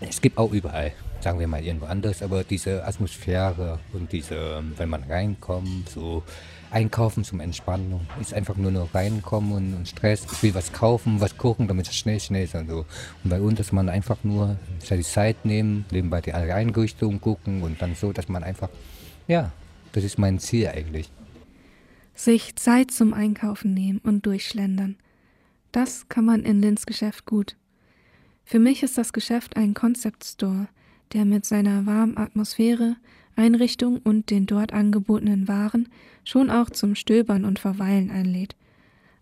es 0.00 0.20
gibt 0.20 0.38
auch 0.38 0.52
überall, 0.52 0.92
sagen 1.20 1.38
wir 1.38 1.48
mal 1.48 1.64
irgendwo 1.64 1.86
anders, 1.86 2.22
aber 2.22 2.44
diese 2.44 2.84
Atmosphäre 2.84 3.78
und 3.92 4.12
diese, 4.12 4.62
wenn 4.76 4.88
man 4.88 5.04
reinkommt, 5.04 5.88
so 5.88 6.22
einkaufen 6.70 7.24
zum 7.24 7.40
Entspannung, 7.40 8.00
ist 8.20 8.34
einfach 8.34 8.56
nur 8.56 8.70
noch 8.70 8.94
reinkommen 8.94 9.52
und, 9.52 9.74
und 9.74 9.88
Stress. 9.88 10.26
Ich 10.30 10.42
will 10.42 10.54
was 10.54 10.72
kaufen, 10.72 11.20
was 11.20 11.36
kochen, 11.36 11.66
damit 11.66 11.88
es 11.88 11.96
schnell, 11.96 12.20
schnell 12.20 12.44
ist 12.44 12.54
und 12.54 12.68
so. 12.68 12.84
Und 13.24 13.30
bei 13.30 13.40
uns, 13.40 13.58
dass 13.58 13.72
man 13.72 13.88
einfach 13.88 14.18
nur 14.22 14.56
die 14.90 15.00
Zeit 15.02 15.44
nehmen, 15.44 15.86
nebenbei 15.90 16.20
die 16.20 16.32
Einrichtung 16.32 17.20
gucken 17.20 17.62
und 17.62 17.80
dann 17.80 17.94
so, 17.94 18.12
dass 18.12 18.28
man 18.28 18.44
einfach, 18.44 18.68
ja, 19.26 19.50
das 19.92 20.04
ist 20.04 20.18
mein 20.18 20.38
Ziel 20.38 20.68
eigentlich. 20.68 21.10
Sich 22.18 22.56
Zeit 22.56 22.90
zum 22.90 23.14
Einkaufen 23.14 23.72
nehmen 23.74 24.00
und 24.00 24.26
durchschlendern. 24.26 24.96
Das 25.70 26.08
kann 26.08 26.24
man 26.24 26.42
in 26.42 26.60
Lins 26.60 26.84
Geschäft 26.84 27.26
gut. 27.26 27.54
Für 28.44 28.58
mich 28.58 28.82
ist 28.82 28.98
das 28.98 29.12
Geschäft 29.12 29.56
ein 29.56 29.72
Concept 29.72 30.24
Store, 30.24 30.66
der 31.12 31.24
mit 31.24 31.44
seiner 31.44 31.86
warmen 31.86 32.18
Atmosphäre, 32.18 32.96
Einrichtung 33.36 33.98
und 33.98 34.30
den 34.30 34.46
dort 34.46 34.72
angebotenen 34.72 35.46
Waren 35.46 35.88
schon 36.24 36.50
auch 36.50 36.70
zum 36.70 36.96
Stöbern 36.96 37.44
und 37.44 37.60
Verweilen 37.60 38.10
einlädt. 38.10 38.56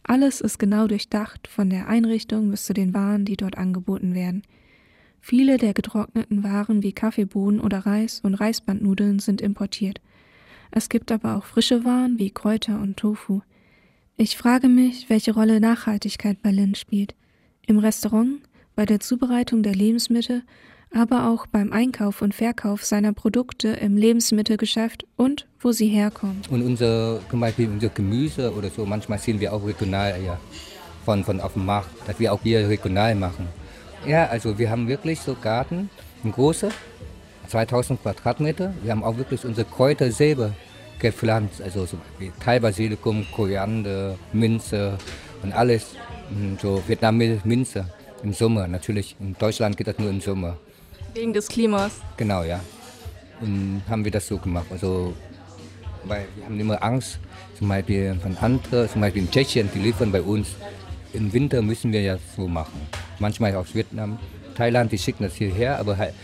Alles 0.03 0.40
ist 0.40 0.59
genau 0.59 0.86
durchdacht, 0.86 1.49
von 1.49 1.68
der 1.68 1.88
Einrichtung 1.88 2.51
bis 2.51 2.64
zu 2.64 2.72
den 2.72 2.94
Waren, 2.94 3.26
die 3.26 3.36
dort 3.36 3.59
angeboten 3.59 4.14
werden. 4.14 4.40
Viele 5.20 5.59
der 5.59 5.74
getrockneten 5.74 6.42
Waren 6.42 6.82
wie 6.82 6.94
Kaffeebohnen 6.94 7.61
oder 7.61 7.80
Reis 7.80 8.20
und 8.20 8.36
Reisbandnudeln 8.36 9.18
sind 9.18 9.42
importiert. 9.42 10.01
Es 10.71 10.89
gibt 10.89 11.12
aber 11.12 11.37
auch 11.37 11.45
frische 11.45 11.85
Waren 11.85 12.19
wie 12.19 12.31
Kräuter 12.31 12.81
und 12.81 12.97
Tofu. 12.97 13.41
Ich 14.17 14.37
frage 14.37 14.69
mich, 14.69 15.11
welche 15.11 15.35
Rolle 15.35 15.61
Nachhaltigkeit 15.61 16.41
bei 16.43 16.51
Lin 16.51 16.75
spielt. 16.75 17.14
Im 17.67 17.79
Restaurant, 17.79 18.41
bei 18.75 18.87
der 18.87 19.01
Zubereitung 19.01 19.62
der 19.62 19.75
Lebensmittel, 19.75 20.43
aber 20.95 21.29
auch 21.29 21.47
beim 21.47 21.73
Einkauf 21.73 22.23
und 22.23 22.35
Verkauf 22.35 22.85
seiner 22.85 23.12
Produkte 23.12 23.69
im 23.69 23.97
Lebensmittelgeschäft 23.97 25.05
und 25.17 25.47
wo 25.61 25.73
sie 25.73 25.89
herkommen. 25.89 26.43
Und 26.51 26.62
unser, 26.62 27.21
zum 27.29 27.41
Beispiel 27.41 27.69
unser 27.69 27.89
Gemüse 27.89 28.55
oder 28.55 28.71
so, 28.71 28.87
manchmal 28.87 29.19
sehen 29.19 29.41
wir 29.41 29.53
auch 29.53 29.67
regional 29.67 30.14
ja, 30.25 30.39
von, 31.05 31.25
von 31.25 31.41
auf 31.41 31.55
dem 31.55 31.67
Markt, 31.67 31.91
dass 32.07 32.19
wir 32.19 32.33
auch 32.33 32.41
hier 32.43 32.69
regional 32.69 33.14
machen. 33.14 33.49
Ja, 34.07 34.27
also 34.27 34.59
wir 34.59 34.71
haben 34.71 34.89
wirklich 34.89 35.21
so 35.21 35.35
Garten, 35.35 35.91
ein 36.25 36.33
großer, 36.33 36.71
2000 37.49 38.03
Quadratmeter. 38.03 38.72
Wir 38.82 38.92
haben 38.92 39.05
auch 39.05 39.16
wirklich 39.16 39.44
unsere 39.44 39.66
Kräuter 39.66 40.11
selber 40.11 40.53
gepflanzt, 40.99 41.61
also 41.61 41.84
so 41.86 41.99
wie 42.18 42.32
Thai-Basilikum, 42.40 43.26
Koriander, 43.34 44.16
Minze 44.32 44.97
und 45.42 45.53
alles, 45.53 45.94
so 46.61 46.82
vietnamesische 46.86 47.47
Minze 47.47 47.86
im 48.22 48.32
Sommer. 48.32 48.66
Natürlich, 48.66 49.16
in 49.20 49.34
Deutschland 49.38 49.76
geht 49.76 49.86
das 49.86 49.99
nur 49.99 50.11
im 50.11 50.20
Sommer. 50.20 50.57
Wegen 51.14 51.32
des 51.32 51.49
Klimas. 51.49 52.01
Genau, 52.16 52.42
ja. 52.42 52.61
Und 53.40 53.82
haben 53.88 54.05
wir 54.05 54.11
das 54.11 54.26
so 54.26 54.38
gemacht. 54.38 54.66
Also, 54.70 55.14
weil 56.05 56.26
wir 56.36 56.47
haben 56.47 56.59
immer 56.59 56.82
Angst, 56.82 57.18
zum 57.59 57.68
Beispiel 57.68 58.14
von 58.22 58.36
anderen, 58.38 58.88
zum 58.88 59.01
Beispiel 59.01 59.22
in 59.22 59.30
Tschechien, 59.30 59.68
die 59.74 59.78
liefern 59.78 60.11
bei 60.12 60.22
uns. 60.22 60.49
Im 61.12 61.32
Winter 61.32 61.62
müssen 61.62 61.92
wir 61.92 62.03
ja 62.03 62.18
so 62.36 62.49
machen. 62.49 62.80
Manchmal 63.18 63.55
aus 63.57 63.74
Vietnam, 63.74 64.18
Thailand, 64.57 64.92
die 64.92 64.99
schicken 64.99 65.24
das 65.24 65.34
hierher, 65.34 65.78
aber 65.78 65.97
halt, 65.97 66.14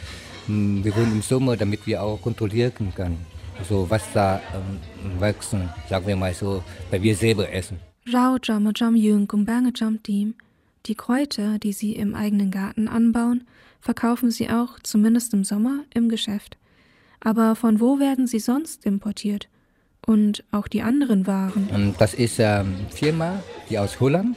wir 0.46 0.96
wollen 0.96 1.12
im 1.12 1.22
Sommer, 1.22 1.56
damit 1.56 1.86
wir 1.86 2.02
auch 2.02 2.20
kontrollieren 2.20 2.92
können. 2.94 3.24
Also 3.58 3.88
was 3.88 4.02
da 4.12 4.40
ähm, 4.54 5.20
wachsen, 5.20 5.68
sagen 5.88 6.06
wir 6.06 6.16
mal 6.16 6.34
so, 6.34 6.62
weil 6.90 7.02
wir 7.02 7.14
selber 7.14 7.52
essen. 7.52 7.78
Die 10.86 10.94
Kräuter, 10.96 11.58
die 11.58 11.72
sie 11.72 11.92
im 11.92 12.14
eigenen 12.14 12.50
Garten 12.50 12.88
anbauen, 12.88 13.44
verkaufen 13.80 14.30
sie 14.30 14.50
auch, 14.50 14.80
zumindest 14.82 15.32
im 15.34 15.44
Sommer, 15.44 15.84
im 15.94 16.08
Geschäft. 16.08 16.56
Aber 17.20 17.54
von 17.54 17.78
wo 17.78 18.00
werden 18.00 18.26
sie 18.26 18.40
sonst 18.40 18.84
importiert? 18.84 19.48
Und 20.04 20.42
auch 20.50 20.66
die 20.66 20.82
anderen 20.82 21.28
Waren? 21.28 21.68
Und 21.72 21.94
das 22.00 22.14
ist 22.14 22.40
eine 22.40 22.68
ähm, 22.68 22.74
Firma, 22.90 23.40
die 23.70 23.78
aus 23.78 24.00
Holland. 24.00 24.36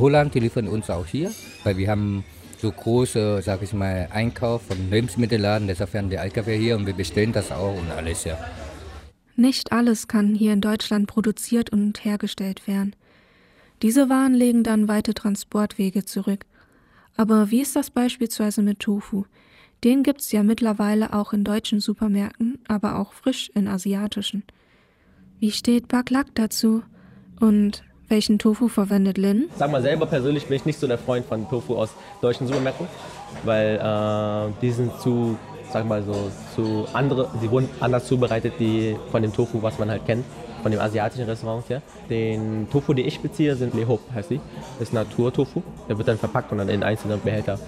Holland, 0.00 0.34
die 0.34 0.40
liefern 0.40 0.66
uns 0.66 0.90
auch 0.90 1.06
hier, 1.06 1.30
weil 1.62 1.76
wir 1.76 1.88
haben 1.88 2.24
so 2.58 2.70
große, 2.70 3.42
sag 3.42 3.62
ich 3.62 3.72
mal, 3.72 4.08
Einkauf 4.12 4.62
von 4.66 4.90
Lebensmittelladen, 4.90 5.68
deshalb 5.68 5.94
werden 5.94 6.10
die 6.10 6.16
LKW 6.16 6.58
hier 6.58 6.76
und 6.76 6.86
wir 6.86 6.94
bestellen 6.94 7.32
das 7.32 7.52
auch 7.52 7.76
und 7.76 7.90
alles, 7.90 8.24
ja. 8.24 8.38
Nicht 9.36 9.72
alles 9.72 10.08
kann 10.08 10.34
hier 10.34 10.52
in 10.52 10.62
Deutschland 10.62 11.06
produziert 11.06 11.70
und 11.70 12.04
hergestellt 12.04 12.66
werden. 12.66 12.96
Diese 13.82 14.08
Waren 14.08 14.32
legen 14.32 14.62
dann 14.62 14.88
weite 14.88 15.12
Transportwege 15.12 16.04
zurück. 16.06 16.46
Aber 17.16 17.50
wie 17.50 17.60
ist 17.60 17.76
das 17.76 17.90
beispielsweise 17.90 18.62
mit 18.62 18.80
Tofu? 18.80 19.24
Den 19.84 20.02
gibt's 20.02 20.32
ja 20.32 20.42
mittlerweile 20.42 21.12
auch 21.12 21.34
in 21.34 21.44
deutschen 21.44 21.80
Supermärkten, 21.80 22.58
aber 22.66 22.98
auch 22.98 23.12
frisch 23.12 23.50
in 23.54 23.68
asiatischen. 23.68 24.42
Wie 25.38 25.50
steht 25.50 25.88
Baklak 25.88 26.34
dazu? 26.34 26.82
Und 27.38 27.84
welchen 28.08 28.38
Tofu 28.38 28.68
verwendet 28.68 29.18
Lin? 29.18 29.48
Sag 29.56 29.70
mal 29.70 29.82
selber 29.82 30.06
persönlich 30.06 30.46
bin 30.46 30.56
ich 30.56 30.64
nicht 30.64 30.78
so 30.78 30.86
der 30.86 30.98
Freund 30.98 31.26
von 31.26 31.48
Tofu 31.48 31.76
aus 31.76 31.90
deutschen 32.20 32.46
Supermärkten, 32.46 32.86
weil 33.44 33.76
äh, 33.76 34.52
die 34.62 34.70
sind 34.70 34.98
zu, 35.00 35.36
sag 35.72 35.86
mal 35.86 36.02
so, 36.02 36.30
zu 36.54 36.86
andere, 36.92 37.28
die 37.42 37.50
wurden 37.50 37.68
anders 37.80 38.06
zubereitet, 38.06 38.54
die 38.58 38.96
von 39.10 39.22
dem 39.22 39.32
Tofu, 39.32 39.62
was 39.62 39.78
man 39.78 39.90
halt 39.90 40.06
kennt, 40.06 40.24
von 40.62 40.70
dem 40.72 40.80
asiatischen 40.80 41.26
Restaurant 41.26 41.64
hier. 41.68 41.82
Den 42.10 42.68
Tofu, 42.70 42.92
den 42.92 43.06
ich 43.06 43.20
beziehe, 43.20 43.54
sind 43.56 43.74
Lehop, 43.74 44.00
heißt 44.14 44.30
die. 44.30 44.40
Das 44.78 44.88
ist 44.88 44.94
Naturtofu. 44.94 45.62
Der 45.88 45.96
wird 45.98 46.08
dann 46.08 46.18
verpackt 46.18 46.50
und 46.52 46.58
dann 46.58 46.68
in 46.68 46.82
einzelne 46.82 47.16
Behälter 47.18 47.58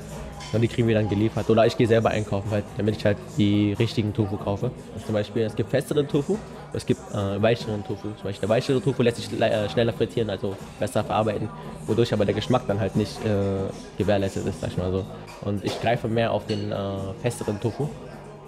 Und 0.53 0.63
die 0.63 0.69
kriegen 0.69 0.89
wir 0.89 0.95
dann 0.95 1.09
geliefert. 1.09 1.49
Oder 1.51 1.67
ich 1.67 1.77
gehe 1.77 1.87
selber 1.87 2.11
einkaufen, 2.11 2.51
halt, 2.51 2.65
damit 2.77 2.97
ich 2.97 3.05
halt 3.05 3.19
die 3.37 3.75
richtigen 3.75 4.13
Tofu 4.15 4.37
kaufe. 4.37 4.71
Zum 5.05 5.13
Beispiel, 5.15 5.43
es 5.43 5.55
gibt 5.55 5.71
festeren 5.71 6.09
Tofu, 6.09 6.39
es 6.73 6.85
gibt 6.85 7.01
äh, 7.13 7.41
weicheren 7.43 7.85
Tofu. 7.85 8.09
Zum 8.09 8.25
Beispiel 8.25 8.41
der 8.41 8.49
weichere 8.49 8.81
Tofu 8.81 9.03
lässt 9.03 9.17
sich 9.17 9.41
äh, 9.41 9.69
schneller 9.69 9.93
frittieren, 9.93 10.31
also 10.31 10.57
besser 10.79 11.03
verarbeiten, 11.03 11.49
wodurch 11.87 12.13
aber 12.13 12.25
der 12.25 12.35
Geschmack 12.35 12.63
dann 12.67 12.79
halt 12.79 12.97
nicht 12.97 13.25
äh, 13.25 13.71
gewährleistet 13.97 14.47
ist, 14.47 14.61
sag 14.61 14.71
ich 14.71 14.77
mal 14.77 14.93
so. 14.93 15.05
Und 15.43 15.65
ich 15.65 15.81
greife 15.81 16.09
mehr 16.09 16.33
auf 16.33 16.47
den 16.47 16.73
äh, 16.73 16.77
festeren 17.23 17.61
Tofu, 17.61 17.89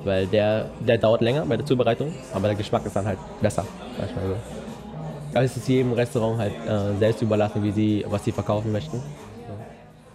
weil 0.04 0.26
der, 0.26 0.70
der 0.80 0.98
dauert 0.98 1.22
länger 1.22 1.46
bei 1.46 1.56
der 1.56 1.66
Zubereitung, 1.66 2.12
aber 2.32 2.48
der 2.48 2.56
Geschmack 2.56 2.84
ist 2.84 2.96
dann 2.96 3.06
halt 3.06 3.18
besser, 3.40 3.66
sag 3.98 4.10
ich 4.10 4.16
mal 4.16 4.26
so. 4.26 4.36
Aber 5.32 5.44
es 5.44 5.56
ist 5.56 5.68
jedem 5.68 5.92
Restaurant 5.92 6.38
halt 6.38 6.52
äh, 6.66 6.98
selbst 6.98 7.22
überlassen, 7.22 7.62
wie 7.62 7.70
sie, 7.70 8.04
was 8.08 8.24
sie 8.24 8.32
verkaufen 8.32 8.72
möchten. 8.72 9.00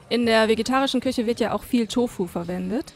In 0.09 0.25
der 0.27 0.47
vegetarischen 0.47 0.99
Küche 0.99 1.25
wird 1.25 1.39
ja 1.39 1.53
auch 1.53 1.63
viel 1.63 1.87
Tofu 1.87 2.27
verwendet. 2.27 2.93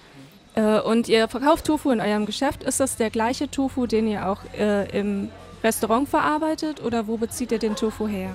Äh, 0.60 0.80
und 0.82 1.08
ihr 1.08 1.28
verkauft 1.28 1.66
Tofu 1.66 1.92
in 1.92 2.02
eurem 2.02 2.26
Geschäft. 2.26 2.64
Ist 2.64 2.80
das 2.80 2.98
der 2.98 3.10
gleiche 3.10 3.50
Tofu, 3.50 3.86
den 3.88 4.08
ihr 4.08 4.28
auch 4.30 4.40
äh, 4.58 4.90
im 4.98 5.30
Restaurant 5.64 6.08
verarbeitet 6.10 6.84
oder 6.84 7.08
wo 7.08 7.18
bezieht 7.18 7.52
ihr 7.52 7.60
den 7.60 7.76
Tofu 7.76 8.08
her? 8.08 8.32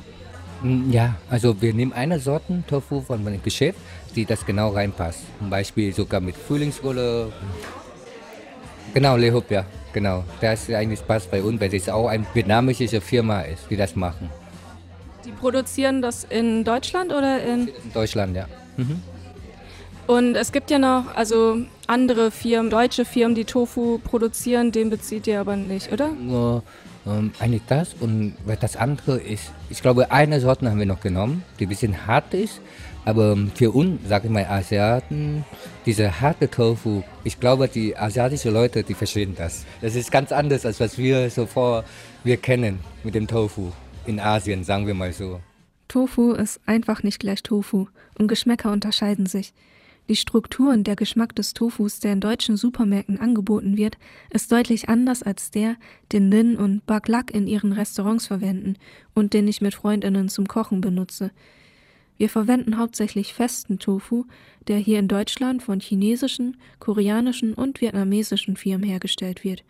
Mm, 0.62 0.90
Ja, 0.90 1.14
also 1.30 1.60
wir 1.60 1.74
nehmen 1.74 1.92
eine 1.92 2.18
Sorte 2.18 2.62
Tofu 2.66 3.00
von 3.02 3.26
einem 3.26 3.42
Geschäft, 3.42 3.78
die 4.14 4.24
das 4.24 4.44
genau 4.46 4.70
reinpasst. 4.70 5.20
Zum 5.38 5.50
Beispiel 5.50 5.92
sogar 5.94 6.20
mit 6.20 6.36
Frühlingsrolle. 6.36 7.32
Genau, 8.94 9.16
Lehup, 9.16 9.50
ja, 9.50 9.64
genau. 9.92 10.24
Das 10.40 10.70
eigentlich 10.70 11.04
passt 11.06 11.30
bei 11.30 11.42
uns, 11.42 11.60
weil 11.60 11.74
es 11.74 11.88
auch 11.88 12.08
eine 12.08 12.24
vietnamesische 12.32 13.00
Firma 13.00 13.40
ist, 13.40 13.68
die 13.68 13.76
das 13.76 13.96
machen. 13.96 14.30
Die 15.24 15.32
produzieren 15.32 16.00
das 16.00 16.24
in 16.24 16.64
Deutschland 16.64 17.12
oder 17.12 17.42
in 17.42 17.68
In 17.68 17.92
Deutschland, 17.92 18.36
ja. 18.36 18.46
Mhm. 18.76 19.02
Und 20.06 20.34
es 20.34 20.52
gibt 20.52 20.70
ja 20.70 20.78
noch 20.78 21.14
also 21.14 21.58
andere 21.86 22.30
Firmen, 22.30 22.70
deutsche 22.70 23.04
Firmen, 23.04 23.34
die 23.34 23.44
Tofu 23.44 23.98
produzieren, 23.98 24.70
den 24.70 24.90
bezieht 24.90 25.26
ihr 25.26 25.40
aber 25.40 25.56
nicht, 25.56 25.92
oder? 25.92 26.10
Nur 26.10 26.62
ähm, 27.06 27.32
eigentlich 27.38 27.62
das 27.66 27.94
und 28.00 28.34
das 28.60 28.76
andere 28.76 29.18
ist, 29.18 29.52
ich 29.70 29.80
glaube, 29.80 30.10
eine 30.10 30.40
Sorte 30.40 30.68
haben 30.70 30.78
wir 30.78 30.86
noch 30.86 31.00
genommen, 31.00 31.42
die 31.58 31.66
ein 31.66 31.68
bisschen 31.68 32.06
hart 32.06 32.34
ist. 32.34 32.60
Aber 33.06 33.36
für 33.54 33.70
uns, 33.70 34.00
sage 34.08 34.28
ich 34.28 34.32
mal, 34.32 34.46
Asiaten, 34.46 35.44
diese 35.84 36.20
harte 36.20 36.50
Tofu, 36.50 37.02
ich 37.22 37.38
glaube, 37.38 37.68
die 37.68 37.94
asiatischen 37.96 38.54
Leute, 38.54 38.82
die 38.82 38.94
verstehen 38.94 39.34
das. 39.36 39.66
Das 39.82 39.94
ist 39.94 40.10
ganz 40.10 40.32
anders, 40.32 40.64
als 40.64 40.80
was 40.80 40.96
wir 40.96 41.28
so 41.28 41.44
vor, 41.44 41.84
wir 42.24 42.38
kennen 42.38 42.80
mit 43.02 43.14
dem 43.14 43.26
Tofu 43.26 43.72
in 44.06 44.20
Asien, 44.20 44.64
sagen 44.64 44.86
wir 44.86 44.94
mal 44.94 45.12
so. 45.12 45.40
Tofu 45.88 46.32
ist 46.32 46.60
einfach 46.64 47.02
nicht 47.02 47.18
gleich 47.18 47.42
Tofu 47.42 47.88
und 48.18 48.28
Geschmäcker 48.28 48.72
unterscheiden 48.72 49.26
sich. 49.26 49.52
Die 50.08 50.16
Struktur 50.16 50.70
und 50.70 50.86
der 50.86 50.96
Geschmack 50.96 51.34
des 51.34 51.54
Tofus, 51.54 51.98
der 51.98 52.12
in 52.12 52.20
deutschen 52.20 52.58
Supermärkten 52.58 53.18
angeboten 53.18 53.78
wird, 53.78 53.96
ist 54.30 54.52
deutlich 54.52 54.90
anders 54.90 55.22
als 55.22 55.50
der, 55.50 55.76
den 56.12 56.30
Lin 56.30 56.56
und 56.56 56.84
Baklak 56.84 57.30
in 57.30 57.46
ihren 57.46 57.72
Restaurants 57.72 58.26
verwenden 58.26 58.74
und 59.14 59.32
den 59.32 59.48
ich 59.48 59.62
mit 59.62 59.74
Freundinnen 59.74 60.28
zum 60.28 60.46
Kochen 60.46 60.82
benutze. 60.82 61.30
Wir 62.18 62.28
verwenden 62.28 62.78
hauptsächlich 62.78 63.32
festen 63.32 63.78
Tofu, 63.78 64.26
der 64.68 64.76
hier 64.76 64.98
in 64.98 65.08
Deutschland 65.08 65.62
von 65.62 65.80
chinesischen, 65.80 66.58
koreanischen 66.80 67.54
und 67.54 67.80
vietnamesischen 67.80 68.56
Firmen 68.56 68.86
hergestellt 68.86 69.42
wird. 69.42 69.64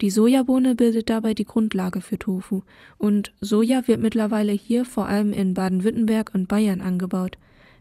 Die 0.00 0.10
Sojabohne 0.10 0.74
bildet 0.74 1.10
dabei 1.10 1.34
die 1.34 1.44
Grundlage 1.44 2.00
für 2.00 2.18
Tofu 2.18 2.62
und 2.96 3.32
Soja 3.40 3.86
wird 3.86 4.00
mittlerweile 4.00 4.52
hier 4.52 4.86
vor 4.86 5.06
allem 5.06 5.32
in 5.34 5.52
Baden-Württemberg 5.52 6.32
und 6.34 6.48
Bayern 6.48 6.80
angebaut. 6.80 7.36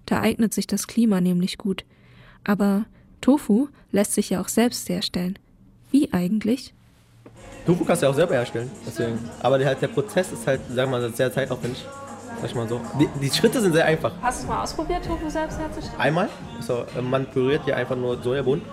Da 0.05 0.21
eignet 0.21 0.53
sich 0.53 0.67
das 0.67 0.87
Klima 0.87 1.21
nämlich 1.21 1.57
gut. 1.57 1.85
Aber 2.43 2.85
Tofu 3.21 3.67
lässt 3.91 4.13
sich 4.13 4.31
ja 4.31 4.41
auch 4.41 4.47
selbst 4.47 4.89
herstellen. 4.89 5.37
Wie 5.91 6.11
eigentlich? 6.11 6.73
Tofu 7.65 7.85
kannst 7.85 8.01
du 8.01 8.07
ja 8.07 8.11
auch 8.11 8.15
selber 8.15 8.33
herstellen. 8.33 8.71
Deswegen. 8.85 9.19
Aber 9.41 9.57
der, 9.57 9.75
der 9.75 9.87
Prozess 9.87 10.31
ist 10.31 10.47
halt, 10.47 10.61
sagen 10.67 10.91
wir 10.91 10.99
mal, 10.99 11.13
sehr 11.13 11.31
zeitaufwendig. 11.31 11.85
Sag 12.41 12.49
ich 12.49 12.55
mal 12.55 12.67
so. 12.67 12.81
Die, 12.99 13.07
die 13.19 13.29
Schritte 13.29 13.61
sind 13.61 13.73
sehr 13.73 13.85
einfach. 13.85 14.13
Hast 14.21 14.39
du 14.39 14.43
es 14.43 14.49
mal 14.49 14.63
ausprobiert, 14.63 15.05
Tofu 15.05 15.29
selbst 15.29 15.59
herzustellen? 15.59 15.99
Einmal, 15.99 16.29
also, 16.57 16.85
man 17.01 17.25
püriert 17.27 17.63
hier 17.65 17.77
einfach 17.77 17.95
nur 17.95 18.21
Sojabohnen 18.21 18.63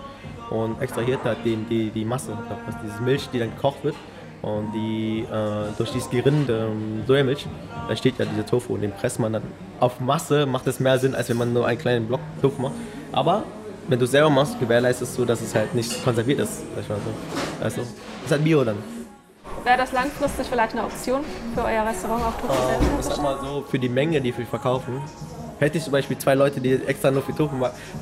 und 0.49 0.81
extrahiert 0.81 1.23
halt 1.23 1.39
die, 1.45 1.55
die, 1.55 1.91
die 1.91 2.05
Masse, 2.05 2.35
das 2.49 2.75
ist 2.75 2.81
diese 2.83 3.01
Milch, 3.03 3.29
die 3.31 3.39
dann 3.39 3.51
gekocht 3.51 3.83
wird. 3.83 3.95
Und 4.41 4.71
die, 4.73 5.25
äh, 5.29 5.75
durch 5.77 5.91
dieses 5.91 6.09
Gerinde 6.09 6.69
ähm, 6.71 7.03
Sojamilch, 7.05 7.45
da 7.87 7.95
steht 7.95 8.17
ja 8.19 8.25
dieser 8.25 8.45
Tofu 8.45 8.75
und 8.75 8.81
den 8.81 8.91
presst 8.91 9.19
man 9.19 9.33
dann 9.33 9.43
auf 9.79 9.99
Masse, 9.99 10.45
macht 10.45 10.65
es 10.67 10.79
mehr 10.79 10.97
Sinn, 10.97 11.13
als 11.13 11.29
wenn 11.29 11.37
man 11.37 11.51
nur 11.51 11.67
einen 11.67 11.77
kleinen 11.77 12.07
Block 12.07 12.21
Tofu 12.41 12.61
macht. 12.61 12.73
Aber 13.11 13.43
wenn 13.89 13.99
du 13.99 14.05
es 14.05 14.11
selber 14.11 14.29
machst, 14.29 14.59
gewährleistest 14.59 15.17
du, 15.17 15.25
dass 15.25 15.41
es 15.41 15.53
halt 15.53 15.73
nicht 15.75 16.03
konserviert 16.03 16.39
ist, 16.39 16.59
so. 16.59 16.93
Also, 17.61 17.81
ist 17.81 18.31
halt 18.31 18.43
Bio 18.43 18.63
dann. 18.63 18.77
Wäre 19.63 19.77
das 19.77 19.91
langfristig 19.91 20.47
vielleicht 20.47 20.71
eine 20.71 20.83
Option 20.85 21.21
für 21.53 21.63
euer 21.65 21.85
Restaurant, 21.85 22.23
auch 22.23 22.39
Tofu 22.39 22.53
selbst 22.53 22.81
Ähm, 22.81 22.99
ich 22.99 23.05
sag 23.05 23.21
mal 23.21 23.37
so, 23.41 23.65
für 23.67 23.79
die 23.79 23.89
Menge, 23.89 24.21
die 24.21 24.37
wir 24.37 24.45
verkaufen, 24.45 25.01
hätte 25.59 25.79
ich 25.79 25.83
zum 25.83 25.91
Beispiel 25.91 26.17
zwei 26.17 26.35
Leute, 26.35 26.61
die 26.61 26.75
extra 26.75 27.11
nur 27.11 27.23
für 27.23 27.35
Tofu, 27.35 27.55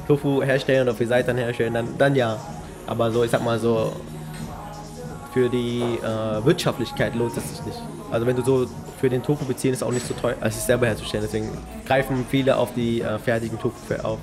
Tofu 0.07 0.43
herstellen 0.43 0.88
oder 0.88 0.95
für 0.95 1.07
Seitan 1.07 1.38
herstellen, 1.38 1.73
dann, 1.73 1.97
dann 1.97 2.15
ja. 2.15 2.38
Aber 2.85 3.11
so, 3.11 3.23
ich 3.23 3.31
sag 3.31 3.43
mal 3.43 3.57
so, 3.57 3.93
für 5.38 5.49
die 5.49 5.81
äh, 5.81 6.45
Wirtschaftlichkeit 6.45 7.13
lohnt 7.13 7.38
es 7.38 7.47
sich 7.47 7.63
nicht. 7.63 7.77
Also 8.09 8.25
wenn 8.25 8.35
du 8.35 8.43
so 8.43 8.67
für 8.99 9.07
den 9.07 9.21
Tofu 9.21 9.45
beziehen, 9.45 9.71
ist 9.71 9.83
auch 9.83 9.91
nicht 9.91 10.07
so 10.07 10.15
teuer, 10.15 10.35
als 10.41 10.57
es 10.57 10.65
selber 10.65 10.88
herzustellen. 10.88 11.23
Deswegen 11.23 11.49
greifen 11.85 12.25
viele 12.27 12.57
auf 12.57 12.73
die 12.73 13.01
äh, 13.01 13.19
fertigen 13.19 13.59
Tofu 13.59 13.93
auf, 14.01 14.17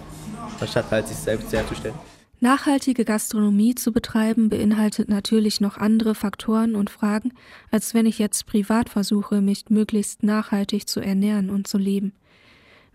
anstatt 0.59 0.91
halt 0.91 1.07
sich 1.07 1.17
selbst 1.17 1.53
herzustellen. 1.53 1.95
Nachhaltige 2.41 3.05
Gastronomie 3.05 3.77
zu 3.77 3.93
betreiben 3.93 4.49
beinhaltet 4.49 5.09
natürlich 5.09 5.61
noch 5.61 5.77
andere 5.77 6.17
Faktoren 6.17 6.75
und 6.75 6.91
Fragen, 6.91 7.33
als 7.71 7.95
wenn 7.95 8.07
ich 8.07 8.19
jetzt 8.19 8.47
privat 8.47 8.89
versuche, 8.89 9.41
mich 9.41 9.67
möglichst 9.69 10.25
nachhaltig 10.25 10.89
zu 10.89 10.99
ernähren 10.99 11.49
und 11.49 11.69
zu 11.69 11.79
leben. 11.79 12.13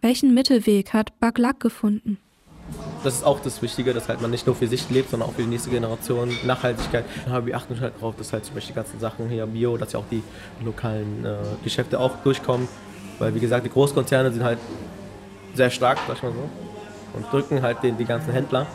Welchen 0.01 0.33
Mittelweg 0.33 0.91
hat 0.91 1.17
Baglak 1.21 1.61
gefunden? 1.61 2.17
Das 3.03 3.15
ist 3.15 3.23
auch 3.23 3.39
das 3.39 3.61
Wichtige, 3.61 3.93
dass 3.93 4.09
halt 4.09 4.21
man 4.21 4.31
nicht 4.31 4.45
nur 4.45 4.55
für 4.55 4.67
sich 4.67 4.89
lebt, 4.89 5.09
sondern 5.09 5.29
auch 5.29 5.33
für 5.33 5.43
die 5.43 5.47
nächste 5.47 5.69
Generation. 5.69 6.29
Nachhaltigkeit. 6.45 7.05
Wir 7.45 7.55
achten 7.55 7.79
halt 7.79 7.93
darauf, 7.95 8.15
dass 8.15 8.33
halt 8.33 8.45
zum 8.45 8.55
Beispiel 8.55 8.73
die 8.73 8.75
ganzen 8.75 8.99
Sachen 8.99 9.29
hier 9.29 9.45
Bio, 9.45 9.77
dass 9.77 9.93
ja 9.93 9.99
auch 9.99 10.09
die 10.11 10.21
lokalen 10.63 11.25
äh, 11.25 11.37
Geschäfte 11.63 11.99
auch 11.99 12.17
durchkommen. 12.23 12.67
Weil 13.19 13.33
wie 13.35 13.39
gesagt, 13.39 13.65
die 13.65 13.69
Großkonzerne 13.69 14.31
sind 14.31 14.43
halt 14.43 14.59
sehr 15.53 15.69
stark, 15.69 15.97
sag 16.07 16.17
ich 16.17 16.23
mal 16.23 16.31
so, 16.31 17.17
und 17.17 17.31
drücken 17.31 17.61
halt 17.61 17.83
den, 17.83 17.97
die 17.97 18.05
ganzen 18.05 18.31
Händler. 18.31 18.67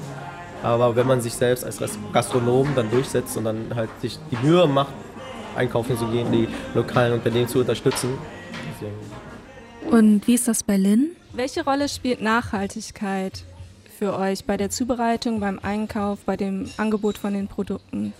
Aber 0.63 0.97
wenn 0.97 1.07
man 1.07 1.21
sich 1.21 1.35
selbst 1.35 1.65
als 1.65 1.79
Gastronom 2.13 2.69
dann 2.75 2.91
durchsetzt 2.91 3.37
und 3.37 3.45
dann 3.45 3.75
halt 3.75 3.91
sich 4.01 4.19
die 4.31 4.47
Mühe 4.47 4.67
macht, 4.67 4.93
einkaufen 5.57 5.97
zu 5.99 6.07
gehen, 6.07 6.33
die 6.33 6.49
lokalen 6.75 7.13
Unternehmen 7.13 7.49
zu 7.49 7.61
unterstützen. 7.61 8.19
Deswegen. 8.73 8.97
Und 9.91 10.27
wie 10.27 10.35
ist 10.35 10.49
das 10.49 10.63
bei 10.63 10.77
Lynn? 10.77 11.11
Welche 11.33 11.65
Rolle 11.65 11.89
spielt 11.89 12.23
Nachhaltigkeit 12.23 13.45
für 14.05 14.19
euch 14.19 14.45
bei 14.45 14.59
der 14.59 14.69
Zubereitung, 14.69 15.41
beim 15.41 15.59
Einkauf, 15.63 16.19
bei 16.27 16.37
dem 16.37 16.69
Angebot 16.77 17.17
von 17.17 17.33
den 17.33 17.49
Produkten? 17.49 18.13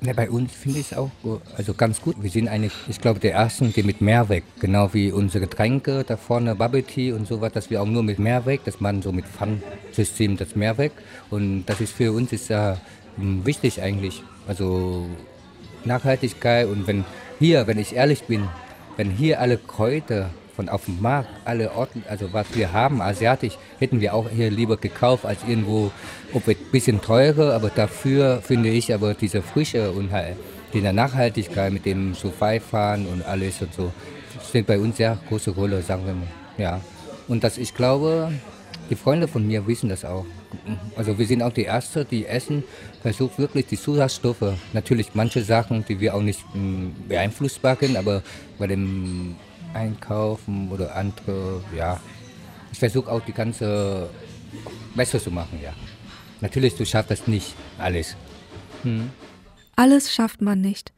Ja, 0.00 0.12
bei 0.14 0.28
uns 0.28 0.52
finde 0.52 0.80
ich 0.80 0.90
es 0.90 0.98
auch 0.98 1.10
also 1.56 1.74
ganz 1.74 2.00
gut. 2.00 2.16
Wir 2.20 2.28
sind 2.28 2.48
eigentlich, 2.48 2.72
ich 2.88 3.00
glaube, 3.00 3.20
der 3.20 3.34
Ersten, 3.34 3.72
die 3.72 3.84
mit 3.84 4.00
Mehrweg, 4.00 4.42
genau 4.58 4.92
wie 4.94 5.12
unsere 5.12 5.46
Getränke 5.46 6.02
da 6.04 6.16
vorne, 6.16 6.56
Bubble 6.56 6.82
Tea 6.82 7.12
und 7.12 7.28
sowas, 7.28 7.52
dass 7.52 7.70
wir 7.70 7.80
auch 7.82 7.86
nur 7.86 8.02
mit 8.02 8.18
Mehrweg, 8.18 8.64
dass 8.64 8.80
man 8.80 9.00
so 9.00 9.12
mit 9.12 9.26
Pfandsystem 9.26 10.36
das 10.36 10.56
Mehrweg. 10.56 10.90
Und 11.30 11.66
das 11.66 11.80
ist 11.80 11.92
für 11.92 12.10
uns 12.10 12.32
ist 12.32 12.48
ja 12.48 12.76
mm, 13.16 13.46
wichtig 13.46 13.80
eigentlich. 13.80 14.24
Also 14.48 15.06
Nachhaltigkeit 15.84 16.66
und 16.66 16.88
wenn 16.88 17.04
hier, 17.38 17.68
wenn 17.68 17.78
ich 17.78 17.94
ehrlich 17.94 18.24
bin, 18.24 18.48
wenn 18.96 19.12
hier 19.12 19.40
alle 19.40 19.56
Kräuter 19.56 20.30
von 20.56 20.68
auf 20.70 20.86
dem 20.86 21.00
Markt, 21.02 21.28
alle 21.44 21.70
Orten, 21.72 22.02
also 22.08 22.32
was 22.32 22.46
wir 22.54 22.72
haben, 22.72 23.02
asiatisch, 23.02 23.58
hätten 23.78 24.00
wir 24.00 24.14
auch 24.14 24.28
hier 24.30 24.50
lieber 24.50 24.78
gekauft 24.78 25.26
als 25.26 25.44
irgendwo, 25.46 25.92
ob 26.32 26.48
ein 26.48 26.56
bisschen 26.72 27.00
teurer, 27.02 27.54
aber 27.54 27.68
dafür 27.68 28.40
finde 28.42 28.70
ich 28.70 28.92
aber 28.92 29.14
diese 29.14 29.42
Frische 29.42 29.92
und 29.92 30.10
halt 30.10 30.36
die 30.72 30.80
Nachhaltigkeit 30.80 31.72
mit 31.72 31.84
dem 31.84 32.14
so 32.14 32.30
fahren 32.30 33.06
und 33.06 33.24
alles 33.24 33.60
und 33.60 33.72
so, 33.74 33.92
spielt 34.48 34.66
bei 34.66 34.78
uns 34.78 34.96
sehr 34.96 35.18
große 35.28 35.50
Rolle, 35.50 35.82
sagen 35.82 36.06
wir 36.06 36.14
mal. 36.14 36.26
Ja. 36.58 36.80
Und 37.28 37.44
das, 37.44 37.58
ich 37.58 37.74
glaube, 37.74 38.32
die 38.88 38.96
Freunde 38.96 39.28
von 39.28 39.46
mir 39.46 39.66
wissen 39.66 39.88
das 39.88 40.04
auch. 40.04 40.24
Also 40.96 41.18
wir 41.18 41.26
sind 41.26 41.42
auch 41.42 41.52
die 41.52 41.64
Ersten, 41.64 42.06
die 42.10 42.26
essen, 42.26 42.64
versucht 43.02 43.38
wirklich 43.38 43.66
die 43.66 43.78
Zusatzstoffe. 43.78 44.54
Natürlich 44.72 45.08
manche 45.14 45.42
Sachen, 45.42 45.84
die 45.86 46.00
wir 46.00 46.14
auch 46.14 46.22
nicht 46.22 46.40
mm, 46.54 47.08
beeinflussbar 47.08 47.76
sind, 47.80 47.96
aber 47.96 48.22
bei 48.58 48.66
dem 48.66 49.34
Einkaufen 49.76 50.70
oder 50.70 50.94
andere, 50.96 51.62
ja. 51.76 52.00
Ich 52.72 52.78
versuche 52.78 53.10
auch 53.10 53.20
die 53.20 53.32
ganze 53.32 54.08
besser 54.94 55.20
zu 55.20 55.30
machen, 55.30 55.60
ja. 55.62 55.72
Natürlich, 56.40 56.74
du 56.76 56.84
schaffst 56.84 57.10
das 57.10 57.26
nicht 57.26 57.54
alles. 57.78 58.16
Hm. 58.82 59.10
Alles 59.76 60.12
schafft 60.12 60.40
man 60.40 60.60
nicht. 60.60 60.92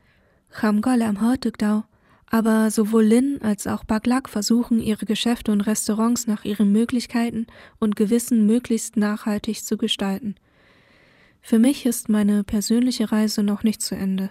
Kham 0.50 0.80
go 0.80 0.90
lam 0.90 1.20
hơ 1.20 1.36
thực 1.36 1.58
đâu. 1.58 1.84
Aber 2.30 2.70
sowohl 2.70 3.04
Lin 3.04 3.38
als 3.42 3.66
auch 3.66 3.84
Baglak 3.84 4.28
versuchen, 4.28 4.80
ihre 4.80 5.06
Geschäfte 5.06 5.50
und 5.50 5.62
Restaurants 5.62 6.26
nach 6.26 6.44
ihren 6.44 6.70
Möglichkeiten 6.72 7.46
und 7.78 7.96
Gewissen 7.96 8.44
möglichst 8.46 8.96
nachhaltig 8.96 9.64
zu 9.64 9.78
gestalten. 9.78 10.34
Für 11.40 11.58
mich 11.58 11.86
ist 11.86 12.10
meine 12.10 12.44
persönliche 12.44 13.10
Reise 13.10 13.42
noch 13.42 13.62
nicht 13.62 13.80
zu 13.80 13.94
Ende. 13.94 14.30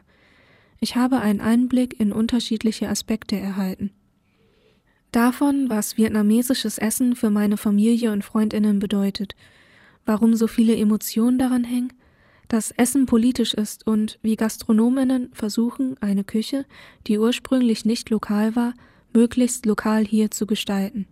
Ich 0.80 0.95
habe 0.95 1.22
einen 1.22 1.41
Einblick 1.41 2.00
in 2.00 2.12
unterschiedliche 2.12 2.88
Aspekte 2.88 3.36
erhalten. 3.36 3.89
Davon, 5.18 5.68
was 5.68 5.97
vietnamesisches 5.97 6.78
Essen 6.78 7.15
für 7.15 7.32
meine 7.32 7.57
Familie 7.57 8.11
und 8.11 8.24
Freundinnen 8.24 8.78
bedeutet, 8.78 9.36
warum 10.05 10.36
so 10.36 10.45
viele 10.45 10.76
Emotionen 10.78 11.39
daran 11.39 11.63
hängen, 11.63 11.91
dass 12.49 12.70
Essen 12.70 13.07
politisch 13.07 13.55
ist 13.55 13.88
und 13.88 14.20
wie 14.22 14.36
Gastronominnen 14.36 15.32
versuchen, 15.34 15.97
eine 16.01 16.24
Küche, 16.24 16.68
die 17.07 17.18
ursprünglich 17.18 17.84
nicht 17.84 18.11
lokal 18.11 18.55
war, 18.55 18.76
möglichst 19.11 19.65
lokal 19.65 20.05
hier 20.05 20.30
zu 20.30 20.45
gestalten. 20.45 21.07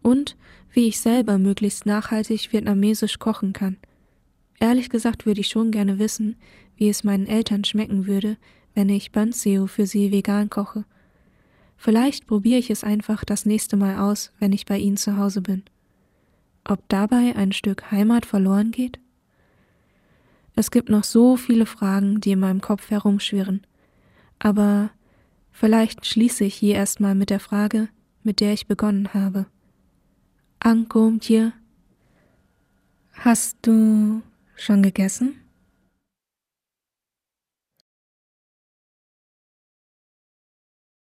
Und 0.00 0.38
wie 0.72 0.88
ich 0.88 0.98
selber 0.98 1.36
möglichst 1.36 1.84
nachhaltig 1.84 2.54
vietnamesisch 2.54 3.18
kochen 3.18 3.52
kann. 3.52 3.76
Ehrlich 4.60 4.88
gesagt 4.88 5.26
würde 5.26 5.42
ich 5.42 5.48
schon 5.48 5.72
gerne 5.72 5.98
wissen, 5.98 6.36
wie 6.76 6.88
es 6.88 7.04
meinen 7.04 7.26
Eltern 7.26 7.64
schmecken 7.64 8.06
würde, 8.06 8.38
wenn 8.72 8.88
ich 8.88 9.12
Banseo 9.12 9.66
für 9.66 9.84
sie 9.84 10.10
vegan 10.10 10.48
koche. 10.48 10.86
Vielleicht 11.76 12.26
probiere 12.26 12.58
ich 12.58 12.70
es 12.70 12.84
einfach 12.84 13.24
das 13.24 13.46
nächste 13.46 13.76
Mal 13.76 13.98
aus, 13.98 14.32
wenn 14.38 14.52
ich 14.52 14.66
bei 14.66 14.78
ihnen 14.78 14.96
zu 14.96 15.16
Hause 15.16 15.42
bin. 15.42 15.64
Ob 16.64 16.88
dabei 16.88 17.34
ein 17.36 17.52
Stück 17.52 17.90
Heimat 17.90 18.26
verloren 18.26 18.70
geht? 18.70 18.98
Es 20.54 20.70
gibt 20.70 20.88
noch 20.88 21.04
so 21.04 21.36
viele 21.36 21.66
Fragen, 21.66 22.20
die 22.20 22.32
in 22.32 22.40
meinem 22.40 22.60
Kopf 22.60 22.90
herumschwirren. 22.90 23.66
Aber 24.38 24.90
vielleicht 25.52 26.06
schließe 26.06 26.44
ich 26.44 26.54
hier 26.54 26.74
erstmal 26.74 27.14
mit 27.14 27.30
der 27.30 27.40
Frage, 27.40 27.88
mit 28.22 28.40
der 28.40 28.52
ich 28.52 28.66
begonnen 28.66 29.12
habe. 29.12 29.46
Ankom 30.58 31.20
dir. 31.20 31.52
Hast 33.12 33.58
du 33.62 34.22
schon 34.56 34.82
gegessen? 34.82 35.36